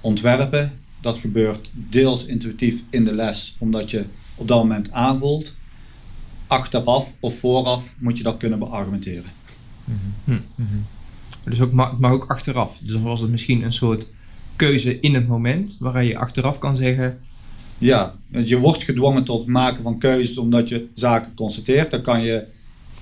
ontwerpen. 0.00 0.72
Dat 1.00 1.16
gebeurt 1.16 1.70
deels 1.74 2.24
intuïtief 2.24 2.82
in 2.90 3.04
de 3.04 3.14
les, 3.14 3.56
omdat 3.58 3.90
je 3.90 4.04
op 4.34 4.48
dat 4.48 4.58
moment 4.58 4.92
aanvoelt. 4.92 5.54
Achteraf 6.46 7.14
of 7.20 7.38
vooraf 7.38 7.94
moet 7.98 8.16
je 8.16 8.22
dat 8.22 8.36
kunnen 8.36 8.58
beargumenteren. 8.58 9.30
Mm 9.84 9.98
-hmm. 10.24 10.42
Mm 10.54 10.86
Dus 11.44 11.60
ook, 11.60 11.72
maar 11.72 12.12
ook 12.12 12.24
achteraf. 12.24 12.78
Dus 12.82 12.92
dan 12.92 13.02
was 13.02 13.20
het 13.20 13.30
misschien 13.30 13.62
een 13.62 13.72
soort 13.72 14.06
keuze 14.56 15.00
in 15.00 15.14
het 15.14 15.28
moment, 15.28 15.76
waar 15.78 16.04
je 16.04 16.18
achteraf 16.18 16.58
kan 16.58 16.76
zeggen. 16.76 17.18
Ja, 17.78 18.14
je 18.28 18.58
wordt 18.58 18.82
gedwongen 18.82 19.24
tot 19.24 19.38
het 19.38 19.48
maken 19.48 19.82
van 19.82 19.98
keuzes 19.98 20.38
omdat 20.38 20.68
je 20.68 20.88
zaken 20.94 21.34
constateert. 21.34 21.90
Dan 21.90 22.02
kan 22.02 22.22
je 22.22 22.44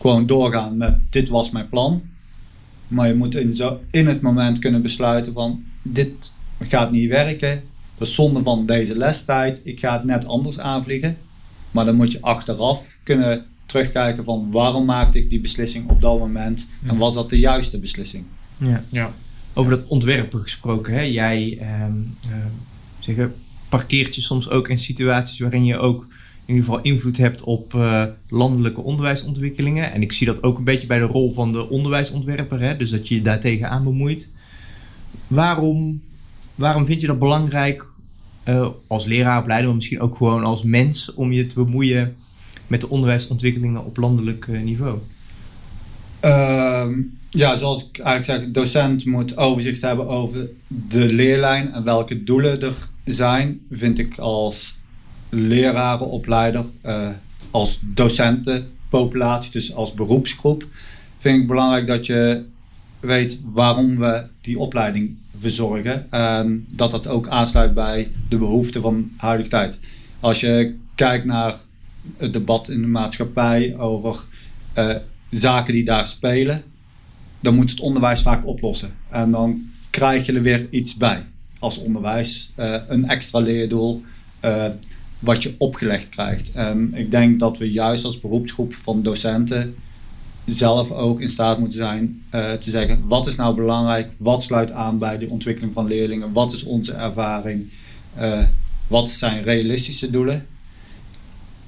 gewoon 0.00 0.26
doorgaan 0.26 0.76
met 0.76 0.98
dit 1.11 1.29
was 1.29 1.50
mijn 1.50 1.68
plan. 1.68 2.03
Maar 2.88 3.09
je 3.09 3.14
moet 3.14 3.35
in, 3.35 3.55
zo, 3.55 3.81
in 3.90 4.07
het 4.07 4.20
moment 4.20 4.59
kunnen 4.59 4.83
besluiten 4.83 5.33
van 5.33 5.64
dit 5.83 6.33
gaat 6.59 6.90
niet 6.90 7.09
werken. 7.09 7.62
Dat 7.98 8.09
zonde 8.09 8.42
van 8.42 8.66
deze 8.66 8.96
lestijd. 8.96 9.61
Ik 9.64 9.81
ga 9.81 9.92
het 9.92 10.05
net 10.05 10.26
anders 10.26 10.59
aanvliegen. 10.59 11.16
Maar 11.70 11.85
dan 11.85 11.94
moet 11.94 12.12
je 12.12 12.20
achteraf 12.20 12.98
kunnen 13.03 13.46
terugkijken 13.70 14.24
van 14.24 14.50
waarom 14.50 14.85
maakte 14.85 15.18
ik 15.18 15.30
die 15.30 15.40
beslissing 15.40 15.90
op 15.90 16.00
dat 16.00 16.18
moment. 16.18 16.68
En 16.87 16.96
was 16.96 17.14
dat 17.14 17.30
de 17.30 17.38
juiste 17.38 17.78
beslissing. 17.78 18.24
Ja. 18.59 18.85
ja. 18.90 19.12
Over 19.54 19.70
dat 19.70 19.87
ontwerpen 19.87 20.40
gesproken. 20.40 20.94
Hè? 20.94 21.00
Jij 21.00 21.59
ehm, 21.61 21.98
uh, 22.26 22.37
zeggen, 22.98 23.35
parkeert 23.68 24.14
je 24.14 24.20
soms 24.20 24.48
ook 24.48 24.68
in 24.68 24.78
situaties 24.78 25.38
waarin 25.38 25.64
je 25.64 25.78
ook 25.78 26.06
in 26.44 26.54
ieder 26.54 26.64
geval 26.64 26.83
invloed 26.83 27.16
hebt 27.16 27.42
op 27.42 27.74
uh, 27.74 28.04
landelijke 28.28 28.80
onderwijsontwikkelingen. 28.80 29.92
En 29.92 30.02
ik 30.02 30.12
zie 30.12 30.26
dat 30.26 30.42
ook 30.42 30.59
een 30.59 30.64
beetje 30.64 30.87
bij 30.87 30.98
de 30.98 31.04
rol 31.04 31.33
van 31.33 31.52
de 31.52 31.68
onderwijsontwerper, 31.68 32.61
hè? 32.61 32.76
dus 32.76 32.90
dat 32.90 33.09
je 33.09 33.14
je 33.14 33.22
daartegen 33.22 33.70
aan 33.70 33.85
bemoeit. 33.85 34.28
Waarom, 35.26 36.02
waarom 36.54 36.87
vind 36.87 37.00
je 37.00 37.06
dat 37.06 37.18
belangrijk 37.18 37.87
uh, 38.44 38.68
als 38.87 39.04
leraaropleider, 39.04 39.66
maar 39.66 39.76
misschien 39.76 40.00
ook 40.00 40.16
gewoon 40.16 40.44
als 40.44 40.62
mens, 40.62 41.14
om 41.14 41.33
je 41.33 41.46
te 41.46 41.54
bemoeien 41.54 42.16
met 42.70 42.80
de 42.80 42.88
onderwijsontwikkelingen 42.88 43.85
op 43.85 43.96
landelijk 43.96 44.46
uh, 44.46 44.62
niveau? 44.62 44.98
Uh, 46.24 46.87
ja, 47.30 47.56
zoals 47.56 47.88
ik 47.88 47.98
eigenlijk 47.98 48.44
zeg, 48.44 48.52
docent 48.52 49.04
moet 49.04 49.37
overzicht 49.37 49.83
hebben 49.83 50.09
over 50.09 50.48
de 50.66 51.14
leerlijn 51.14 51.72
en 51.72 51.85
welke 51.85 52.24
doelen 52.24 52.61
er 52.61 52.88
zijn, 53.04 53.61
vind 53.70 53.98
ik 53.98 54.18
als 54.18 54.76
lerarenopleider, 55.28 56.64
uh, 56.87 57.09
als 57.50 57.78
docentenpopulatie, 57.83 59.52
dus 59.52 59.74
als 59.74 59.94
beroepsgroep, 59.94 60.66
vind 61.16 61.40
ik 61.40 61.46
belangrijk 61.46 61.87
dat 61.87 62.06
je 62.06 62.44
weet 63.00 63.40
waarom 63.52 63.96
we 63.96 64.26
die 64.40 64.59
opleiding 64.59 65.16
verzorgen. 65.37 66.11
En 66.11 66.66
dat 66.72 66.90
dat 66.90 67.06
ook 67.06 67.28
aansluit 67.28 67.74
bij 67.74 68.09
de 68.28 68.37
behoeften 68.37 68.80
van 68.80 69.11
huidige 69.16 69.50
tijd. 69.50 69.78
Als 70.20 70.40
je 70.40 70.76
kijkt 70.94 71.24
naar 71.24 71.54
het 72.17 72.33
debat 72.33 72.69
in 72.69 72.81
de 72.81 72.87
maatschappij 72.87 73.77
over 73.77 74.25
uh, 74.79 74.97
zaken 75.31 75.73
die 75.73 75.85
daar 75.85 76.07
spelen, 76.07 76.63
dan 77.41 77.55
moet 77.55 77.71
het 77.71 77.81
onderwijs 77.81 78.23
vaak 78.23 78.47
oplossen. 78.47 78.95
En 79.09 79.31
dan 79.31 79.71
krijg 79.91 80.27
je 80.27 80.33
er 80.33 80.43
weer 80.43 80.67
iets 80.71 80.95
bij 80.95 81.25
als 81.59 81.79
onderwijs. 81.79 82.53
Uh, 82.57 82.77
een 82.89 83.09
extra 83.09 83.39
leerdoel, 83.39 84.03
uh, 84.45 84.67
wat 85.19 85.43
je 85.43 85.55
opgelegd 85.59 86.09
krijgt. 86.09 86.53
En 86.53 86.95
ik 86.95 87.11
denk 87.11 87.41
dat 87.41 87.59
we 87.59 87.71
juist 87.71 88.05
als 88.05 88.21
beroepsgroep 88.21 88.75
van 88.75 89.03
docenten 89.03 89.75
zelf 90.47 90.91
ook 90.91 91.21
in 91.21 91.29
staat 91.29 91.59
moeten 91.59 91.79
zijn 91.79 92.23
te 92.31 92.71
zeggen: 92.71 93.03
wat 93.07 93.27
is 93.27 93.37
nou 93.37 93.55
belangrijk? 93.55 94.13
Wat 94.19 94.43
sluit 94.43 94.73
aan 94.73 94.99
bij 94.99 95.19
de 95.19 95.29
ontwikkeling 95.29 95.75
van 95.75 95.87
leerlingen? 95.87 96.33
Wat 96.33 96.53
is 96.53 96.63
onze 96.63 96.93
ervaring? 96.93 97.71
Wat 98.87 99.11
zijn 99.11 99.43
realistische 99.43 100.11
doelen? 100.11 100.47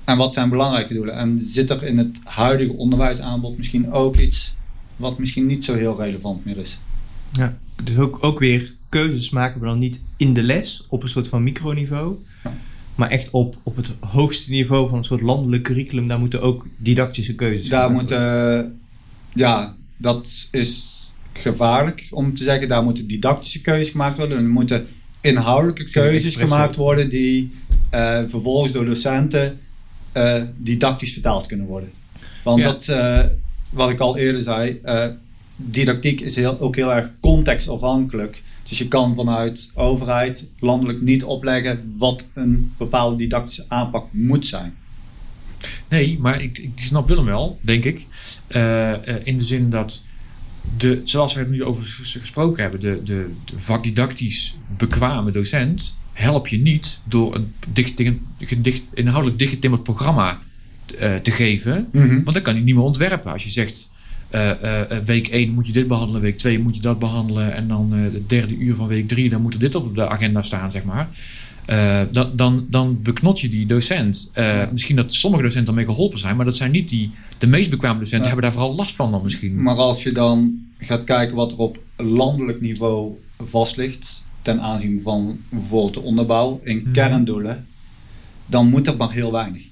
En 0.04 0.16
wat 0.16 0.34
zijn 0.34 0.48
belangrijke 0.48 0.94
doelen? 0.94 1.16
En 1.16 1.40
zit 1.42 1.70
er 1.70 1.82
in 1.82 1.98
het 1.98 2.20
huidige 2.24 2.72
onderwijsaanbod 2.72 3.56
misschien 3.56 3.92
ook 3.92 4.16
iets 4.16 4.54
wat 4.96 5.18
misschien 5.18 5.46
niet 5.46 5.64
zo 5.64 5.74
heel 5.74 5.96
relevant 5.96 6.44
meer 6.44 6.56
is? 6.56 6.78
Ja, 7.32 7.58
dus 7.84 7.96
ook, 7.96 8.18
ook 8.20 8.38
weer 8.38 8.74
keuzes 8.88 9.30
maken, 9.30 9.60
maar 9.60 9.68
dan 9.68 9.78
niet 9.78 10.00
in 10.16 10.32
de 10.32 10.42
les 10.42 10.86
op 10.88 11.02
een 11.02 11.08
soort 11.08 11.28
van 11.28 11.42
microniveau. 11.42 12.16
Ja. 12.44 12.54
Maar 12.94 13.10
echt 13.10 13.30
op, 13.30 13.56
op 13.62 13.76
het 13.76 13.90
hoogste 14.00 14.50
niveau 14.50 14.88
van 14.88 14.98
een 14.98 15.04
soort 15.04 15.20
landelijk 15.20 15.62
curriculum, 15.62 16.08
daar 16.08 16.18
moeten 16.18 16.42
ook 16.42 16.66
didactische 16.76 17.34
keuzes 17.34 17.68
Daar 17.68 17.90
moeten, 17.90 18.78
ja, 19.32 19.76
dat 19.96 20.48
is 20.50 20.90
gevaarlijk 21.32 22.06
om 22.10 22.34
te 22.34 22.42
zeggen. 22.42 22.68
Daar 22.68 22.82
moeten 22.82 23.06
didactische 23.06 23.60
keuzes 23.60 23.90
gemaakt 23.90 24.18
worden. 24.18 24.38
Er 24.38 24.44
moeten 24.44 24.86
inhoudelijke 25.20 25.84
keuzes 25.90 26.36
gemaakt 26.36 26.76
worden 26.76 27.08
die 27.08 27.50
uh, 27.94 28.22
vervolgens 28.26 28.72
door 28.72 28.84
docenten 28.84 29.60
uh, 30.14 30.42
didactisch 30.56 31.12
vertaald 31.12 31.46
kunnen 31.46 31.66
worden. 31.66 31.90
Want 32.44 32.64
ja. 32.64 32.72
dat, 32.72 32.92
wat 33.70 33.90
ik 33.90 33.98
al 33.98 34.16
eerder 34.16 34.42
zei, 34.42 34.80
didactiek 35.56 36.20
is 36.20 36.36
heel, 36.36 36.60
ook 36.60 36.76
heel 36.76 36.92
erg 36.92 37.10
contextafhankelijk. 37.20 38.42
Dus 38.68 38.78
je 38.78 38.88
kan 38.88 39.14
vanuit 39.14 39.70
overheid 39.74 40.50
landelijk 40.58 41.00
niet 41.00 41.24
opleggen 41.24 41.94
wat 41.96 42.28
een 42.34 42.72
bepaalde 42.78 43.16
didactische 43.16 43.64
aanpak 43.68 44.06
moet 44.10 44.46
zijn. 44.46 44.74
Nee, 45.88 46.18
maar 46.18 46.42
ik, 46.42 46.58
ik 46.58 46.72
snap 46.74 47.08
Willem 47.08 47.24
wel, 47.24 47.58
denk 47.60 47.84
ik. 47.84 48.06
In 49.24 49.38
de 49.38 49.44
zin 49.44 49.70
dat, 49.70 50.04
de, 50.76 51.00
zoals 51.04 51.34
we 51.34 51.40
het 51.40 51.50
nu 51.50 51.64
over 51.64 51.84
gesproken 52.02 52.62
hebben, 52.62 52.80
de, 52.80 53.02
de, 53.04 53.30
de 53.44 53.58
vakdidactisch 53.58 54.54
bekwame 54.76 55.30
docent 55.30 56.00
help 56.12 56.48
je 56.48 56.58
niet 56.58 57.00
door 57.04 57.34
een 57.34 57.52
dicht, 57.72 57.96
dicht, 58.62 58.82
inhoudelijk 58.94 59.38
dichtgetimmerd 59.38 59.82
programma 59.82 60.38
uh, 61.00 61.14
te 61.16 61.30
geven. 61.30 61.88
Mm 61.92 62.02
-hmm. 62.02 62.10
Want 62.24 62.32
dan 62.34 62.42
kan 62.42 62.54
hij 62.54 62.62
niet 62.62 62.74
meer 62.74 62.84
ontwerpen. 62.84 63.32
Als 63.32 63.44
je 63.44 63.50
zegt, 63.50 63.92
uh, 64.34 64.50
uh, 64.62 64.80
week 65.04 65.28
1 65.28 65.50
moet 65.50 65.66
je 65.66 65.72
dit 65.72 65.86
behandelen, 65.88 66.20
week 66.22 66.38
2 66.38 66.58
moet 66.58 66.76
je 66.76 66.82
dat 66.82 66.98
behandelen. 66.98 67.54
En 67.54 67.68
dan 67.68 67.90
de 67.90 68.22
derde 68.26 68.56
uur 68.56 68.74
van 68.74 68.86
week 68.86 69.08
3, 69.08 69.28
dan 69.28 69.42
moet 69.42 69.54
er 69.54 69.60
dit 69.60 69.74
op 69.74 69.94
de 69.96 70.08
agenda 70.08 70.42
staan, 70.42 70.70
zeg 70.72 70.84
maar. 70.84 71.08
eh, 71.66 72.00
dan, 72.10 72.30
dan, 72.36 72.66
dan 72.70 73.02
beknot 73.02 73.40
je 73.40 73.48
die 73.48 73.66
docent. 73.66 74.30
Eh, 74.34 74.44
Ja. 74.44 74.68
Misschien 74.72 74.96
dat 74.96 75.14
sommige 75.14 75.42
docenten 75.42 75.74
daarmee 75.74 75.94
geholpen 75.94 76.18
zijn, 76.18 76.36
maar 76.36 76.44
dat 76.44 76.56
zijn 76.56 76.70
niet 76.70 76.88
die, 76.88 77.10
de 77.38 77.46
meest 77.46 77.70
bekwame 77.70 77.98
docenten, 77.98 78.20
Ja. 78.20 78.26
hebben 78.34 78.44
daar 78.44 78.52
vooral 78.52 78.74
last 78.76 78.96
van 78.96 79.10
dan 79.10 79.22
misschien. 79.22 79.62
Maar 79.62 79.76
als 79.76 80.02
je 80.02 80.12
dan 80.12 80.58
gaat 80.78 81.04
kijken 81.04 81.36
wat 81.36 81.52
er 81.52 81.58
op 81.58 81.78
landelijk 81.96 82.60
niveau 82.60 83.12
vast 83.38 83.76
ligt 83.76 84.24
ten 84.42 84.60
aanzien 84.60 85.00
van 85.02 85.40
bijvoorbeeld 85.48 85.94
de 85.94 86.00
onderbouw 86.00 86.60
in 86.64 86.76
Mhm. 86.76 86.92
kerndoelen, 86.92 87.66
dan 88.46 88.68
moet 88.68 88.86
er 88.86 88.96
maar 88.96 89.12
heel 89.12 89.32
weinig. 89.32 89.62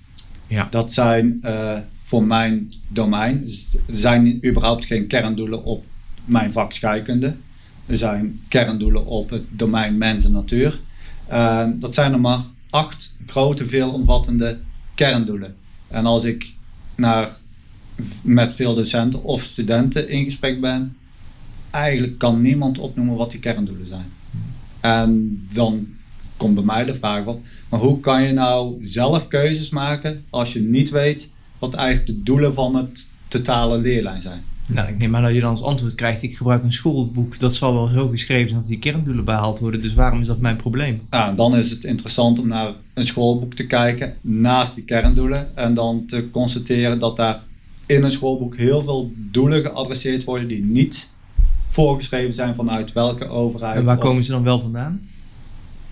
Ja. 0.47 0.67
Dat 0.71 0.93
zijn 0.93 1.39
eh, 1.43 1.79
voor 2.03 2.25
mijn 2.25 2.71
domein, 2.89 3.45
er 3.87 3.97
zijn 3.97 4.47
überhaupt 4.47 4.85
geen 4.85 5.07
kerndoelen 5.07 5.65
op 5.65 5.85
mijn 6.25 6.53
vak 6.53 6.73
scheikunde. 6.73 7.35
Er 7.87 7.97
zijn 7.97 8.41
kerndoelen 8.49 9.07
op 9.07 9.31
het 9.31 9.43
domein 9.49 9.99
mens 9.99 10.25
en 10.25 10.33
natuur. 10.33 10.81
Eh, 11.27 11.69
dat 11.75 11.95
zijn 11.95 12.13
er 12.13 12.21
maar 12.21 12.41
acht 12.71 13.15
grote, 13.27 13.67
veelomvattende 13.67 14.59
kerndoelen. 14.95 15.55
En 15.89 16.07
als 16.07 16.25
ik 16.25 16.53
naar, 16.97 17.31
met 18.23 18.55
veel 18.55 18.75
docenten 18.75 19.23
of 19.25 19.43
studenten 19.43 20.09
in 20.09 20.25
gesprek 20.25 20.61
ben, 20.61 20.97
eigenlijk 21.71 22.19
kan 22.19 22.41
niemand 22.41 22.79
opnoemen 22.79 23.17
wat 23.17 23.31
die 23.31 23.41
kerndoelen 23.41 23.87
zijn. 23.87 24.07
En 24.81 25.41
dan 25.53 25.87
komt 26.37 26.55
bij 26.55 26.65
mij 26.65 26.85
de 26.85 26.95
vraag 26.95 27.27
op, 27.27 27.41
maar 27.69 27.81
hoe 27.81 28.01
kan 28.01 28.23
je 28.23 28.33
nou 28.33 28.77
zelf 28.81 29.29
keuzes 29.29 29.71
maken 29.71 30.25
als 30.31 30.53
je 30.53 30.61
niet 30.61 30.91
weet 30.91 31.31
wat 31.59 31.75
eigenlijk 31.75 32.07
de 32.07 32.23
doelen 32.23 32.55
van 32.55 32.77
het 32.77 33.09
totale 33.29 33.79
leerlijn 33.79 34.23
zijn? 34.23 34.43
Nou, 34.73 34.89
ik 34.89 34.99
neem 34.99 35.17
aan 35.17 35.23
dat 35.23 35.35
je 35.35 35.41
dan 35.41 35.51
als 35.51 35.63
antwoord 35.63 35.95
krijgt, 35.95 36.23
ik 36.23 36.37
gebruik 36.37 36.63
een 36.63 36.73
schoolboek. 36.73 37.39
Dat 37.39 37.55
zal 37.55 37.75
wel 37.75 37.89
zo 37.89 38.09
geschreven 38.09 38.49
zijn 38.49 38.61
dat 38.61 38.69
die 38.69 38.79
kerndoelen 38.79 39.25
behaald 39.25 39.59
worden. 39.59 39.83
Dus 39.83 39.95
waarom 39.95 40.21
is 40.21 40.27
dat 40.27 40.39
mijn 40.39 40.57
probleem? 40.57 41.03
Nou, 41.11 41.37
dan 41.37 41.57
is 41.57 41.71
het 41.71 41.85
interessant 41.85 42.39
om 42.39 42.49
naar 42.49 42.73
een 42.95 43.05
schoolboek 43.05 43.55
te 43.55 43.67
kijken 43.67 44.17
naast 44.21 44.75
die 44.75 44.85
kerndoelen 44.85 45.57
en 45.57 45.75
dan 45.75 46.07
te 46.07 46.31
constateren 46.31 46.99
dat 46.99 47.17
daar 47.17 47.41
in 47.87 48.03
een 48.03 48.11
schoolboek 48.11 48.57
heel 48.57 48.83
veel 48.83 49.13
doelen 49.17 49.63
geadresseerd 49.63 50.25
worden 50.25 50.49
die 50.49 50.65
niet 50.65 51.11
voorgeschreven 51.71 52.35
zijn 52.35 52.55
vanuit 52.55 52.93
welke 52.93 53.27
overheid. 53.29 53.77
En 53.77 53.85
waar 53.85 53.97
of, 53.97 54.03
komen 54.03 54.25
ze 54.25 54.31
dan 54.31 54.43
wel 54.43 54.61
vandaan? 54.61 55.09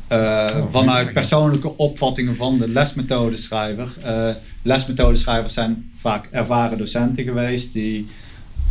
eh, 0.09 0.47
Oh, 0.57 0.69
vanuit 0.69 1.13
persoonlijke 1.13 1.77
opvattingen 1.77 2.37
van 2.37 2.59
de 2.59 2.69
lesmethodeschrijver. 2.69 3.89
Eh 4.03 4.31
lesmethodeschrijvers 4.63 5.55
zijn 5.55 5.91
vaak 5.95 6.29
ervaren 6.31 6.79
docenten 6.79 7.25
geweest 7.25 7.73
die 7.73 8.07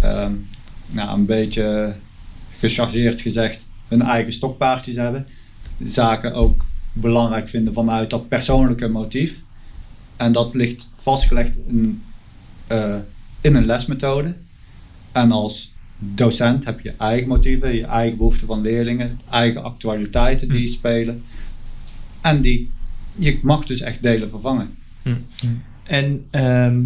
ehm, 0.02 0.32
nou, 0.88 1.18
een 1.18 1.26
beetje 1.26 1.94
gechargeerd 2.60 3.22
gezegd 3.22 3.68
hun 3.88 4.02
eigen 4.02 4.34
stokpaardjes 4.34 4.96
hebben. 4.96 5.28
Zaken 5.84 6.34
ook 6.34 6.66
belangrijk 6.94 7.50
vinden 7.50 7.74
vanuit 7.74 8.10
dat 8.10 8.28
persoonlijke 8.28 8.88
motief. 8.88 9.42
En 10.18 10.32
dat 10.32 10.54
ligt 10.54 10.92
vastgelegd 10.96 11.58
in, 11.68 12.04
eh, 12.68 12.96
in 13.42 13.56
een 13.56 13.66
lesmethode. 13.66 14.36
En 15.12 15.32
als 15.32 15.74
docent 16.00 16.66
heb 16.66 16.80
je 16.80 16.94
eigen 16.98 17.28
motieven, 17.28 17.76
je 17.76 17.86
eigen 17.86 18.18
behoeften 18.18 18.48
van 18.48 18.62
leerlingen, 18.62 19.20
eigen 19.30 19.64
actualiteiten 19.64 20.50
die 20.50 20.68
spelen. 20.68 21.24
En 22.22 22.42
die, 22.42 22.70
je 23.16 23.40
mag 23.42 23.66
dus 23.66 23.82
echt 23.82 24.04
delen 24.04 24.30
vervangen. 24.30 24.76
En 25.84 26.26
ehm, 26.30 26.82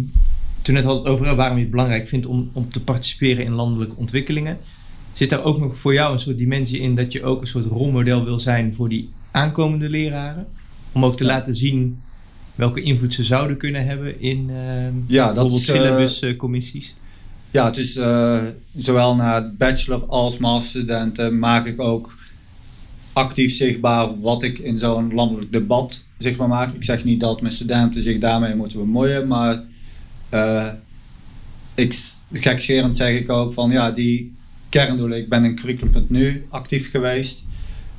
toen 0.62 0.74
net 0.74 0.84
had 0.84 0.96
het 0.96 1.06
over 1.06 1.34
waarom 1.36 1.56
je 1.56 1.62
het 1.62 1.70
belangrijk 1.70 2.08
vindt 2.08 2.26
om, 2.26 2.50
om 2.52 2.68
te 2.68 2.82
participeren 2.82 3.44
in 3.44 3.52
landelijke 3.52 3.96
ontwikkelingen. 3.96 4.58
Zit 5.12 5.30
daar 5.30 5.44
ook 5.44 5.58
nog 5.58 5.76
voor 5.78 5.92
jou 5.94 6.12
een 6.12 6.18
soort 6.20 6.38
dimensie 6.38 6.80
in 6.80 6.94
dat 6.94 7.12
je 7.12 7.22
ook 7.22 7.40
een 7.40 7.46
soort 7.46 7.64
rolmodel 7.64 8.24
wil 8.24 8.40
zijn 8.40 8.74
voor 8.74 8.88
die 8.88 9.10
aankomende 9.30 9.90
leraren? 9.90 10.46
Om 10.92 11.04
ook 11.04 11.16
te 11.16 11.24
Ja. 11.24 11.30
laten 11.30 11.56
zien 11.56 12.00
welke 12.54 12.82
invloed 12.82 13.12
ze 13.12 13.24
zouden 13.24 13.56
kunnen 13.56 13.86
hebben 13.86 14.20
in 14.20 14.50
ehm, 14.50 14.92
Ja, 15.06 15.26
bijvoorbeeld 15.32 15.68
eh, 15.68 15.74
syllabuscommissies. 15.74 16.94
Ja, 17.52 17.74
is 17.74 17.96
eh, 17.96 18.42
zowel 18.76 19.14
naar 19.14 19.54
bachelor 19.54 20.06
als 20.06 20.38
masterstudenten 20.38 21.38
maak 21.38 21.66
ik 21.66 21.80
ook 21.80 22.18
actief 23.12 23.52
zichtbaar 23.52 24.20
wat 24.20 24.42
ik 24.42 24.58
in 24.58 24.78
zo'n 24.78 25.14
landelijk 25.14 25.52
debat 25.52 26.06
zichtbaar 26.18 26.48
maak. 26.48 26.74
Ik 26.74 26.84
zeg 26.84 27.04
niet 27.04 27.20
dat 27.20 27.40
mijn 27.40 27.52
studenten 27.52 28.02
zich 28.02 28.18
daarmee 28.18 28.54
moeten 28.54 28.78
bemoeien, 28.78 29.26
maar 29.26 29.62
eh, 30.28 30.68
ik, 31.74 31.94
gekscherend 32.32 32.96
zeg 32.96 33.18
ik 33.18 33.30
ook 33.30 33.52
van 33.52 33.70
ja, 33.70 33.90
die 33.90 34.32
kerndoelen, 34.68 35.18
ik 35.18 35.28
ben 35.28 35.44
in 35.44 35.54
curriculum.nu 35.54 36.46
actief 36.48 36.90
geweest. 36.90 37.44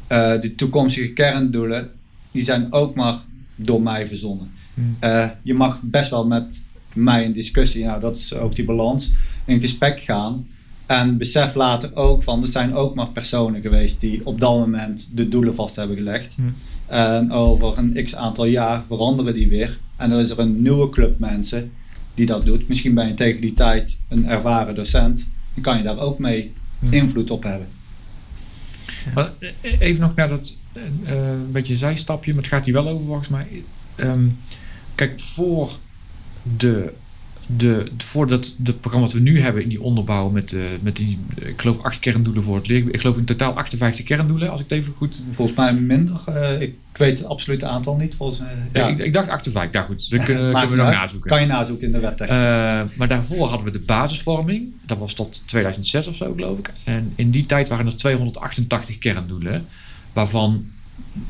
Eh 0.07 0.41
die 0.41 0.55
toekomstige 0.55 1.13
kerndoelen, 1.13 1.91
die 2.31 2.43
zijn 2.43 2.73
ook 2.73 2.95
maar 2.95 3.15
door 3.55 3.81
mij 3.81 4.07
verzonnen. 4.07 4.51
Hmm. 4.73 4.97
Je 5.43 5.53
mag 5.53 5.81
best 5.81 6.09
wel 6.09 6.27
met 6.27 6.63
mij 6.93 7.23
in 7.23 7.31
discussie, 7.31 7.85
nou 7.85 7.99
dat 7.99 8.15
is 8.17 8.33
ook 8.33 8.55
die 8.55 8.65
balans, 8.65 9.11
in 9.45 9.59
gesprek 9.59 9.99
gaan. 9.99 10.47
En 10.85 11.17
besef 11.17 11.53
later 11.53 11.95
ook 11.95 12.23
van, 12.23 12.41
er 12.41 12.47
zijn 12.47 12.73
ook 12.73 12.95
maar 12.95 13.09
personen 13.09 13.61
geweest 13.61 13.99
die 13.99 14.25
op 14.25 14.39
dat 14.39 14.57
moment 14.57 15.09
de 15.13 15.29
doelen 15.29 15.55
vast 15.55 15.75
hebben 15.75 15.97
gelegd. 15.97 16.35
Hmm. 16.35 16.55
En 16.87 17.31
over 17.31 17.77
een 17.77 18.03
x 18.03 18.15
aantal 18.15 18.45
jaar 18.45 18.83
veranderen 18.83 19.33
die 19.33 19.47
weer. 19.47 19.79
En 19.95 20.09
dan 20.09 20.19
is 20.19 20.29
er 20.29 20.39
een 20.39 20.61
nieuwe 20.61 20.89
club 20.89 21.19
mensen 21.19 21.71
die 22.13 22.25
dat 22.25 22.45
doet. 22.45 22.67
Misschien 22.67 22.93
ben 22.93 23.07
je 23.07 23.13
tegen 23.13 23.41
die 23.41 23.53
tijd 23.53 23.99
een 24.07 24.27
ervaren 24.27 24.75
docent. 24.75 25.29
Dan 25.53 25.63
kan 25.63 25.77
je 25.77 25.83
daar 25.83 25.99
ook 25.99 26.19
mee 26.19 26.53
Hmm. 26.83 26.93
invloed 26.93 27.31
op 27.31 27.43
hebben. 27.43 27.67
Eh, 29.15 29.25
even 29.79 30.01
nog 30.01 30.15
naar 30.15 30.29
dat 30.29 30.57
eh, 30.73 30.83
eh, 30.83 31.31
een 31.31 31.51
beetje 31.51 31.73
een 31.73 31.79
zijstapje, 31.79 32.33
maar 32.33 32.43
het 32.43 32.51
gaat 32.51 32.65
hier 32.65 32.73
wel 32.73 32.87
over 32.87 33.05
volgens 33.05 33.29
mij. 33.29 33.63
Ehm, 33.95 34.27
kijk, 34.95 35.19
voor 35.19 35.71
de, 36.57 36.93
de, 37.45 37.91
voordat 37.97 38.55
het 38.63 38.79
programma 38.79 39.07
wat 39.07 39.15
we 39.15 39.21
nu 39.23 39.41
hebben 39.41 39.63
in 39.63 39.69
die 39.69 39.81
onderbouw 39.81 40.29
met, 40.29 40.53
eh, 40.53 40.61
met 40.81 40.95
die, 40.95 41.19
eh, 41.41 41.47
ik 41.47 41.61
geloof 41.61 41.83
acht 41.83 41.99
kerndoelen 41.99 42.43
voor 42.43 42.55
het 42.55 42.67
leergebied. 42.67 42.93
Ik 42.95 43.01
geloof 43.01 43.17
in 43.17 43.25
totaal 43.25 43.53
58 43.53 44.05
kerndoelen, 44.05 44.49
als 44.51 44.61
ik 44.61 44.69
het 44.69 44.77
even 44.79 44.93
goed... 44.93 45.21
Volgens 45.29 45.57
mij 45.57 45.73
minder. 45.73 46.21
eh, 46.25 46.61
ik 46.61 46.75
weet 46.93 47.17
het 47.17 47.27
absolute 47.27 47.65
aantal 47.65 47.95
niet. 47.95 48.15
Volgens 48.15 48.39
mij, 48.39 48.55
Ja. 48.73 48.87
ja. 48.87 48.87
ik, 48.93 48.99
ik 48.99 49.13
dacht 49.13 49.29
58, 49.29 49.81
nou 49.81 49.85
goed, 49.93 50.09
dat 50.09 50.23
kunnen, 50.25 50.51
kunnen 50.51 50.69
we 50.69 50.75
nog 50.75 50.85
uit. 50.85 50.97
nazoeken. 50.99 51.29
Kan 51.29 51.41
je 51.41 51.47
nazoeken 51.47 51.85
in 51.87 51.93
de 51.93 51.99
wettekst. 51.99 52.39
Eh, 52.39 52.81
maar 52.97 53.07
daarvoor 53.07 53.47
hadden 53.47 53.65
we 53.65 53.71
de 53.71 53.79
basisvorming. 53.85 54.67
Dat 54.85 54.97
was 54.97 55.13
tot 55.13 55.43
2006 55.45 56.07
of 56.07 56.15
zo, 56.15 56.33
geloof 56.35 56.57
ik. 56.59 56.73
En 56.83 57.13
in 57.15 57.31
die 57.31 57.45
tijd 57.45 57.69
waren 57.69 57.85
er 57.85 57.95
288 57.95 58.97
kerndoelen. 58.97 59.65
Waarvan. 60.13 60.65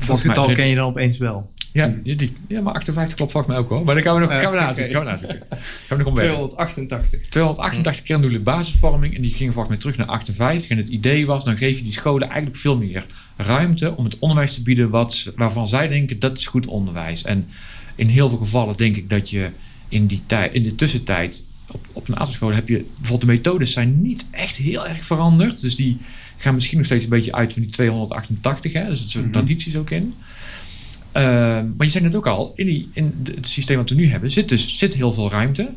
Dat 0.06 0.20
getal 0.20 0.52
ken 0.52 0.66
je 0.66 0.74
dan 0.74 0.84
opeens 0.88 1.18
wel. 1.18 1.50
Ja, 1.74 1.94
die, 2.02 2.16
die- 2.16 2.32
ja, 2.48 2.60
maar 2.60 2.72
58 2.74 3.16
klopt 3.16 3.32
volgens 3.32 3.52
mij 3.52 3.62
ook 3.62 3.68
hoor. 3.70 3.84
Maar 3.84 3.94
dan 3.94 4.04
gaan 4.04 4.14
we 4.14 4.20
nog, 4.20 4.30
Eh, 4.30 4.38
gaan 4.38 4.50
we 4.52 4.56
oké. 4.56 4.66
nazoeken. 4.66 4.92
Gaan 4.94 5.04
we 5.04 5.10
nazoeken. 5.10 5.40
Gaan 5.50 5.58
we 5.88 5.96
nog 5.96 6.06
omweg. 6.06 6.24
288. 6.26 7.20
288 7.28 8.04
kerndoelen 8.04 8.42
basisvorming. 8.42 9.14
En 9.16 9.22
die 9.22 9.30
gingen 9.34 9.52
volgens 9.52 9.72
mij 9.74 9.78
terug 9.82 9.96
naar 9.96 10.16
58. 10.16 10.70
En 10.70 10.76
het 10.76 10.88
idee 10.88 11.26
was, 11.26 11.44
dan 11.44 11.56
geef 11.56 11.76
je 11.76 11.82
die 11.82 11.92
scholen 11.92 12.28
eigenlijk 12.28 12.56
veel 12.56 12.76
meer 12.76 13.06
ruimte 13.36 13.96
om 13.96 14.04
het 14.04 14.18
onderwijs 14.18 14.54
te 14.54 14.62
bieden 14.62 14.90
wat, 14.90 15.32
waarvan 15.36 15.68
zij 15.68 15.88
denken 15.88 16.18
dat 16.18 16.38
is 16.38 16.46
goed 16.46 16.66
onderwijs. 16.66 17.22
En 17.24 17.48
in 17.94 18.06
heel 18.06 18.28
veel 18.28 18.38
gevallen 18.38 18.76
denk 18.76 18.96
ik 18.96 19.10
dat 19.10 19.30
je 19.30 19.50
in 19.88 20.06
die 20.06 20.22
tijd, 20.26 20.52
in 20.54 20.62
de 20.62 20.74
tussentijd, 20.74 21.44
op, 21.72 21.86
op 21.92 22.08
een 22.08 22.16
aantal 22.16 22.34
scholen 22.34 22.54
heb 22.56 22.68
je 22.68 22.84
bijvoorbeeld 22.94 23.20
de 23.20 23.26
methodes 23.26 23.72
zijn 23.72 24.02
niet 24.02 24.24
echt 24.30 24.56
heel 24.56 24.86
erg 24.86 25.04
veranderd. 25.04 25.60
Dus 25.60 25.76
die 25.76 25.98
gaan 26.36 26.54
misschien 26.54 26.76
nog 26.76 26.86
steeds 26.86 27.04
een 27.04 27.10
beetje 27.10 27.32
uit 27.32 27.52
van 27.52 27.62
die 27.62 27.70
288. 27.70 28.72
Hè? 28.72 28.80
Dus 28.86 28.90
er 29.02 29.08
zitten 29.10 29.20
Mhm. 29.20 29.30
tradities 29.32 29.76
ook 29.76 29.90
in. 29.90 30.14
Uh, 31.16 31.22
maar 31.76 31.86
je 31.86 31.88
zei 31.88 32.04
net 32.04 32.16
ook 32.16 32.26
al, 32.26 32.52
in, 32.56 32.66
die, 32.66 32.88
in 32.92 33.14
het 33.34 33.48
systeem 33.48 33.76
wat 33.76 33.88
we 33.88 33.94
nu 33.94 34.08
hebben, 34.08 34.30
zit 34.30 34.48
dus 34.48 34.78
zit 34.78 34.94
heel 34.94 35.12
veel 35.12 35.30
ruimte. 35.30 35.70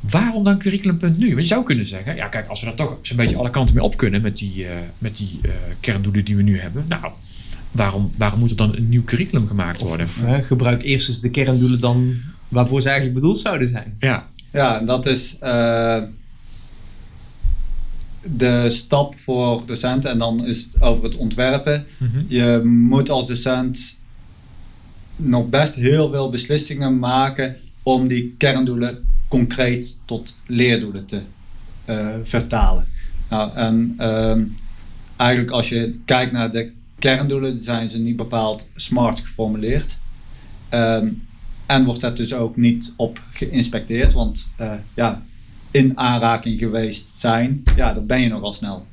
Waarom 0.00 0.44
dan 0.44 0.58
curriculum.nu? 0.58 1.28
Want 1.28 1.40
je 1.40 1.42
zou 1.42 1.64
kunnen 1.64 1.86
zeggen, 1.86 2.16
ja 2.16 2.28
kijk, 2.28 2.48
als 2.48 2.60
we 2.60 2.66
daar 2.66 2.74
toch 2.74 2.98
zo'n 3.02 3.16
beetje 3.16 3.36
alle 3.36 3.50
kanten 3.50 3.74
mee 3.74 3.84
op 3.84 3.96
kunnen 3.96 4.22
met 4.22 4.36
die, 4.36 4.66
eh, 4.66 4.76
met 4.98 5.16
die 5.16 5.38
eh, 5.42 5.50
kerndoelen 5.80 6.24
die 6.24 6.36
we 6.36 6.42
nu 6.42 6.58
hebben. 6.58 6.84
Nou, 6.88 7.12
waarom, 7.70 8.12
waarom 8.16 8.38
moet 8.38 8.50
er 8.50 8.56
dan 8.56 8.76
een 8.76 8.88
nieuw 8.88 9.04
curriculum 9.04 9.46
gemaakt 9.48 9.80
worden? 9.80 10.06
Of, 10.06 10.22
eh, 10.22 10.44
gebruik 10.44 10.82
eerst 10.82 11.08
eens 11.08 11.20
de 11.20 11.30
kerndoelen 11.30 11.80
dan 11.80 12.14
waarvoor 12.48 12.80
ze 12.80 12.88
eigenlijk 12.88 13.20
bedoeld 13.20 13.38
zouden 13.38 13.68
zijn. 13.68 13.94
Ja, 13.98 14.28
Ja, 14.52 14.78
en 14.78 14.86
dat 14.86 15.06
is 15.06 15.36
eh, 15.40 16.02
de 18.30 18.70
stap 18.70 19.14
voor 19.14 19.62
docenten. 19.66 20.10
En 20.10 20.18
dan 20.18 20.46
is 20.46 20.62
het 20.62 20.82
over 20.82 21.04
het 21.04 21.16
ontwerpen. 21.16 21.86
Mhm. 21.96 22.22
Je 22.28 22.60
moet 22.64 23.10
als 23.10 23.26
docent 23.26 24.00
nog 25.16 25.48
best 25.48 25.74
heel 25.74 26.08
veel 26.08 26.30
beslissingen 26.30 26.98
maken 26.98 27.56
om 27.82 28.08
die 28.08 28.34
kerndoelen 28.38 29.06
concreet 29.28 30.00
tot 30.04 30.36
leerdoelen 30.46 31.06
te 31.06 31.20
eh, 31.84 32.14
vertalen. 32.22 32.86
Nou, 33.28 33.54
en 33.54 33.94
ehm, 33.96 34.44
eigenlijk 35.16 35.50
als 35.50 35.68
je 35.68 35.98
kijkt 36.04 36.32
naar 36.32 36.50
de 36.50 36.72
kerndoelen, 36.98 37.60
zijn 37.60 37.88
ze 37.88 37.98
niet 37.98 38.16
bepaald 38.16 38.68
smart 38.74 39.20
geformuleerd. 39.20 39.98
Ehm, 40.68 41.08
en 41.66 41.84
wordt 41.84 42.00
dat 42.00 42.16
dus 42.16 42.34
ook 42.34 42.56
niet 42.56 42.92
op 42.96 43.22
geïnspecteerd, 43.32 44.12
want 44.12 44.52
eh, 44.56 44.74
ja, 44.94 45.22
in 45.70 45.98
aanraking 45.98 46.58
geweest 46.58 47.18
zijn, 47.18 47.62
ja, 47.76 47.92
dat 47.92 48.06
ben 48.06 48.20
je 48.20 48.28
nogal 48.28 48.52
snel. 48.52 48.86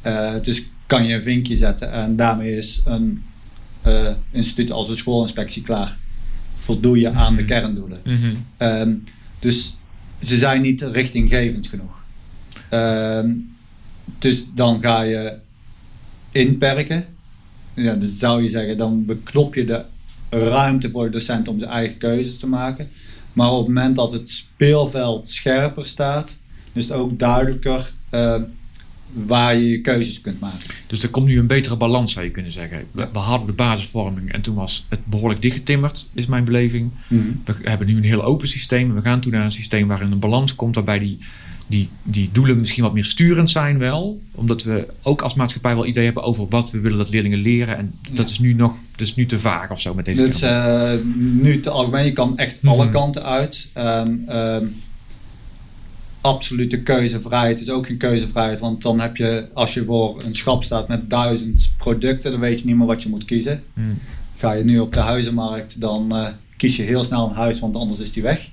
Eh, 0.00 0.34
dus 0.42 0.64
kan 0.86 1.04
je 1.04 1.14
een 1.14 1.22
vinkje 1.22 1.56
zetten 1.56 1.92
en 1.92 2.16
daarmee 2.16 2.56
is 2.56 2.82
een 2.84 3.22
instituut 4.30 4.70
als 4.70 4.88
een 4.88 4.96
schoolinspectie 4.96 5.62
klaar. 5.62 5.98
Voldoe 6.56 6.98
je 7.00 7.10
aan 7.10 7.34
de 7.36 7.42
Mhm. 7.42 7.50
kerndoelen. 7.50 8.00
Mhm. 8.04 8.34
Ehm, 8.56 8.92
dus 9.38 9.76
ze 10.20 10.36
zijn 10.36 10.60
niet 10.62 10.80
richtinggevend 10.82 11.66
genoeg. 11.66 12.04
Ehm, 12.68 13.30
dus 14.18 14.44
dan 14.54 14.82
ga 14.82 15.02
je 15.02 15.34
inperken. 16.30 17.04
Ja, 17.74 17.94
dus 17.94 18.18
zou 18.18 18.42
je 18.42 18.48
zeggen, 18.48 18.76
dan 18.76 19.04
beknop 19.04 19.54
je 19.54 19.64
de 19.64 19.84
ruimte 20.30 20.90
voor 20.90 21.04
de 21.04 21.10
docent 21.10 21.48
om 21.48 21.58
zijn 21.58 21.70
eigen 21.70 21.98
keuzes 21.98 22.36
te 22.38 22.46
maken. 22.46 22.88
Maar 23.32 23.50
op 23.52 23.58
het 23.66 23.74
moment 23.74 23.96
dat 23.96 24.12
het 24.12 24.30
speelveld 24.30 25.28
scherper 25.28 25.86
staat, 25.86 26.36
is 26.72 26.82
het 26.88 26.92
ook 26.92 27.18
duidelijker 27.18 27.92
eh, 28.10 28.42
waar 29.12 29.54
je 29.56 29.68
je 29.70 29.80
keuzes 29.80 30.20
kunt 30.20 30.40
maken. 30.40 30.68
Dus 30.86 31.02
er 31.02 31.08
komt 31.08 31.26
nu 31.26 31.38
een 31.38 31.46
betere 31.46 31.76
balans, 31.76 32.12
zou 32.12 32.24
je 32.24 32.30
kunnen 32.30 32.52
zeggen. 32.52 32.84
We, 32.90 33.08
we 33.12 33.18
hadden 33.18 33.46
de 33.46 33.52
basisvorming 33.52 34.32
en 34.32 34.40
toen 34.40 34.54
was 34.54 34.86
het 34.88 35.06
behoorlijk 35.06 35.42
dichtgetimmerd, 35.42 36.10
is 36.14 36.26
mijn 36.26 36.44
beleving. 36.44 36.90
We 37.44 37.54
hebben 37.62 37.86
nu 37.86 37.96
een 37.96 38.04
heel 38.04 38.24
open 38.24 38.48
systeem. 38.48 38.94
We 38.94 39.00
gaan 39.02 39.20
toen 39.20 39.32
naar 39.32 39.44
een 39.44 39.52
systeem 39.52 39.88
waarin 39.88 40.12
een 40.12 40.18
balans 40.18 40.54
komt, 40.54 40.74
waarbij 40.74 40.98
die, 40.98 41.18
die, 41.66 41.88
die 42.02 42.28
doelen 42.32 42.58
misschien 42.58 42.82
wat 42.82 42.92
meer 42.94 43.04
sturend 43.04 43.50
zijn 43.50 43.78
wel. 43.78 44.20
Omdat 44.32 44.62
we 44.62 44.86
ook 45.02 45.22
als 45.22 45.34
maatschappij 45.34 45.74
wel 45.74 45.86
idee 45.86 46.04
hebben 46.04 46.22
over 46.22 46.46
wat 46.48 46.70
we 46.70 46.80
willen 46.80 46.98
dat 46.98 47.10
leerlingen 47.10 47.38
leren. 47.38 47.76
En 47.76 47.94
dat 48.12 48.28
is 48.28 48.38
nu 48.38 48.52
nog, 48.54 48.74
dat 48.90 49.00
is 49.00 49.14
nu 49.14 49.26
te 49.26 49.40
vaag 49.40 49.70
of 49.70 49.80
zo 49.80 49.94
met 49.94 50.04
deze 50.04 50.22
is 50.26 50.38
kern. 50.38 50.98
eh, 50.98 51.04
nu 51.42 51.60
te 51.60 51.70
algemeen, 51.70 52.04
je 52.04 52.12
kan 52.12 52.36
echt 52.38 52.60
alle 52.64 52.82
Mhm. 52.82 52.92
kanten 52.92 53.24
uit. 53.24 53.68
En, 53.72 54.22
ehm, 54.26 54.64
absolute 56.22 56.82
keuzevrijheid 56.82 57.60
is 57.60 57.70
ook 57.70 57.86
geen 57.86 57.96
keuzevrijheid. 57.96 58.60
Want 58.60 58.82
dan 58.82 59.00
heb 59.00 59.16
je, 59.16 59.48
als 59.52 59.74
je 59.74 59.84
voor 59.84 60.22
een 60.24 60.34
schap 60.34 60.64
staat 60.64 60.88
met 60.88 61.10
duizend 61.10 61.72
producten, 61.78 62.30
dan 62.30 62.40
weet 62.40 62.60
je 62.60 62.66
niet 62.66 62.76
meer 62.76 62.86
wat 62.86 63.02
je 63.02 63.08
moet 63.08 63.24
kiezen. 63.24 63.62
Hmm. 63.74 63.98
Ga 64.36 64.52
je 64.52 64.64
nu 64.64 64.78
op 64.78 64.92
de 64.92 65.00
huizenmarkt, 65.00 65.80
dan 65.80 66.16
eh, 66.16 66.28
kies 66.56 66.76
je 66.76 66.82
heel 66.82 67.04
snel 67.04 67.28
een 67.28 67.34
huis, 67.34 67.60
want 67.60 67.76
anders 67.76 67.98
is 68.00 68.12
die 68.12 68.22
weg. 68.22 68.48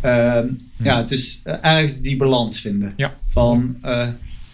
Ehm, 0.00 0.46
Ja, 0.76 0.96
het 0.96 1.10
is 1.10 1.40
eh, 1.44 1.54
ergens 1.60 2.00
die 2.00 2.16
balans 2.16 2.60
vinden. 2.60 2.92
Ja. 2.96 3.14
Van, 3.28 3.76
eh, 3.82 4.08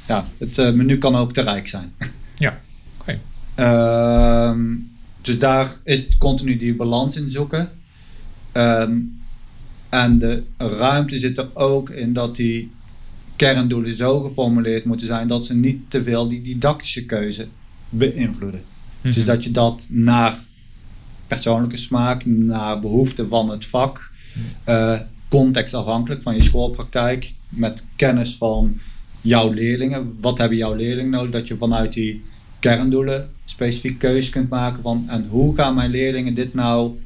ja, 0.07 0.27
het 0.39 0.57
menu 0.57 0.99
kan 0.99 1.17
ook 1.17 1.33
te 1.33 1.41
rijk 1.41 1.67
zijn. 1.69 1.93
Ja, 2.39 2.61
oké. 3.01 3.19
Ehm, 3.55 4.75
dus 5.23 5.39
daar 5.39 5.71
is 5.85 5.99
het 5.99 6.19
continu 6.19 6.57
die 6.57 6.75
balans 6.75 7.17
in 7.17 7.31
zoeken. 7.31 7.71
Ehm, 8.53 8.93
en 9.91 10.19
de 10.19 10.43
ruimte 10.57 11.19
zit 11.19 11.39
er 11.39 11.49
ook 11.55 11.91
in 11.91 12.13
dat 12.13 12.37
die 12.37 12.71
kerndoelen 13.37 13.97
zo 13.97 14.21
geformuleerd 14.21 14.85
moeten 14.85 15.07
zijn 15.07 15.29
dat 15.29 15.45
ze 15.45 15.55
niet 15.55 15.91
te 15.91 16.03
veel 16.03 16.29
die 16.29 16.43
didactische 16.43 17.07
keuze 17.07 17.47
beïnvloeden. 17.89 18.63
Mhm. 19.01 19.15
Dus 19.15 19.25
dat 19.25 19.45
je 19.45 19.51
dat 19.51 19.89
naar 19.91 20.39
persoonlijke 21.27 21.77
smaak, 21.77 22.27
naar 22.27 22.81
behoefte 22.81 23.29
van 23.29 23.51
het 23.51 23.67
vak, 23.67 24.13
eh, 24.65 25.01
contextafhankelijk 25.29 26.23
van 26.23 26.37
je 26.37 26.43
schoolpraktijk, 26.43 27.33
met 27.49 27.87
kennis 27.97 28.37
van 28.37 28.81
jouw 29.21 29.53
leerlingen. 29.53 30.17
Wat 30.21 30.39
hebben 30.39 30.59
jouw 30.59 30.75
leerlingen 30.75 31.11
nodig? 31.11 31.31
Dat 31.31 31.49
je 31.49 31.57
vanuit 31.57 31.93
die 31.93 32.25
kerndoelen 32.59 33.31
specifiek 33.45 33.99
keuze 33.99 34.31
kunt 34.31 34.49
maken 34.49 34.83
van 34.83 35.05
en 35.09 35.27
hoe 35.29 35.55
gaan 35.55 35.75
mijn 35.75 35.91
leerlingen 35.91 36.35
dit 36.35 36.55
nou 36.55 36.99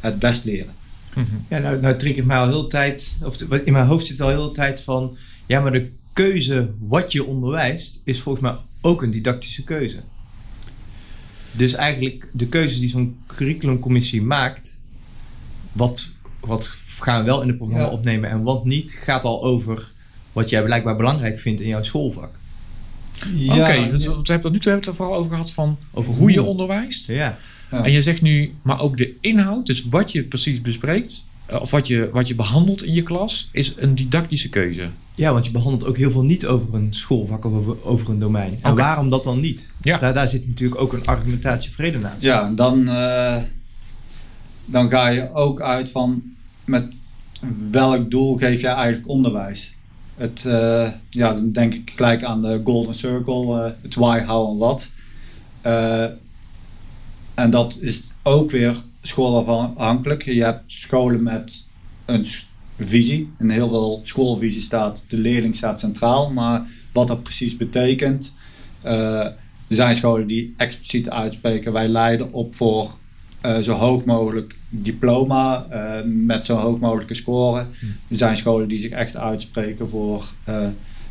het 0.00 0.18
best 0.18 0.44
leren? 0.44 0.74
Mhm. 1.14 1.26
Ja, 1.48 1.58
nou, 1.58 1.80
nou 1.80 1.96
triggert 1.96 2.26
mij 2.26 2.36
al 2.36 2.48
heel 2.48 2.62
de 2.62 2.68
tijd, 2.68 3.16
of 3.22 3.40
in 3.40 3.72
mijn 3.72 3.86
hoofd 3.86 4.06
zit 4.06 4.20
al 4.20 4.28
heel 4.28 4.48
de 4.48 4.54
tijd 4.54 4.82
van, 4.82 5.16
ja, 5.46 5.60
maar 5.60 5.72
de 5.72 5.90
keuze 6.12 6.70
wat 6.78 7.12
je 7.12 7.24
onderwijst 7.24 8.00
is 8.04 8.20
volgens 8.20 8.44
mij 8.44 8.54
ook 8.80 9.02
een 9.02 9.10
didactische 9.10 9.64
keuze. 9.64 10.00
Dus 11.52 11.74
eigenlijk 11.74 12.28
de 12.32 12.46
keuzes 12.46 12.80
die 12.80 12.88
zo'n 12.88 13.16
curriculumcommissie 13.26 14.22
maakt, 14.22 14.80
wat, 15.72 16.10
wat 16.40 16.74
gaan 16.98 17.20
we 17.20 17.26
wel 17.26 17.42
in 17.42 17.48
het 17.48 17.56
programma 17.56 17.84
Ja. 17.84 17.90
opnemen 17.92 18.30
en 18.30 18.42
wat 18.42 18.64
niet, 18.64 18.98
gaat 19.02 19.24
al 19.24 19.44
over 19.44 19.92
wat 20.32 20.48
jij 20.48 20.62
blijkbaar 20.62 20.96
belangrijk 20.96 21.38
vindt 21.38 21.60
in 21.60 21.68
jouw 21.68 21.82
schoolvak. 21.82 22.38
Oké, 23.48 23.90
dus 23.90 24.06
we 24.06 24.12
hebben 24.12 24.24
het 24.24 24.26
nu 24.26 24.30
toe 24.32 24.32
hebben 24.32 24.60
we 24.62 24.70
het 24.70 24.86
er 24.86 24.94
vooral 24.94 25.14
over 25.14 25.30
gehad 25.30 25.52
van 25.52 25.78
Over 25.92 26.12
hoe 26.12 26.30
je 26.30 26.42
onderwijst. 26.42 27.06
Ja. 27.06 27.38
Ja. 27.70 27.84
En 27.84 27.92
je 27.92 28.02
zegt 28.02 28.22
nu, 28.22 28.54
maar 28.62 28.80
ook 28.80 28.96
de 28.96 29.14
inhoud, 29.20 29.66
dus 29.66 29.84
wat 29.84 30.12
je 30.12 30.24
precies 30.24 30.60
bespreekt, 30.60 31.28
eh, 31.46 31.60
of 31.60 31.70
wat 31.70 31.86
je, 31.86 32.10
wat 32.12 32.28
je 32.28 32.34
behandelt 32.34 32.84
in 32.84 32.94
je 32.94 33.02
klas, 33.02 33.48
is 33.52 33.74
een 33.76 33.94
didactische 33.94 34.48
keuze. 34.48 34.88
ja, 35.14 35.32
want 35.32 35.46
je 35.46 35.50
behandelt 35.50 35.84
ook 35.84 35.96
heel 35.96 36.10
veel 36.10 36.24
niet 36.24 36.46
over 36.46 36.74
een 36.74 36.94
schoolvak 36.94 37.44
of 37.44 37.52
over, 37.52 37.84
over 37.84 38.10
een 38.10 38.18
domein. 38.18 38.58
En 38.62 38.74
waarom 38.74 39.08
dat 39.08 39.24
dan 39.24 39.40
niet? 39.40 39.70
Ja. 39.82 39.98
Daar, 39.98 40.14
daar 40.14 40.28
zit 40.28 40.46
natuurlijk 40.46 40.80
ook 40.80 40.92
een 40.92 41.06
argumentatie 41.06 41.70
redenatie. 41.76 42.28
Ja, 42.28 42.46
en 42.46 42.54
dan, 42.54 42.88
eh, 42.88 43.36
dan 44.64 44.90
ga 44.90 45.08
je 45.08 45.32
ook 45.32 45.60
uit 45.60 45.90
van 45.90 46.22
met 46.64 47.10
welk 47.70 48.10
doel 48.10 48.36
geef 48.36 48.60
jij 48.60 48.72
eigenlijk 48.72 49.08
onderwijs. 49.08 49.74
Het, 50.14 50.44
eh, 50.44 50.88
ja, 51.10 51.34
dan 51.34 51.52
denk 51.52 51.74
ik 51.74 51.92
gelijk 51.96 52.24
aan 52.24 52.42
de 52.42 52.60
Golden 52.64 52.94
Circle, 52.94 53.64
eh, 53.64 53.72
het 53.82 53.94
why, 53.94 54.24
how 54.24 54.50
en 54.50 54.56
wat. 54.58 54.90
En 57.40 57.50
dat 57.50 57.78
is 57.80 58.10
ook 58.22 58.50
weer 58.50 58.76
schoolafhankelijk. 59.02 60.24
Je 60.24 60.44
hebt 60.44 60.62
scholen 60.66 61.22
met 61.22 61.68
een 62.04 62.24
visie. 62.78 63.30
In 63.38 63.50
heel 63.50 63.68
veel 63.68 64.00
schoolvisie 64.02 64.60
staat 64.60 65.04
de 65.08 65.16
leerling 65.16 65.56
staat 65.56 65.80
centraal, 65.80 66.30
maar 66.30 66.66
wat 66.92 67.08
dat 67.08 67.22
precies 67.22 67.56
betekent. 67.56 68.34
eh, 68.82 69.24
er 69.68 69.76
zijn 69.76 69.96
scholen 69.96 70.26
die 70.26 70.54
expliciet 70.56 71.10
uitspreken: 71.10 71.72
wij 71.72 71.88
leiden 71.88 72.32
op 72.32 72.54
voor 72.54 72.98
eh, 73.40 73.58
zo 73.58 73.72
hoog 73.72 74.04
mogelijk 74.04 74.56
diploma 74.68 75.66
eh, 75.70 76.04
met 76.06 76.46
zo 76.46 76.56
hoog 76.56 76.78
mogelijke 76.78 77.14
score. 77.14 77.58
Er 78.08 78.16
zijn 78.16 78.36
scholen 78.36 78.68
die 78.68 78.78
zich 78.78 78.90
echt 78.90 79.16
uitspreken 79.16 79.88
voor 79.88 80.32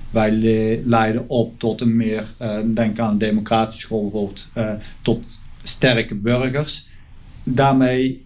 wij 0.10 0.32
le- 0.32 0.82
leiden 0.86 1.30
op 1.30 1.60
tot 1.60 1.82
een 1.82 1.96
meer, 1.96 2.34
denk 2.74 3.00
aan 3.00 3.12
een 3.12 3.18
democratische 3.18 3.82
school 3.82 4.02
bijvoorbeeld, 4.02 4.48
tot 5.02 5.40
sterke 5.64 6.16
burgers. 6.16 6.88
Daarmee 7.44 8.26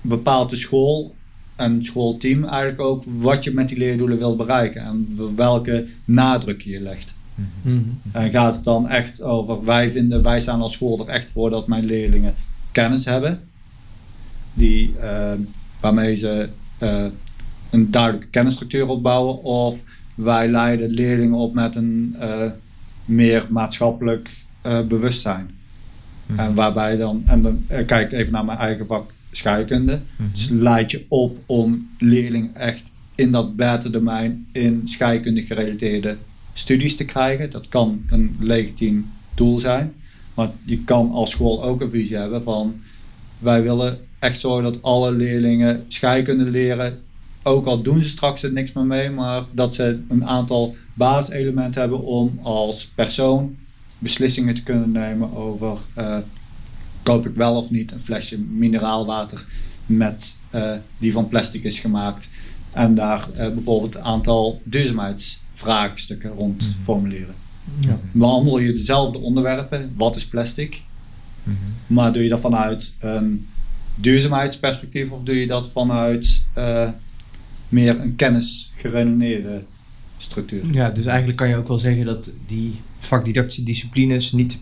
bepaalt 0.00 0.50
de 0.50 0.56
school 0.56 1.14
en 1.56 1.84
schoolteam 1.84 2.44
eigenlijk 2.44 2.80
ook 2.80 3.04
wat 3.06 3.44
je 3.44 3.52
met 3.52 3.68
die 3.68 3.78
leerdoelen 3.78 4.18
wilt 4.18 4.36
bereiken 4.36 4.82
en 4.82 5.18
welke 5.36 5.86
nadruk 6.04 6.62
je 6.62 6.80
legt. 6.80 7.14
Mhm. 7.34 7.78
En 8.12 8.30
gaat 8.30 8.54
het 8.54 8.64
dan 8.64 8.88
echt 8.88 9.22
over, 9.22 9.64
wij 9.64 9.90
vinden, 9.90 10.22
wij 10.22 10.40
staan 10.40 10.60
als 10.60 10.72
school 10.72 11.00
er 11.00 11.08
echt 11.08 11.30
voor 11.30 11.50
dat 11.50 11.68
mijn 11.68 11.84
leerlingen 11.84 12.34
kennis 12.72 13.04
hebben, 13.04 13.40
die, 14.54 14.98
eh, 14.98 15.32
waarmee 15.80 16.14
ze 16.14 16.48
eh, 16.78 17.06
een 17.70 17.90
duidelijke 17.90 18.28
kennisstructuur 18.28 18.86
opbouwen, 18.86 19.42
of 19.42 19.84
wij 20.14 20.48
leiden 20.48 20.90
leerlingen 20.90 21.38
op 21.38 21.54
met 21.54 21.74
een 21.74 22.16
eh, 22.18 22.50
meer 23.04 23.46
maatschappelijk 23.50 24.44
eh, 24.62 24.80
Mhm. 26.28 26.38
En 26.38 26.54
waarbij 26.54 26.96
dan, 26.96 27.22
en 27.26 27.42
dan 27.42 27.64
eh, 27.66 27.86
kijk 27.86 28.12
even 28.12 28.32
naar 28.32 28.44
mijn 28.44 28.58
eigen 28.58 28.86
vak 28.86 29.12
scheikunde, 29.30 30.00
Mhm. 30.16 30.28
dus 30.32 30.48
leid 30.48 30.90
je 30.90 31.04
op 31.08 31.38
om 31.46 31.88
leerlingen 31.98 32.54
echt 32.54 32.92
in 33.14 33.32
dat 33.32 33.56
beter 33.56 33.92
domein 33.92 34.46
in 34.52 34.80
scheikunde 34.84 35.42
gerelateerde 35.42 36.16
studies 36.52 36.96
te 36.96 37.04
krijgen. 37.04 37.50
Dat 37.50 37.68
kan 37.68 38.02
een 38.10 38.36
legitiem 38.40 39.10
doel 39.34 39.58
zijn. 39.58 39.92
Maar 40.34 40.50
je 40.64 40.84
kan 40.84 41.10
als 41.12 41.30
school 41.30 41.64
ook 41.64 41.80
een 41.80 41.90
visie 41.90 42.16
hebben 42.16 42.42
van 42.42 42.74
wij 43.38 43.62
willen 43.62 43.98
echt 44.18 44.40
zorgen 44.40 44.72
dat 44.72 44.82
alle 44.82 45.12
leerlingen 45.12 45.84
scheikunde 45.88 46.44
leren. 46.44 46.98
Ook 47.42 47.66
al 47.66 47.82
doen 47.82 48.02
ze 48.02 48.08
straks 48.08 48.42
er 48.42 48.52
niks 48.52 48.72
meer 48.72 48.84
mee, 48.84 49.10
maar 49.10 49.42
dat 49.52 49.74
ze 49.74 50.00
een 50.08 50.26
aantal 50.26 50.76
basiselementen 50.94 51.80
hebben 51.80 52.02
om 52.02 52.38
als 52.42 52.86
persoon 52.94 53.56
beslissingen 53.98 54.54
te 54.54 54.62
kunnen 54.62 54.90
nemen 54.90 55.34
over 55.36 55.78
eh, 55.94 56.18
koop 57.02 57.26
ik 57.26 57.34
wel 57.34 57.56
of 57.56 57.70
niet 57.70 57.92
een 57.92 57.98
flesje 58.00 58.38
mineraalwater 58.38 59.46
met, 59.86 60.38
eh, 60.50 60.72
die 60.98 61.12
van 61.12 61.28
plastic 61.28 61.62
is 61.64 61.78
gemaakt. 61.78 62.28
En 62.72 62.94
daar 62.94 63.28
eh, 63.30 63.36
bijvoorbeeld 63.48 63.94
een 63.94 64.02
aantal 64.02 64.60
duurzaamheidsvraagstukken 64.64 66.30
rond 66.30 66.74
Mhm. 66.74 66.82
formuleren. 66.84 67.34
Ja. 67.80 67.98
Behandel 68.12 68.58
je 68.58 68.72
dezelfde 68.72 69.18
onderwerpen, 69.18 69.92
wat 69.96 70.16
is 70.16 70.26
plastic, 70.26 70.82
Mhm. 71.42 71.56
maar 71.86 72.12
doe 72.12 72.22
je 72.22 72.28
dat 72.28 72.40
vanuit 72.40 72.96
een 73.00 73.48
duurzaamheidsperspectief 73.94 75.10
of 75.10 75.22
doe 75.22 75.40
je 75.40 75.46
dat 75.46 75.68
vanuit 75.68 76.42
meer 77.68 78.00
een 78.00 78.16
kennisgeredeneerde 78.16 79.64
structuur? 80.22 80.64
Ja, 80.72 80.90
dus 80.90 81.06
eigenlijk 81.06 81.38
kan 81.38 81.48
je 81.48 81.56
ook 81.56 81.68
wel 81.68 81.78
zeggen 81.78 82.04
dat 82.04 82.30
die 82.46 82.80
vakdidactische 82.98 83.62
disciplines 83.62 84.32
niet 84.32 84.58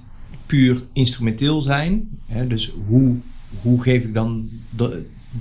puur 0.46 0.82
instrumenteel 0.92 1.60
zijn. 1.60 2.08
Hè? 2.26 2.46
Dus 2.46 2.72
hoe, 2.86 3.16
hoe 3.62 3.82
geef 3.82 4.04
ik 4.04 4.14
dan 4.14 4.48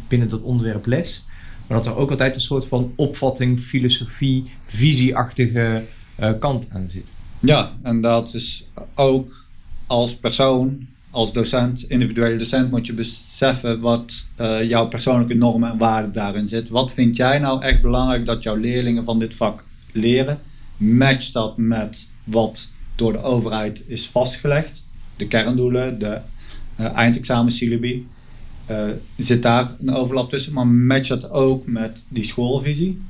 binnen 0.07 0.29
dat 0.29 0.41
onderwerp 0.41 0.85
les? 0.85 1.25
Maar 1.67 1.77
dat 1.77 1.85
er 1.85 1.95
ook 1.95 2.09
altijd 2.09 2.35
een 2.35 2.41
soort 2.41 2.67
van 2.67 2.93
opvatting, 2.95 3.59
filosofie, 3.59 4.43
visieachtige 4.65 5.83
eh, 6.15 6.31
kant 6.39 6.67
aan 6.69 6.89
zit. 6.91 7.13
Ja, 7.39 7.71
en 7.81 8.01
dat 8.01 8.33
is 8.33 8.67
ook 8.95 9.45
als 9.87 10.15
persoon, 10.15 10.87
als 11.09 11.33
docent, 11.33 11.83
individuele 11.89 12.37
docent, 12.37 12.71
moet 12.71 12.85
je 12.85 12.93
beseffen 12.93 13.79
wat 13.79 14.27
eh, 14.35 14.63
jouw 14.63 14.87
persoonlijke 14.87 15.33
normen 15.33 15.71
en 15.71 15.77
waarden 15.77 16.11
daarin 16.11 16.47
zit. 16.47 16.69
Wat 16.69 16.93
vind 16.93 17.17
jij 17.17 17.39
nou 17.39 17.61
echt 17.61 17.81
belangrijk 17.81 18.25
dat 18.25 18.43
jouw 18.43 18.55
leerlingen 18.55 19.03
van 19.03 19.19
dit 19.19 19.35
vak 19.35 19.65
leren? 19.95 20.39
Match 20.77 21.31
dat 21.31 21.57
met 21.57 22.09
wat 22.23 22.71
door 22.95 23.11
de 23.11 23.21
overheid 23.21 23.83
is 23.87 24.07
vastgelegd. 24.07 24.85
De 25.15 25.27
kerndoelen, 25.27 25.99
de 25.99 26.19
uh. 26.79 28.05
Uh, 28.71 28.89
zit 29.17 29.41
daar 29.41 29.75
een 29.79 29.93
overlap 29.93 30.29
tussen, 30.29 30.53
maar 30.53 30.67
match 30.67 31.07
dat 31.07 31.29
ook 31.29 31.67
met 31.67 32.03
die 32.07 32.23
schoolvisie. 32.23 33.01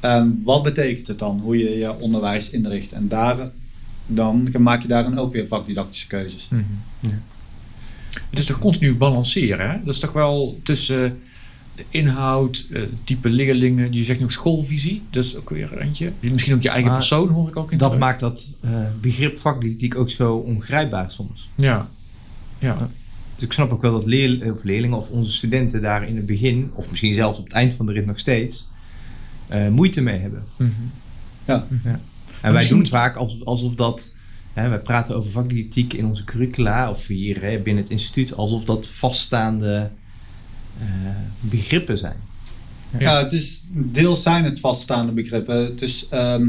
En 0.00 0.40
wat 0.44 0.62
betekent 0.62 1.06
het 1.06 1.18
dan, 1.18 1.40
hoe 1.40 1.58
je 1.58 1.78
je 1.78 1.98
onderwijs 1.98 2.50
inricht? 2.50 2.92
En 2.92 3.08
daar, 3.08 3.50
dan 4.06 4.48
maak 4.58 4.82
je 4.82 4.88
daarin 4.88 5.18
ook 5.18 5.32
weer 5.32 5.46
vakdidactische 5.46 6.06
keuzes. 6.06 6.48
ja. 7.00 7.20
Het 8.30 8.38
is 8.38 8.46
toch 8.46 8.58
continu 8.58 8.96
balanceren, 8.96 9.70
hè? 9.70 9.78
Dat 9.84 9.94
is 9.94 10.00
toch 10.00 10.12
wel 10.12 10.60
tussen 10.62 11.18
de 11.78 11.84
inhoud, 11.98 12.66
uh, 12.70 12.82
type 13.04 13.28
leerlingen, 13.28 13.92
je 13.92 14.02
zegt 14.04 14.20
nog 14.20 14.32
schoolvisie, 14.32 15.02
dat 15.10 15.24
is 15.24 15.36
ook 15.36 15.50
weer 15.50 15.78
eentje. 15.78 16.12
Misschien 16.20 16.54
ook 16.54 16.62
je 16.62 16.68
eigen 16.68 16.88
Maar 16.88 16.98
persoon, 16.98 17.28
hoor 17.28 17.48
ik 17.48 17.56
ook 17.56 17.72
in 17.72 17.78
Dat 17.78 17.88
terug. 17.88 18.04
maakt 18.04 18.20
dat 18.20 18.48
eh, 18.60 18.70
begrip 19.00 19.38
vakdidactiek 19.38 19.94
ook 19.96 20.10
zo 20.10 20.34
ongrijpbaar 20.36 21.10
soms. 21.10 21.48
Ja. 21.54 21.88
Ja. 22.58 22.90
Dus 23.34 23.44
ik 23.44 23.52
snap 23.52 23.72
ook 23.72 23.82
wel 23.82 23.92
dat 23.92 24.04
leer, 24.06 24.52
of 24.52 24.64
leerlingen 24.64 24.96
of 24.96 25.08
onze 25.10 25.32
studenten 25.32 25.82
daar 25.82 26.08
in 26.08 26.16
het 26.16 26.26
begin, 26.26 26.70
of 26.74 26.90
misschien 26.90 27.14
zelfs 27.14 27.38
op 27.38 27.44
het 27.44 27.52
eind 27.52 27.74
van 27.74 27.86
de 27.86 27.92
rit 27.92 28.06
nog 28.06 28.18
steeds, 28.18 28.68
eh, 29.48 29.68
moeite 29.68 30.00
mee 30.00 30.18
hebben. 30.18 30.44
Mhm. 30.56 30.70
Ja. 31.44 31.66
En 31.70 32.00
wij 32.40 32.50
Misschien- 32.52 32.68
doen 32.68 32.78
het 32.78 32.88
vaak 32.88 33.16
alsof, 33.16 33.44
alsof 33.44 33.74
dat, 33.74 34.12
hè, 34.52 34.68
wij 34.68 34.80
praten 34.80 35.16
over 35.16 35.30
vakdidactiek 35.30 35.92
in 35.92 36.06
onze 36.06 36.24
curricula 36.24 36.90
of 36.90 37.06
hier 37.06 37.42
hè, 37.42 37.58
binnen 37.58 37.82
het 37.82 37.92
instituut, 37.92 38.34
alsof 38.34 38.64
dat 38.64 38.88
vaststaande 38.88 39.90
begrippen 41.40 41.98
zijn. 41.98 42.16
Ja, 42.98 43.18
het 43.18 43.32
is, 43.32 43.66
deels 43.70 44.22
zijn 44.22 44.44
het 44.44 44.60
vaststaande 44.60 45.12
begrippen. 45.12 45.64
Het 45.64 45.82
is, 45.82 46.06
ehm, 46.08 46.48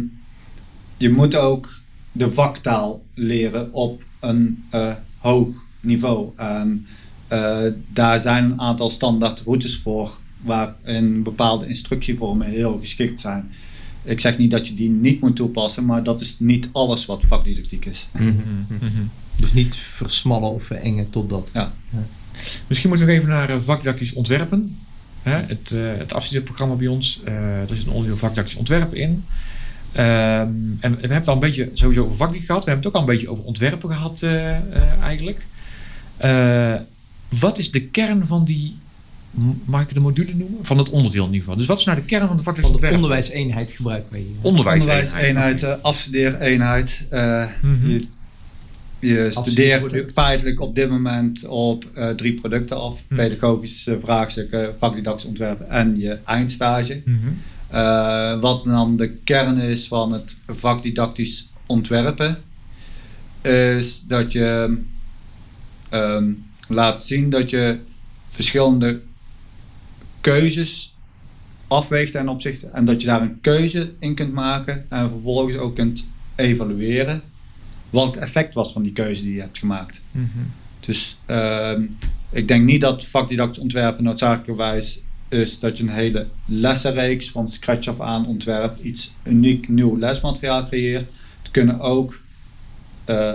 je 0.98 1.10
moet 1.10 1.36
ook 1.36 1.80
de 2.12 2.32
vaktaal 2.32 3.04
leren 3.14 3.74
op 3.74 4.04
een 4.20 4.64
eh, 4.70 4.94
hoog 5.18 5.48
niveau. 5.80 6.32
En 6.36 6.86
eh, 7.28 7.62
daar 7.94 8.20
zijn 8.20 8.44
een 8.44 8.62
aantal 8.62 8.90
standaard 8.90 9.42
routes 9.46 9.78
voor, 9.78 10.18
waarin 10.42 11.24
bepaalde 11.24 11.68
instructievormen 11.68 12.48
heel 12.48 12.80
geschikt 12.80 13.20
zijn. 13.20 13.52
Ik 14.04 14.20
zeg 14.20 14.38
niet 14.38 14.52
dat 14.52 14.68
je 14.68 14.74
die 14.74 14.90
niet 14.90 15.22
moet 15.22 15.36
toepassen, 15.36 15.86
maar 15.86 16.04
dat 16.04 16.22
is 16.22 16.40
niet 16.40 16.70
alles 16.72 17.06
wat 17.06 17.26
vakdidactiek 17.26 17.86
is. 17.86 18.08
Mhm. 18.14 18.34
Dus 19.36 19.54
niet 19.54 19.76
versmallen 19.76 20.50
of 20.50 20.64
verengen 20.64 21.10
tot 21.10 21.30
dat. 21.30 21.52
Misschien 22.68 22.90
moeten 22.90 23.08
we 23.08 23.14
nog 23.14 23.22
even 23.22 23.34
naar 23.34 23.50
uh, 23.50 23.56
vakdidactisch 23.60 24.14
ontwerpen. 24.14 24.78
Hè? 25.24 25.32
Het, 25.32 25.72
uh, 25.72 25.98
het 25.98 26.14
afstudeerprogramma 26.14 26.76
bij 26.76 26.88
ons, 26.88 27.22
uh, 27.28 27.34
er 27.62 27.68
zit 27.78 27.86
een 27.86 27.92
onderdeel 27.92 28.18
vakdidactisch 28.18 28.56
ontwerpen 28.56 28.98
in. 28.98 29.10
Um, 29.10 29.98
en 30.00 30.78
we 30.80 30.88
hebben 31.00 31.18
het 31.18 31.28
al 31.28 31.34
een 31.34 31.40
beetje 31.40 31.70
sowieso 31.74 32.04
over 32.04 32.16
vakdidactiek 32.16 32.46
gehad. 32.46 32.64
We 32.64 32.70
hebben 32.70 32.90
het 32.92 32.96
ook 32.98 33.02
al 33.04 33.10
een 33.10 33.16
beetje 33.16 33.32
over 33.32 33.44
ontwerpen 33.44 33.90
gehad 33.90 34.22
uh, 34.24 35.02
eigenlijk. 35.02 35.46
Uh, 36.26 36.76
wat 37.40 37.58
is 37.58 37.72
de 37.72 37.82
kern 37.82 38.26
van 38.26 38.46
die, 38.46 38.78
mag 39.66 39.82
ik 39.82 39.94
de 39.94 40.00
module 40.00 40.36
noemen? 40.36 40.66
Van 40.66 40.78
het 40.78 40.90
onderdeel 40.90 41.22
in 41.22 41.28
ieder 41.28 41.44
geval. 41.44 41.58
Dus 41.58 41.68
wat 41.68 41.80
is 41.80 41.86
nou 41.86 42.00
de 42.00 42.06
kern 42.06 42.28
van 42.28 42.38
de 42.38 42.44
ontwerpen? 42.68 42.96
onderwijseenheid 42.96 43.72
gebruiken 43.72 44.12
wij 44.12 44.20
hier. 44.20 44.36
Onderwijseenheid. 44.42 45.12
Onderwijseenheid, 45.12 45.64
uh, 45.64 45.84
afstudeereenheid. 45.84 47.06
Uh, 47.12 47.46
Mhm. 47.62 48.02
Je, 49.00 49.28
studeert 49.32 50.12
feitelijk 50.14 50.60
op 50.60 50.76
dit 50.76 50.90
moment 50.90 51.48
op 51.48 51.86
uh, 51.98 52.10
drie 52.10 52.34
producten 52.34 52.78
af. 52.78 53.06
Mhm. 53.10 53.16
Pedagogische 53.16 54.00
vraagstukken, 54.00 54.78
vakdidactisch 54.78 55.26
ontwerpen 55.26 55.70
en 55.70 56.00
je 56.00 56.20
eindstage. 56.26 57.02
Mhm. 57.06 57.18
Uh, 57.74 58.40
wat 58.40 58.64
dan 58.64 58.98
de 58.98 59.10
kern 59.10 59.58
is 59.58 59.88
van 59.88 60.12
het 60.12 60.36
vakdidactisch 60.48 61.50
ontwerpen, 61.66 62.38
is 63.42 64.04
dat 64.08 64.32
je 64.32 64.78
um, 65.94 66.46
laat 66.68 67.04
zien 67.04 67.30
dat 67.30 67.50
je 67.50 67.78
verschillende 68.28 69.02
keuzes 70.22 70.96
afweegt 71.68 72.12
ten 72.12 72.30
opzichte 72.30 72.68
en 72.68 72.86
dat 72.86 73.02
je 73.02 73.08
daar 73.08 73.22
een 73.22 73.42
keuze 73.42 73.92
in 74.00 74.16
kunt 74.16 74.34
maken 74.34 74.86
en 74.90 75.10
vervolgens 75.10 75.56
ook 75.56 75.76
kunt 75.76 76.06
evalueren 76.36 77.22
wat 77.90 78.08
het 78.08 78.18
effect 78.18 78.54
was 78.54 78.72
van 78.72 78.84
die 78.84 78.92
keuze 78.92 79.22
die 79.22 79.34
je 79.34 79.42
hebt 79.42 79.58
gemaakt. 79.58 80.02
Mhm. 80.12 80.28
Dus 80.80 81.18
uh, 81.28 81.80
ik 82.30 82.48
denk 82.48 82.66
niet 82.66 82.82
dat 82.82 83.06
vakdidactisch 83.06 83.62
ontwerpen 83.62 84.04
noodzakelijkerwijs 84.04 85.00
is 85.30 85.60
dat 85.60 85.78
je 85.78 85.84
een 85.84 85.90
hele 85.90 86.28
lessenreeks 86.46 87.32
van 87.32 87.50
scratch 87.50 87.88
af 87.88 88.00
aan 88.00 88.28
ontwerpt, 88.28 88.80
iets 88.80 89.12
uniek 89.24 89.68
nieuw 89.68 89.98
lesmateriaal 89.98 90.68
creëert. 90.68 91.12
Het 91.42 91.52
kunnen 91.52 91.80
ook 91.80 92.22
uh, 93.10 93.34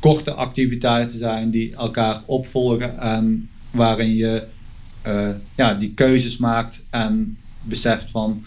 korte 0.00 0.32
activiteiten 0.32 1.18
zijn 1.18 1.50
die 1.50 1.74
elkaar 1.76 2.22
opvolgen 2.26 2.98
en 2.98 3.48
waarin 3.70 4.14
je 4.14 4.46
uh, 5.06 5.28
ja, 5.54 5.74
die 5.74 5.92
keuzes 5.94 6.36
maakt 6.36 6.84
en 6.90 7.38
beseft 7.62 8.10
van 8.10 8.44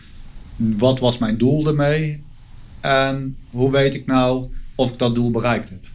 wat 0.55 0.99
was 0.99 1.17
mijn 1.17 1.37
doel 1.37 1.67
ermee 1.67 2.23
en 2.81 3.37
hoe 3.51 3.71
weet 3.71 3.93
ik 3.93 4.05
nou 4.05 4.47
of 4.77 4.91
ik 4.91 4.97
dat 4.97 5.15
doel 5.15 5.31
bereikt 5.31 5.69
heb. 5.69 5.87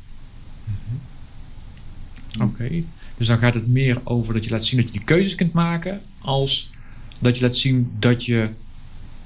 Oké. 2.35 2.45
Okay. 2.45 2.85
Dus 3.17 3.27
dan 3.27 3.39
gaat 3.39 3.55
het 3.55 3.69
meer 3.69 4.01
over 4.05 4.35
dat 4.35 4.45
je 4.45 4.51
laat 4.51 4.65
zien 4.65 4.81
dat 4.81 4.87
je 4.87 4.93
die 4.93 5.05
keuzes 5.05 5.35
kunt 5.35 5.53
maken, 5.53 6.01
als 6.19 6.71
dat 7.19 7.37
je 7.37 7.43
laat 7.43 7.57
zien 7.57 7.93
dat 7.99 8.25
je 8.25 8.49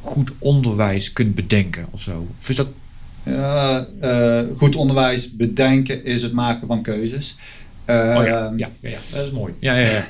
goed 0.01 0.33
onderwijs 0.39 1.13
kunt 1.13 1.35
bedenken 1.35 1.87
of 1.91 2.03
zo. 2.03 2.27
Of 2.41 2.49
is 2.49 2.57
dat. 2.57 2.69
Uh, 3.25 3.81
uh, 4.03 4.41
goed 4.57 4.77
onderwijs 4.77 5.37
bedenken 5.37 6.05
is 6.05 6.23
het 6.23 6.33
maken 6.33 6.67
van 6.67 6.83
keuzes. 6.83 7.37
Uh, 7.87 7.97
oh 7.97 8.25
ja. 8.27 8.53
Ja, 8.57 8.69
ja, 8.81 8.89
ja, 8.91 8.99
dat 9.13 9.27
is 9.27 9.33
mooi. 9.33 9.55
Ja, 9.59 9.75
ja, 9.75 10.05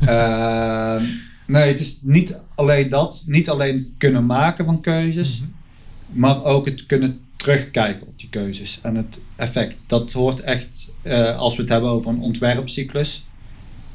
ja. 0.00 1.00
nee, 1.46 1.66
het 1.66 1.80
is 1.80 1.98
niet 2.00 2.38
alleen 2.54 2.88
dat. 2.88 3.22
Niet 3.26 3.48
alleen 3.48 3.76
het 3.76 3.88
kunnen 3.98 4.26
maken 4.26 4.64
van 4.64 4.80
keuzes, 4.80 5.40
mm 5.40 5.46
-hmm. 5.46 6.20
maar 6.20 6.44
ook 6.44 6.64
het 6.64 6.86
kunnen 6.86 7.20
terugkijken 7.36 8.06
keuzes 8.32 8.78
en 8.82 8.96
het 8.96 9.20
effect. 9.36 9.84
Dat 9.86 10.12
hoort 10.12 10.40
echt, 10.40 10.92
uh, 11.02 11.38
als 11.38 11.56
we 11.56 11.60
het 11.60 11.70
hebben 11.70 11.90
over 11.90 12.10
een 12.10 12.20
ontwerpcyclus, 12.20 13.24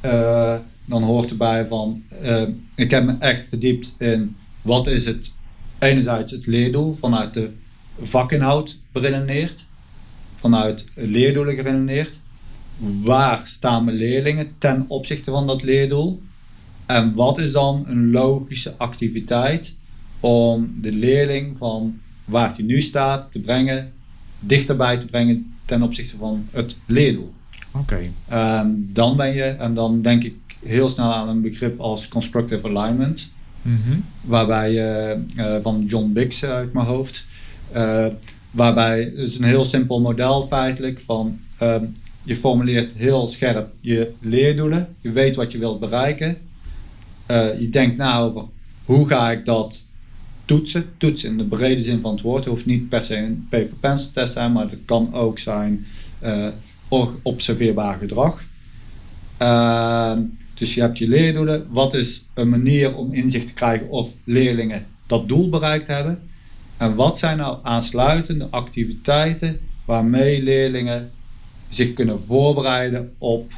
uh, 0.05 0.57
dan 0.85 1.03
hoort 1.03 1.29
erbij 1.29 1.67
van, 1.67 2.03
uh, 2.23 2.47
ik 2.75 2.91
heb 2.91 3.03
me 3.03 3.15
echt 3.19 3.49
verdiept 3.49 3.95
in 3.97 4.35
wat 4.61 4.87
is 4.87 5.05
het, 5.05 5.33
enerzijds 5.79 6.31
het 6.31 6.45
leerdoel 6.45 6.93
vanuit 6.93 7.33
de 7.33 7.49
vakinhoud 8.01 8.79
beredeneerd, 8.91 9.67
vanuit 10.35 10.85
leerdoelen 10.95 11.55
geredeneerd. 11.55 12.21
Waar 13.03 13.45
staan 13.45 13.85
mijn 13.85 13.97
leerlingen 13.97 14.53
ten 14.57 14.85
opzichte 14.87 15.31
van 15.31 15.47
dat 15.47 15.63
leerdoel? 15.63 16.21
En 16.85 17.13
wat 17.13 17.37
is 17.37 17.51
dan 17.51 17.83
een 17.87 18.11
logische 18.11 18.73
activiteit 18.77 19.75
om 20.19 20.73
de 20.81 20.91
leerling 20.91 21.57
van 21.57 21.99
waar 22.25 22.55
hij 22.55 22.65
nu 22.65 22.81
staat 22.81 23.31
te 23.31 23.39
brengen, 23.39 23.93
dichterbij 24.39 24.97
te 24.97 25.05
brengen 25.05 25.53
ten 25.65 25.81
opzichte 25.81 26.17
van 26.17 26.47
het 26.51 26.77
leerdoel. 26.85 27.33
Oké. 27.71 27.77
Okay. 27.77 28.11
En 28.61 28.89
dan 28.93 29.15
ben 29.15 29.33
je, 29.33 29.43
en 29.43 29.73
dan 29.73 30.01
denk 30.01 30.23
ik 30.23 30.35
heel 30.63 30.89
snel 30.89 31.13
aan 31.13 31.29
een 31.29 31.41
begrip 31.41 31.79
als 31.79 32.07
constructive 32.07 32.67
alignment, 32.67 33.31
mm 33.61 33.79
-hmm. 33.85 34.05
waarbij 34.21 34.71
je 34.71 35.19
uh, 35.35 35.55
van 35.61 35.85
John 35.87 36.11
Biggs 36.13 36.43
uit 36.43 36.73
mijn 36.73 36.85
hoofd, 36.85 37.25
uh, 37.75 38.05
waarbij 38.51 39.01
het 39.01 39.17
is 39.17 39.37
een 39.37 39.43
heel 39.43 39.63
simpel 39.63 40.01
model 40.01 40.43
feitelijk 40.43 41.01
van 41.01 41.39
uh, 41.61 41.75
je 42.23 42.35
formuleert 42.35 42.93
heel 42.93 43.27
scherp 43.27 43.73
je 43.79 44.11
leerdoelen, 44.19 44.95
je 45.01 45.11
weet 45.11 45.35
wat 45.35 45.51
je 45.51 45.57
wilt 45.57 45.79
bereiken, 45.79 46.37
uh, 47.27 47.59
je 47.59 47.69
denkt 47.69 47.97
na 47.97 48.19
over 48.19 48.43
hoe 48.83 49.07
ga 49.07 49.31
ik 49.31 49.45
dat 49.45 49.86
toetsen. 50.47 50.85
Toetsen 50.97 51.29
in 51.29 51.37
de 51.37 51.45
brede 51.45 51.81
zin 51.81 52.01
van 52.01 52.11
het 52.11 52.21
woord. 52.21 52.43
Het 52.43 52.53
hoeft 52.53 52.65
niet 52.65 52.89
per 52.89 53.03
se 53.03 53.17
een 53.17 53.47
paper-pencil 53.49 54.11
test 54.11 54.33
te 54.33 54.39
zijn, 54.39 54.51
maar 54.51 54.69
het 54.69 54.79
kan 54.85 55.13
ook 55.13 55.39
zijn 55.39 55.85
uh, 56.23 56.47
observeerbaar 57.21 57.97
gedrag. 57.97 58.43
Uh, 59.41 60.13
dus 60.53 60.73
je 60.73 60.81
hebt 60.81 60.97
je 60.97 61.07
leerdoelen. 61.07 61.67
Wat 61.69 61.93
is 61.93 62.25
een 62.33 62.49
manier 62.49 62.95
om 62.95 63.13
inzicht 63.13 63.47
te 63.47 63.53
krijgen 63.53 63.89
of 63.89 64.13
leerlingen 64.23 64.85
dat 65.05 65.27
doel 65.27 65.49
bereikt 65.49 65.87
hebben? 65.87 66.19
En 66.77 66.95
wat 66.95 67.19
zijn 67.19 67.37
nou 67.37 67.57
aansluitende 67.63 68.47
activiteiten 68.49 69.59
waarmee 69.85 70.43
leerlingen 70.43 71.11
zich 71.69 71.93
kunnen 71.93 72.23
voorbereiden 72.23 73.13
op 73.17 73.51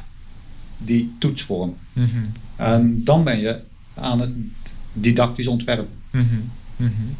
die 0.78 1.12
toetsvorm? 1.18 1.76
Mm 1.92 2.04
-hmm. 2.04 2.22
En 2.56 3.04
dan 3.04 3.24
ben 3.24 3.40
je 3.40 3.60
aan 3.94 4.20
het 4.20 4.32
didactisch 4.92 5.46
ontwerpen. 5.46 5.94
Mm 6.10 6.28
-hmm. 6.28 6.50
Mm 6.80 6.90
-hmm. 6.98 7.16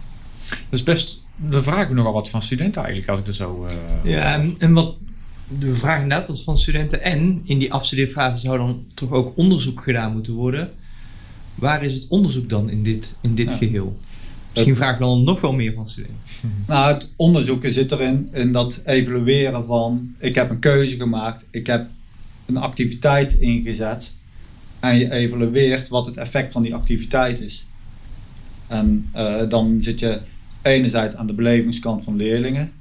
Dat 0.48 0.78
is 0.78 0.82
best. 0.82 1.24
Dan 1.36 1.62
vragen 1.62 1.88
we 1.88 1.94
nogal 1.94 2.12
wat 2.12 2.30
van 2.30 2.42
studenten 2.42 2.82
eigenlijk, 2.82 3.10
als 3.10 3.20
ik 3.20 3.26
er 3.26 3.34
zo. 3.34 3.66
Uh... 3.66 4.12
Ja, 4.12 4.34
en, 4.34 4.54
en 4.58 4.72
wat 4.72 4.94
de 5.58 5.76
vraag 5.76 6.02
inderdaad 6.02 6.26
wat 6.26 6.42
van 6.42 6.58
studenten. 6.58 7.02
En 7.02 7.40
in 7.44 7.58
die 7.58 7.72
afstudeerfase 7.72 8.40
zou 8.40 8.58
dan 8.58 8.84
toch 8.94 9.10
ook 9.10 9.32
onderzoek 9.36 9.82
gedaan 9.82 10.12
moeten 10.12 10.32
worden. 10.32 10.70
Waar 11.54 11.82
is 11.84 11.94
het 11.94 12.06
onderzoek 12.08 12.48
dan 12.48 12.70
in 12.70 12.82
dit, 12.82 13.14
in 13.20 13.34
dit 13.34 13.50
Ja. 13.50 13.56
geheel? 13.56 13.98
Misschien 14.52 14.76
vragen 14.76 14.98
we 14.98 15.04
dan 15.04 15.24
nog 15.24 15.40
wel 15.40 15.52
meer 15.52 15.72
van 15.72 15.88
studenten. 15.88 16.20
Nou, 16.66 16.94
het 16.94 17.08
onderzoeken 17.16 17.70
zit 17.70 17.92
erin, 17.92 18.28
in 18.32 18.52
dat 18.52 18.82
evalueren 18.84 19.64
van, 19.64 20.14
ik 20.18 20.34
heb 20.34 20.50
een 20.50 20.58
keuze 20.58 20.96
gemaakt, 20.96 21.48
ik 21.50 21.66
heb 21.66 21.90
een 22.46 22.56
activiteit 22.56 23.32
ingezet 23.32 24.16
en 24.80 24.98
je 24.98 25.10
evalueert 25.10 25.88
wat 25.88 26.06
het 26.06 26.16
effect 26.16 26.52
van 26.52 26.62
die 26.62 26.74
activiteit 26.74 27.40
is. 27.40 27.66
En 28.70 29.08
eh, 29.12 29.48
dan 29.48 29.80
zit 29.80 30.00
je 30.00 30.20
enerzijds 30.62 31.16
aan 31.16 31.26
de 31.26 31.32
belevingskant 31.32 32.04
van 32.04 32.16
leerlingen. 32.16 32.72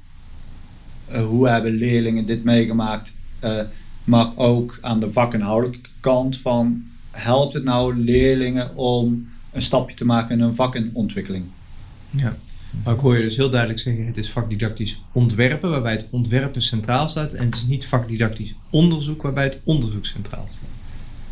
Eh, 1.06 1.26
hoe 1.26 1.48
hebben 1.48 1.72
leerlingen 1.72 2.26
dit 2.26 2.44
meegemaakt? 2.44 3.12
Eh, 3.38 3.60
maar 4.04 4.36
ook 4.36 4.78
aan 4.80 5.00
de 5.00 5.10
vakinhoudelijke 5.10 5.88
kant 6.00 6.36
van, 6.36 6.84
helpt 7.10 7.52
het 7.52 7.64
nou 7.64 7.96
leerlingen 7.96 8.76
om 8.76 9.28
een 9.52 9.62
stapje 9.62 9.96
te 9.96 10.04
maken 10.04 10.34
in 10.34 10.40
hun 10.40 10.54
vakenontwikkeling? 10.54 11.44
Ja. 12.10 12.36
Maar 12.84 12.94
ik 12.94 13.00
hoor 13.00 13.16
je 13.16 13.22
dus 13.22 13.36
heel 13.36 13.50
duidelijk 13.50 13.80
zeggen, 13.80 14.06
het 14.06 14.16
is 14.16 14.30
vakdidactisch 14.30 15.02
ontwerpen, 15.12 15.70
waarbij 15.70 15.92
het 15.92 16.06
ontwerpen 16.10 16.62
centraal 16.62 17.08
staat. 17.08 17.32
En 17.32 17.46
het 17.46 17.56
is 17.56 17.66
niet 17.66 17.86
vakdidactisch 17.86 18.54
onderzoek, 18.70 19.22
waarbij 19.22 19.44
het 19.44 19.60
onderzoek 19.64 20.06
centraal 20.06 20.46
staat. 20.50 20.68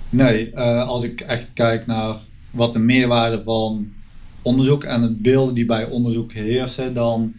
Nee, 0.09 0.59
als 0.59 1.03
ik 1.03 1.21
echt 1.21 1.53
kijk 1.53 1.87
naar 1.87 2.17
wat 2.51 2.73
de 2.73 2.79
meerwaarde 2.79 3.43
van 3.43 3.93
onderzoek 4.43 4.85
en 4.85 5.03
het 5.03 5.23
beelden 5.23 5.55
die 5.55 5.65
bij 5.65 5.85
onderzoek 5.85 6.33
heersen, 6.33 6.95
dan 6.95 7.35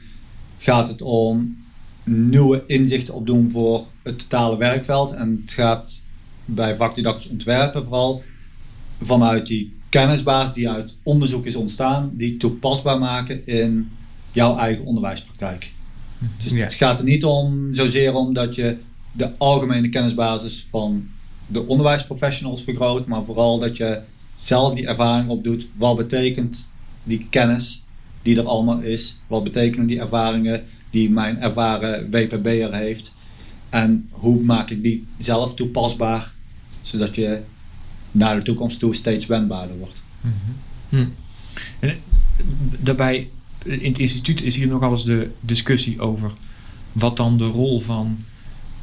gaat 0.58 0.88
het 0.88 1.02
om 1.02 1.58
nieuwe 2.04 2.64
inzichten 2.68 3.14
opdoen 3.14 3.50
voor 3.50 3.86
het 4.04 4.20
totale 4.20 4.58
werkveld. 4.58 5.12
En 5.12 5.40
het 5.42 5.52
gaat 5.52 6.02
bij 6.46 6.76
vakdidactisch 6.76 7.30
ontwerpen 7.30 7.84
vooral 7.84 8.24
vanuit 9.02 9.46
die 9.48 9.74
kennisbasis 9.90 10.54
die 10.54 10.70
uit 10.70 10.96
onderzoek 11.04 11.46
is 11.46 11.56
ontstaan, 11.56 12.12
die 12.14 12.38
toepasbaar 12.38 13.00
maken 13.00 13.48
in 13.48 13.90
jouw 14.32 14.58
eigen 14.58 14.86
onderwijspraktijk. 14.86 15.72
Dus 16.44 16.52
Ja. 16.52 16.58
het 16.64 16.74
gaat 16.74 17.00
er 17.00 17.06
niet 17.06 17.26
om 17.26 17.74
zozeer 17.74 18.14
om 18.14 18.34
dat 18.34 18.56
je 18.56 18.78
de 19.12 19.38
algemene 19.38 19.90
kennisbasis 19.90 20.68
van 20.70 21.08
de 21.48 21.68
onderwijsprofessionals 21.68 22.64
vergroot, 22.64 23.08
maar 23.08 23.26
vooral 23.26 23.60
dat 23.60 23.78
je 23.78 24.02
zelf 24.36 24.74
die 24.74 24.88
ervaring 24.88 25.30
opdoet. 25.30 25.68
Wat 25.76 25.98
betekent 25.98 26.70
die 27.10 27.28
kennis 27.30 27.84
die 28.22 28.38
er 28.38 28.46
allemaal 28.46 28.80
is? 28.80 29.20
Wat 29.28 29.44
betekenen 29.44 29.88
die 29.88 30.00
ervaringen 30.00 30.64
die 30.90 31.10
mijn 31.10 31.42
ervaren 31.42 32.12
WPB'er 32.12 32.74
heeft? 32.74 33.16
En 33.70 34.08
hoe 34.10 34.42
maak 34.42 34.70
ik 34.70 34.84
die 34.84 35.06
zelf 35.18 35.54
toepasbaar, 35.54 36.34
zodat 36.82 37.16
je 37.16 37.42
naar 38.12 38.36
de 38.36 38.44
toekomst 38.44 38.80
toe 38.80 38.96
steeds 38.96 39.26
wendbaarder 39.26 39.78
wordt? 39.78 40.02
Hm. 40.90 41.06
En, 41.80 41.90
eh, 41.90 41.96
daarbij, 42.80 43.30
in 43.66 43.92
het 43.92 44.00
instituut 44.00 44.42
is 44.42 44.56
hier 44.56 44.68
nogal 44.68 44.92
eens 44.92 45.06
de 45.06 45.30
discussie 45.46 46.02
over 46.02 46.32
wat 46.92 47.18
dan 47.18 47.38
de 47.38 47.46
rol 47.46 47.80
van 47.80 48.24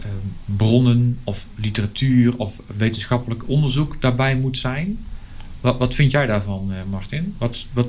eh, 0.00 0.10
bronnen 0.44 1.18
of 1.24 1.48
literatuur 1.54 2.38
of 2.38 2.60
wetenschappelijk 2.76 3.48
onderzoek 3.48 4.00
daarbij 4.00 4.36
moet 4.36 4.58
zijn. 4.58 4.98
Wat, 5.60 5.78
wat 5.78 5.94
vind 5.94 6.10
jij 6.10 6.26
daarvan, 6.26 6.72
eh, 6.72 6.78
Martin? 6.90 7.34
Wat, 7.38 7.66
wat, 7.72 7.86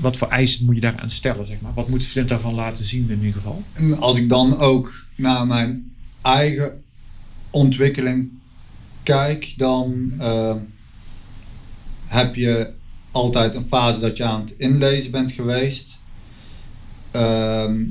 wat 0.00 0.16
voor 0.16 0.28
eisen 0.28 0.64
moet 0.64 0.74
je 0.74 0.80
daaraan 0.80 1.10
stellen, 1.10 1.46
zeg 1.46 1.60
maar? 1.60 1.74
Wat 1.74 1.88
moet 1.88 2.00
de 2.00 2.06
student 2.06 2.28
daarvan 2.28 2.54
laten 2.54 2.84
zien 2.84 3.10
in 3.10 3.18
ieder 3.18 3.32
geval? 3.32 3.62
Als 3.98 4.16
ik 4.16 4.28
dan 4.28 4.58
ook 4.58 5.06
naar 5.16 5.46
mijn 5.46 5.92
eigen 6.22 6.82
ontwikkeling 7.50 8.28
kijk, 9.02 9.54
dan 9.56 10.12
eh, 10.18 10.54
heb 12.06 12.34
je 12.34 12.72
altijd 13.10 13.54
een 13.54 13.66
fase 13.66 14.00
dat 14.00 14.16
je 14.16 14.24
aan 14.24 14.40
het 14.40 14.54
inlezen 14.56 15.10
bent 15.10 15.32
geweest. 15.32 15.98
Ehm, 17.10 17.84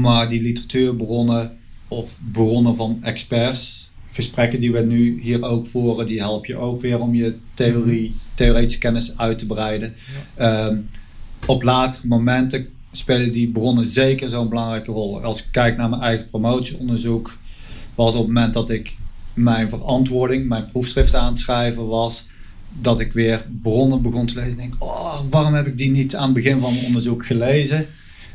maar 0.00 0.28
die 0.28 0.42
literatuurbronnen 0.42 1.56
of 1.88 2.18
bronnen 2.32 2.76
van 2.76 2.98
experts, 3.02 3.90
gesprekken 4.12 4.60
die 4.60 4.72
we 4.72 4.80
nu 4.80 5.20
hier 5.20 5.42
ook 5.42 5.66
voeren, 5.66 6.06
die 6.06 6.20
helpen 6.20 6.54
je 6.54 6.60
ook 6.60 6.80
weer 6.80 7.00
om 7.00 7.14
je 7.14 7.36
theorie, 7.54 8.14
theoretische 8.34 8.78
kennis 8.78 9.16
uit 9.16 9.38
te 9.38 9.46
breiden. 9.46 9.94
Ehm, 10.34 10.76
op 11.48 11.62
latere 11.62 12.06
momenten 12.06 12.68
spelen 12.92 13.32
die 13.32 13.48
bronnen 13.48 13.86
zeker 13.86 14.28
zo'n 14.28 14.48
belangrijke 14.48 14.92
rol. 14.92 15.22
Als 15.22 15.38
ik 15.38 15.46
kijk 15.50 15.76
naar 15.76 15.88
mijn 15.88 16.02
eigen 16.02 16.26
promotieonderzoek, 16.30 17.36
was 17.94 18.14
op 18.14 18.24
het 18.24 18.26
moment 18.26 18.54
dat 18.54 18.70
ik 18.70 18.96
mijn 19.34 19.68
verantwoording, 19.68 20.48
mijn 20.48 20.64
proefschrift 20.64 21.14
aan 21.14 21.28
het 21.28 21.38
schrijven 21.38 21.86
was, 21.86 22.26
dat 22.80 23.00
ik 23.00 23.12
weer 23.12 23.46
bronnen 23.62 24.02
begon 24.02 24.26
te 24.26 24.34
lezen. 24.34 24.50
En 24.50 24.56
denk, 24.56 24.74
oh, 24.78 25.20
waarom 25.30 25.54
heb 25.54 25.66
ik 25.66 25.78
die 25.78 25.90
niet 25.90 26.16
aan 26.16 26.24
het 26.24 26.34
begin 26.34 26.60
van 26.60 26.72
mijn 26.72 26.86
onderzoek 26.86 27.26
gelezen? 27.26 27.86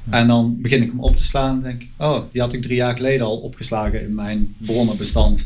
En 0.09 0.27
dan 0.27 0.61
begin 0.61 0.81
ik 0.81 0.89
hem 0.89 0.99
op 0.99 1.15
te 1.15 1.23
slaan 1.23 1.55
en 1.55 1.61
denk 1.61 1.83
oh, 1.97 2.19
die 2.31 2.41
had 2.41 2.53
ik 2.53 2.61
drie 2.61 2.75
jaar 2.75 2.95
geleden 2.95 3.25
al 3.25 3.37
opgeslagen 3.37 4.01
in 4.01 4.15
mijn 4.15 4.55
bronnenbestand. 4.57 5.45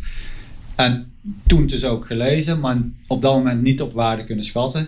En 0.76 1.12
toen 1.48 1.68
dus 1.68 1.84
ook 1.84 2.06
gelezen, 2.06 2.60
maar 2.60 2.78
op 3.08 3.22
dat 3.22 3.36
moment 3.36 3.62
niet 3.62 3.82
op 3.82 3.94
waarde 3.94 4.24
kunnen 4.24 4.46
schatten. 4.46 4.88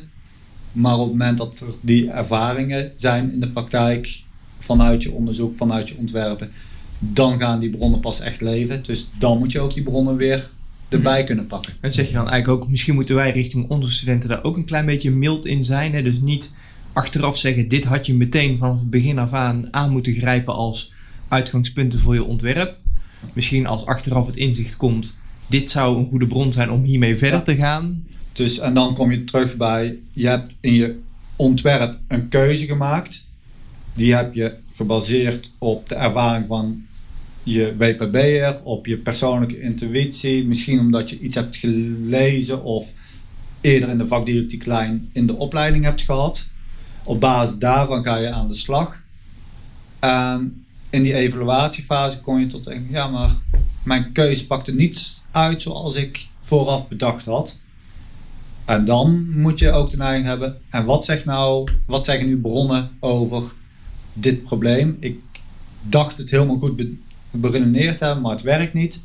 Maar 0.71 0.93
op 0.93 0.99
het 0.99 1.09
moment 1.11 1.37
dat 1.37 1.59
er 1.59 1.73
die 1.81 2.09
ervaringen 2.09 2.91
zijn 2.95 3.33
in 3.33 3.39
de 3.39 3.49
praktijk, 3.49 4.21
vanuit 4.59 5.03
je 5.03 5.11
onderzoek, 5.11 5.55
vanuit 5.55 5.89
je 5.89 5.95
ontwerpen, 5.97 6.51
dan 6.99 7.39
gaan 7.39 7.59
die 7.59 7.69
bronnen 7.69 7.99
pas 7.99 8.19
echt 8.19 8.41
leven. 8.41 8.83
Dus 8.83 9.09
dan 9.19 9.37
moet 9.37 9.51
je 9.51 9.59
ook 9.59 9.73
die 9.73 9.83
bronnen 9.83 10.15
weer 10.15 10.49
erbij 10.89 11.23
kunnen 11.23 11.47
pakken. 11.47 11.73
En 11.81 11.93
zeg 11.93 12.07
je 12.07 12.13
dan 12.13 12.29
eigenlijk 12.29 12.63
ook, 12.63 12.69
misschien 12.69 12.95
moeten 12.95 13.15
wij 13.15 13.31
richting 13.31 13.69
onze 13.69 13.91
studenten 13.91 14.29
daar 14.29 14.43
ook 14.43 14.57
een 14.57 14.65
klein 14.65 14.85
beetje 14.85 15.11
mild 15.11 15.45
in 15.45 15.63
zijn. 15.63 15.93
Hè? 15.93 16.01
Dus 16.01 16.19
niet 16.19 16.53
achteraf 16.93 17.37
zeggen, 17.37 17.67
dit 17.67 17.85
had 17.85 18.05
je 18.05 18.13
meteen 18.13 18.57
vanaf 18.57 18.79
het 18.79 18.89
begin 18.89 19.19
af 19.19 19.33
aan 19.33 19.67
aan 19.71 19.91
moeten 19.91 20.13
grijpen 20.13 20.53
als 20.53 20.93
uitgangspunten 21.27 21.99
voor 21.99 22.13
je 22.13 22.23
ontwerp. 22.23 22.77
Misschien 23.33 23.67
als 23.67 23.85
achteraf 23.85 24.25
het 24.25 24.35
inzicht 24.35 24.77
komt, 24.77 25.17
dit 25.47 25.69
zou 25.69 25.97
een 25.97 26.09
goede 26.09 26.27
bron 26.27 26.53
zijn 26.53 26.71
om 26.71 26.83
hiermee 26.83 27.17
verder 27.17 27.39
Ja. 27.39 27.45
te 27.45 27.55
gaan. 27.55 28.03
Dus, 28.39 28.59
en 28.59 28.73
dan 28.73 28.95
kom 28.95 29.11
je 29.11 29.23
terug 29.23 29.57
bij, 29.57 29.99
je 30.11 30.27
hebt 30.27 30.55
in 30.61 30.73
je 30.73 30.99
ontwerp 31.35 31.97
een 32.07 32.29
keuze 32.29 32.65
gemaakt. 32.65 33.23
Die 33.93 34.15
heb 34.15 34.33
je 34.33 34.55
gebaseerd 34.75 35.53
op 35.57 35.85
de 35.85 35.95
ervaring 35.95 36.47
van 36.47 36.85
je 37.43 37.75
WPB'er, 37.77 38.61
op 38.63 38.85
je 38.85 38.97
persoonlijke 38.97 39.59
intuïtie. 39.59 40.45
Misschien 40.45 40.79
omdat 40.79 41.09
je 41.09 41.19
iets 41.19 41.35
hebt 41.35 41.57
gelezen 41.57 42.63
of 42.63 42.93
eerder 43.61 43.89
in 43.89 43.97
de 43.97 44.07
vakdidactieklijn 44.07 45.09
in 45.13 45.27
de 45.27 45.35
opleiding 45.35 45.83
hebt 45.83 46.01
gehad. 46.01 46.47
Op 47.03 47.19
basis 47.19 47.57
daarvan 47.57 48.03
ga 48.03 48.17
je 48.17 48.31
aan 48.31 48.47
de 48.47 48.53
slag. 48.53 49.03
En 49.99 50.65
in 50.89 51.03
die 51.03 51.13
evaluatiefase 51.13 52.19
kom 52.19 52.39
je 52.39 52.47
tot 52.47 52.63
denken, 52.63 52.91
ja 52.91 53.07
maar 53.07 53.35
mijn 53.83 54.11
keuze 54.11 54.47
pakte 54.47 54.73
niet 54.73 55.21
uit 55.31 55.61
zoals 55.61 55.95
ik 55.95 56.27
vooraf 56.39 56.87
bedacht 56.87 57.25
had. 57.25 57.57
En 58.69 58.85
dan 58.85 59.29
moet 59.41 59.59
je 59.59 59.71
ook 59.71 59.89
de 59.89 59.97
neiging 59.97 60.25
hebben. 60.25 60.57
En 60.69 60.85
wat, 60.85 61.05
zegt 61.05 61.25
nou, 61.25 61.67
wat 61.85 62.05
zeggen 62.05 62.27
nu 62.27 62.37
bronnen 62.37 62.89
over 62.99 63.43
dit 64.13 64.43
probleem? 64.43 64.97
Ik 64.99 65.19
dacht 65.81 66.17
het 66.17 66.29
helemaal 66.29 66.57
goed 66.57 66.75
be- 66.75 66.95
beredeneerd 67.31 67.97
te 67.97 68.03
hebben, 68.05 68.23
maar 68.23 68.31
het 68.31 68.41
werkt 68.41 68.73
niet. 68.73 69.01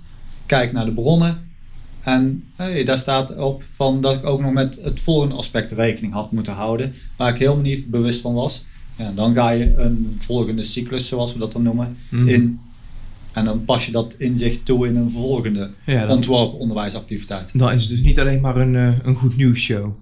Kijk 0.47 0.73
naar 0.73 0.85
de 0.85 0.93
bronnen. 0.93 1.49
En 2.03 2.45
hey, 2.57 2.85
daar 2.85 2.99
staat 2.99 3.37
op 3.37 3.65
van 3.71 4.01
dat 4.01 4.15
ik 4.15 4.27
ook 4.27 4.41
nog 4.41 4.53
met 4.53 4.81
het 4.83 5.01
volgende 5.01 5.35
aspect 5.35 5.71
rekening 5.71 6.13
had 6.13 6.33
moeten 6.33 6.53
houden. 6.53 6.95
Waar 7.17 7.33
ik 7.33 7.39
helemaal 7.39 7.63
niet 7.63 7.87
bewust 7.91 8.21
van 8.21 8.35
was. 8.35 8.65
Ja, 8.97 9.13
dan 9.13 9.35
ga 9.35 9.51
je 9.51 9.75
een 9.77 10.15
volgende 10.19 10.63
cyclus, 10.63 11.09
zoals 11.09 11.33
we 11.33 11.39
dat 11.39 11.53
dan 11.53 11.63
noemen, 11.63 11.97
Mhm. 12.11 12.29
in. 12.29 12.61
En 13.35 13.45
dan 13.45 13.65
pas 13.65 13.87
je 13.87 13.93
dat 13.93 14.15
inzicht 14.19 14.65
toe 14.65 14.87
in 14.87 14.97
een 14.97 15.11
volgende 15.11 15.71
Ja, 15.85 16.07
dan, 16.07 16.17
ontworpen 16.17 16.59
onderwijsactiviteit. 16.59 17.59
dan 17.59 17.73
is 17.73 17.81
het 17.81 17.91
dus 17.91 18.03
niet 18.03 18.21
alleen 18.21 18.41
maar 18.41 18.57
een, 18.57 18.77
eh, 18.77 18.99
een 19.03 19.15
goed 19.15 19.37
nieuws 19.37 19.61
show. 19.61 19.93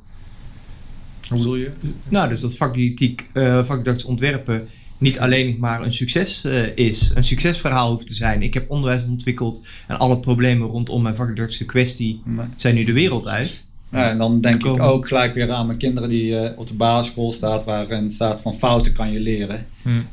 Hoe 1.28 1.38
bedoel 1.38 1.56
je? 1.56 1.70
Nou, 2.08 2.28
dus 2.28 2.40
dat 2.40 2.56
vakdidactiek, 2.56 3.28
eh 3.32 3.64
vakdidactisch 3.64 4.04
ontwerpen 4.04 4.68
niet 4.98 5.18
alleen 5.18 5.56
maar 5.60 5.82
een 5.82 5.92
succes 5.92 6.44
eh, 6.44 6.76
is, 6.76 7.10
een 7.14 7.24
succesverhaal 7.24 7.90
hoeft 7.90 8.06
te 8.06 8.14
zijn. 8.14 8.42
Ik 8.42 8.54
heb 8.54 8.70
onderwijs 8.70 9.04
ontwikkeld 9.04 9.60
en 9.86 9.98
alle 9.98 10.18
problemen 10.18 10.68
rondom 10.68 11.02
mijn 11.02 11.16
vakdidactische 11.16 11.64
kwestie 11.64 12.22
zijn 12.56 12.74
nu 12.74 12.84
de 12.84 12.92
wereld 12.92 13.26
uit. 13.26 13.66
Ja, 13.92 14.10
en 14.10 14.18
dan 14.18 14.40
denk 14.40 14.64
ik 14.64 14.82
ook 14.82 15.08
gelijk 15.08 15.34
weer 15.34 15.50
aan 15.50 15.66
mijn 15.66 15.78
kinderen 15.78 16.08
die 16.08 16.38
eh, 16.38 16.58
op 16.58 16.66
de 16.66 16.74
basisschool 16.74 17.32
staat, 17.32 17.64
waarin 17.64 18.10
staat 18.10 18.42
van 18.42 18.54
fouten 18.54 18.92
kan 18.92 19.12
je 19.12 19.20
leren. 19.20 19.66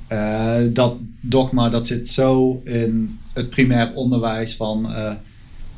Eh, 0.08 0.58
dat 0.74 0.96
dogma 1.22 1.70
dat 1.70 1.88
zit 1.88 2.10
zo 2.10 2.62
in 2.64 3.20
het 3.34 3.50
primair 3.50 3.94
onderwijs 3.94 4.56
van 4.56 4.92
eh, 4.92 5.14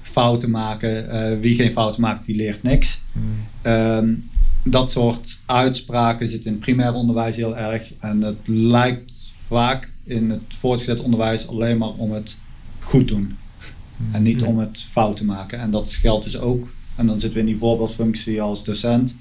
fouten 0.02 0.50
maken. 0.50 1.40
wie 1.40 1.56
geen 1.56 1.72
fouten 1.72 2.02
maakt, 2.02 2.26
die 2.26 2.36
leert 2.36 2.64
niks. 2.64 3.02
Ehm, 3.62 4.14
dat 4.64 4.92
soort 4.92 5.42
uitspraken 5.46 6.28
zit 6.28 6.46
in 6.46 6.52
het 6.52 6.62
primair 6.62 6.94
onderwijs 6.94 7.36
heel 7.36 7.58
erg. 7.58 7.94
En 8.00 8.22
het 8.22 8.48
lijkt 8.48 9.30
vaak 9.34 9.94
in 10.04 10.30
het 10.30 10.42
voortgezet 10.48 11.00
onderwijs 11.00 11.48
alleen 11.48 11.78
maar 11.78 11.94
om 11.98 12.12
het 12.12 12.38
goed 12.80 13.08
doen. 13.08 13.38
En 14.12 14.24
niet 14.24 14.44
om 14.44 14.60
het 14.60 14.86
fout 14.90 15.16
te 15.16 15.26
maken. 15.26 15.60
En 15.60 15.72
dat 15.72 15.94
geldt 15.94 16.24
dus 16.24 16.40
ook, 16.40 16.68
en 17.02 17.08
dan 17.08 17.20
zitten 17.20 17.34
we 17.40 17.46
in 17.46 17.52
die 17.52 17.62
voorbeeldfunctie 17.62 18.42
als 18.42 18.64
docent. 18.64 19.16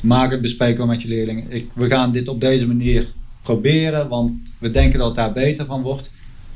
Maak 0.00 0.30
het 0.30 0.40
bespreekbaar 0.40 0.86
met 0.86 1.02
je 1.02 1.08
leerlingen. 1.08 1.50
Ik, 1.50 1.70
we 1.74 1.86
gaan 1.86 2.12
dit 2.12 2.28
op 2.28 2.40
deze 2.40 2.66
manier 2.66 3.12
proberen, 3.42 4.08
want 4.08 4.32
we 4.58 4.70
denken 4.70 4.98
dat 4.98 5.06
het 5.06 5.16
daar 5.16 5.32
beter 5.32 5.66
van 5.66 5.82
wordt. 5.82 6.10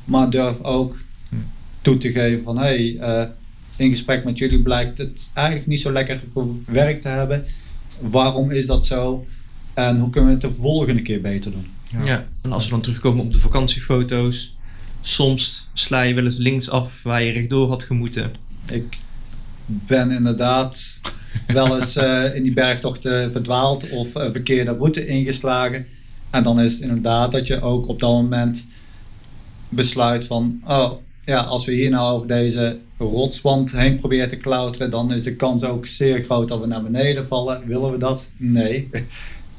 Maar 0.05 0.29
durf 0.29 0.61
ook 0.61 0.97
Hmm. 1.29 1.45
toe 1.81 1.97
te 1.97 2.11
geven 2.11 2.43
van, 2.43 2.57
hé, 2.57 2.63
hey, 2.63 2.97
eh, 2.99 3.29
in 3.75 3.89
gesprek 3.89 4.23
met 4.23 4.37
jullie 4.37 4.61
blijkt 4.61 4.97
het 4.97 5.31
eigenlijk 5.33 5.67
niet 5.67 5.79
zo 5.79 5.91
lekker 5.91 6.21
gewerkt 6.65 7.01
te 7.01 7.07
hebben. 7.07 7.45
Waarom 7.99 8.51
is 8.51 8.65
dat 8.65 8.85
zo? 8.85 9.25
En 9.73 9.99
hoe 9.99 10.09
kunnen 10.09 10.29
we 10.29 10.45
het 10.45 10.55
de 10.55 10.61
volgende 10.61 11.01
keer 11.01 11.21
beter 11.21 11.51
doen? 11.51 11.67
Ja. 12.05 12.27
en 12.41 12.51
als 12.51 12.63
we 12.63 12.69
dan 12.69 12.81
terugkomen 12.81 13.25
op 13.25 13.33
de 13.33 13.39
vakantiefoto's, 13.39 14.57
soms 15.01 15.69
sla 15.73 16.01
je 16.01 16.13
wel 16.13 16.23
eens 16.23 16.37
links 16.37 16.69
af 16.69 17.03
waar 17.03 17.23
je 17.23 17.31
rechtdoor 17.31 17.67
had 17.69 17.83
gemoeten. 17.83 18.31
Ik 18.71 18.97
ben 19.69 20.11
inderdaad 20.11 20.99
wel 21.47 21.75
eens 21.75 21.95
eh, 21.95 22.35
in 22.35 22.43
die 22.43 22.53
bergtochten 22.53 23.31
verdwaald 23.31 23.89
of 23.89 24.15
een 24.15 24.31
verkeerde 24.31 24.71
route 24.71 25.07
ingeslagen. 25.07 25.85
En 26.29 26.43
dan 26.43 26.59
is 26.59 26.73
het 26.73 26.81
inderdaad 26.81 27.31
dat 27.31 27.47
je 27.47 27.61
ook 27.61 27.87
op 27.87 27.99
dat 27.99 28.11
moment 28.11 28.65
besluit 29.69 30.27
van, 30.27 30.61
oh 30.65 30.91
ja, 31.23 31.41
als 31.41 31.65
we 31.65 31.71
hier 31.71 31.89
nou 31.89 32.13
over 32.13 32.27
deze 32.27 32.79
rotswand 32.97 33.71
heen 33.71 33.99
proberen 33.99 34.29
te 34.29 34.37
klauteren, 34.37 34.89
dan 34.89 35.13
is 35.13 35.23
de 35.23 35.35
kans 35.35 35.63
ook 35.63 35.85
zeer 35.85 36.23
groot 36.23 36.47
dat 36.47 36.59
we 36.59 36.67
naar 36.67 36.83
beneden 36.83 37.27
vallen. 37.27 37.67
Willen 37.67 37.91
we 37.91 37.97
dat? 37.97 38.31
Nee. 38.37 38.89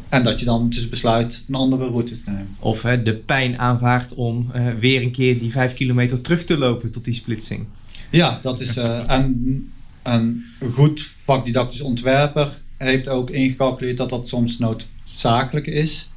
En 0.09 0.23
dat 0.23 0.39
je 0.39 0.45
dan 0.45 0.69
dus 0.69 0.89
besluit 0.89 1.45
een 1.49 1.55
andere 1.55 1.87
route 1.87 2.15
te 2.15 2.31
nemen. 2.31 2.57
Of 2.59 2.83
hè, 2.83 3.03
de 3.03 3.15
pijn 3.17 3.59
aanvaardt 3.59 4.15
om 4.15 4.51
eh, 4.53 4.67
weer 4.81 5.03
een 5.03 5.11
keer 5.11 5.39
die 5.39 5.51
vijf 5.51 5.75
kilometer 5.75 6.21
terug 6.21 6.45
te 6.45 6.59
lopen 6.59 6.91
tot 6.91 7.05
die 7.05 7.15
splitsing. 7.15 7.67
Ja, 8.11 8.39
dat 8.43 8.61
is. 8.61 8.77
en 8.77 9.71
een 10.11 10.45
goed 10.73 11.03
vakdidactisch 11.03 11.81
ontwerper 11.81 12.61
heeft 12.77 13.09
ook 13.09 13.31
ingecalculeerd 13.31 13.97
dat 13.97 14.09
dat 14.09 14.29
soms 14.29 14.59
noodzakelijk 14.59 15.67
is. 15.67 16.11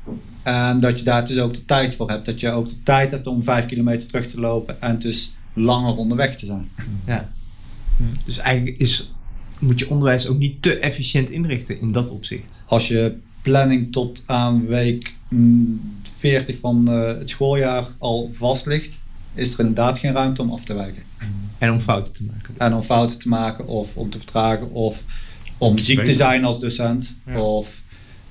En 0.44 0.80
dat 0.80 1.00
je 1.00 1.06
daar 1.06 1.26
dus 1.26 1.40
ook 1.40 1.54
de 1.54 1.66
tijd 1.66 1.96
voor 1.96 2.10
hebt. 2.10 2.26
Dat 2.26 2.40
je 2.40 2.50
ook 2.50 2.70
de 2.70 2.84
tijd 2.84 3.12
hebt 3.12 3.28
om 3.28 3.44
vijf 3.44 3.66
kilometer 3.66 4.08
terug 4.08 4.26
te 4.26 4.40
lopen 4.40 4.82
en 4.82 5.00
dus 5.00 5.36
langer 5.54 5.96
onderweg 5.96 6.36
te 6.36 6.46
zijn. 6.46 6.70
Ja. 7.06 7.32
Dus 8.26 8.38
eigenlijk 8.38 8.78
is, 8.78 9.12
moet 9.60 9.80
je 9.80 9.90
onderwijs 9.90 10.28
ook 10.28 10.38
niet 10.38 10.62
te 10.62 10.80
efficiënt 10.80 11.30
inrichten 11.30 11.82
in 11.82 11.92
dat 11.92 12.10
opzicht. 12.10 12.64
Als 12.66 12.88
je 12.88 13.18
planning 13.42 13.92
tot 13.92 14.24
aan 14.26 14.66
week 14.66 15.16
mm, 15.30 15.82
40 16.04 16.60
van 16.60 16.88
eh, 16.88 17.18
het 17.18 17.30
schooljaar 17.30 17.88
al 17.98 18.30
vast 18.32 18.66
ligt, 18.66 19.00
is 19.34 19.54
er 19.54 19.60
inderdaad 19.60 20.00
geen 20.00 20.14
ruimte 20.14 20.42
om 20.42 20.52
af 20.52 20.64
te 20.64 20.74
wijken. 20.74 21.04
En 21.64 21.72
om 21.72 21.80
fouten 21.80 22.14
te 22.14 22.24
maken. 22.24 22.54
En 22.58 22.74
om 22.74 22.82
fouten 22.82 23.20
te 23.20 23.28
maken 23.28 23.68
of 23.68 23.98
om 23.98 24.10
te 24.10 24.18
vertragen 24.18 24.72
of 24.72 25.06
om 25.58 25.76
te 25.76 25.84
ziek 25.84 26.04
te 26.04 26.14
zijn 26.14 26.46
als 26.46 26.60
docent. 26.60 27.20
Ja. 27.26 27.40
Of 27.40 27.84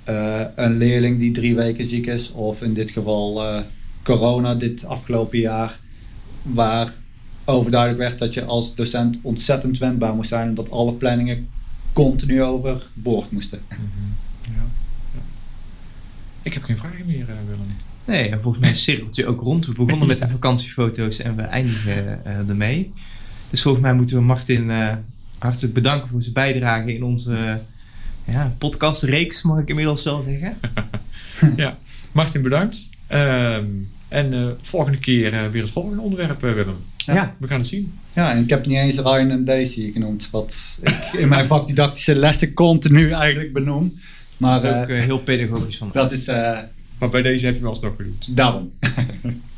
eh, 0.04 0.44
een 0.54 0.76
leerling 0.76 1.18
die 1.18 1.30
drie 1.30 1.54
weken 1.54 1.84
ziek 1.84 2.06
is. 2.06 2.32
Of 2.32 2.62
in 2.62 2.74
dit 2.74 2.90
geval 2.90 3.44
eh, 3.44 3.62
corona 4.02 4.54
dit 4.54 4.84
afgelopen 4.84 5.38
jaar. 5.38 5.78
Waar 6.42 6.94
overduidelijk 7.44 8.00
werd 8.00 8.18
dat 8.18 8.34
je 8.34 8.44
als 8.44 8.74
docent 8.74 9.18
ontzettend 9.22 9.78
wendbaar 9.78 10.14
moest 10.14 10.28
zijn. 10.28 10.48
En 10.48 10.54
dat 10.54 10.70
alle 10.70 10.92
planningen 10.92 11.48
continu 11.92 12.42
overboord 12.42 13.30
moesten. 13.30 13.60
Ja. 13.68 13.76
Ja. 15.14 15.20
Ik 16.42 16.54
heb 16.54 16.62
geen 16.62 16.78
vragen 16.78 17.06
meer, 17.06 17.28
eh, 17.28 17.34
Willem. 17.48 17.66
Nee, 18.04 18.28
en 18.28 18.40
volgens 18.40 18.64
mij 18.64 18.74
cirkelt 18.74 19.16
je 19.16 19.26
ook 19.26 19.40
rond. 19.40 19.66
We 19.66 19.72
begonnen 19.72 20.08
met 20.08 20.18
de 20.18 20.28
vakantiefoto's 20.38 21.18
en 21.18 21.36
we 21.36 21.42
eindigen 21.42 22.24
eh, 22.24 22.48
ermee. 22.48 22.92
Dus 23.52 23.62
volgens 23.62 23.82
mij 23.82 23.94
moeten 23.94 24.16
we 24.16 24.22
Martin 24.22 24.70
eh, 24.70 24.88
hartelijk 25.38 25.74
bedanken 25.74 26.08
voor 26.08 26.22
zijn 26.22 26.34
bijdrage 26.34 26.94
in 26.94 27.02
onze 27.02 27.60
ja, 28.24 28.54
podcastreeks, 28.58 29.42
mag 29.42 29.58
ik 29.58 29.68
inmiddels 29.68 30.04
wel 30.04 30.22
zeggen. 30.22 30.58
ja, 31.62 31.78
Martin 32.12 32.42
bedankt. 32.42 32.88
Ehm, 33.06 33.64
en 34.08 34.32
eh, 34.32 34.46
volgende 34.60 34.98
keer 34.98 35.32
eh, 35.32 35.46
weer 35.46 35.62
het 35.62 35.70
volgende 35.70 36.02
onderwerp, 36.02 36.40
Willem. 36.40 36.76
Ja. 36.96 37.14
Ja. 37.14 37.34
We 37.38 37.46
gaan 37.46 37.58
het 37.58 37.68
zien. 37.68 37.92
Ja, 38.12 38.32
en 38.34 38.42
ik 38.42 38.50
heb 38.50 38.66
niet 38.66 38.76
eens 38.78 38.96
Ryan 38.96 39.30
en 39.30 39.44
Daisy 39.44 39.92
genoemd. 39.92 40.28
Wat 40.30 40.78
ik 40.82 41.12
in 41.20 41.28
mijn 41.28 41.46
vakdidactische 41.46 42.14
lessen 42.14 42.54
continu 42.54 43.10
eigenlijk 43.10 43.52
benoem. 43.52 43.98
Maar 44.36 44.60
Dat 44.60 44.72
is 44.72 44.82
ook 44.82 44.88
heel 44.88 45.18
pedagogisch 45.18 45.76
van 45.76 45.90
dat 45.92 46.12
is 46.12 46.28
eh, 46.28 46.58
Maar 46.98 47.08
bij 47.10 47.22
deze 47.22 47.46
heb 47.46 47.54
je 47.54 47.60
me 47.60 47.68
alsnog 47.68 47.96
genoemd. 47.96 48.36
daarom. 48.36 48.70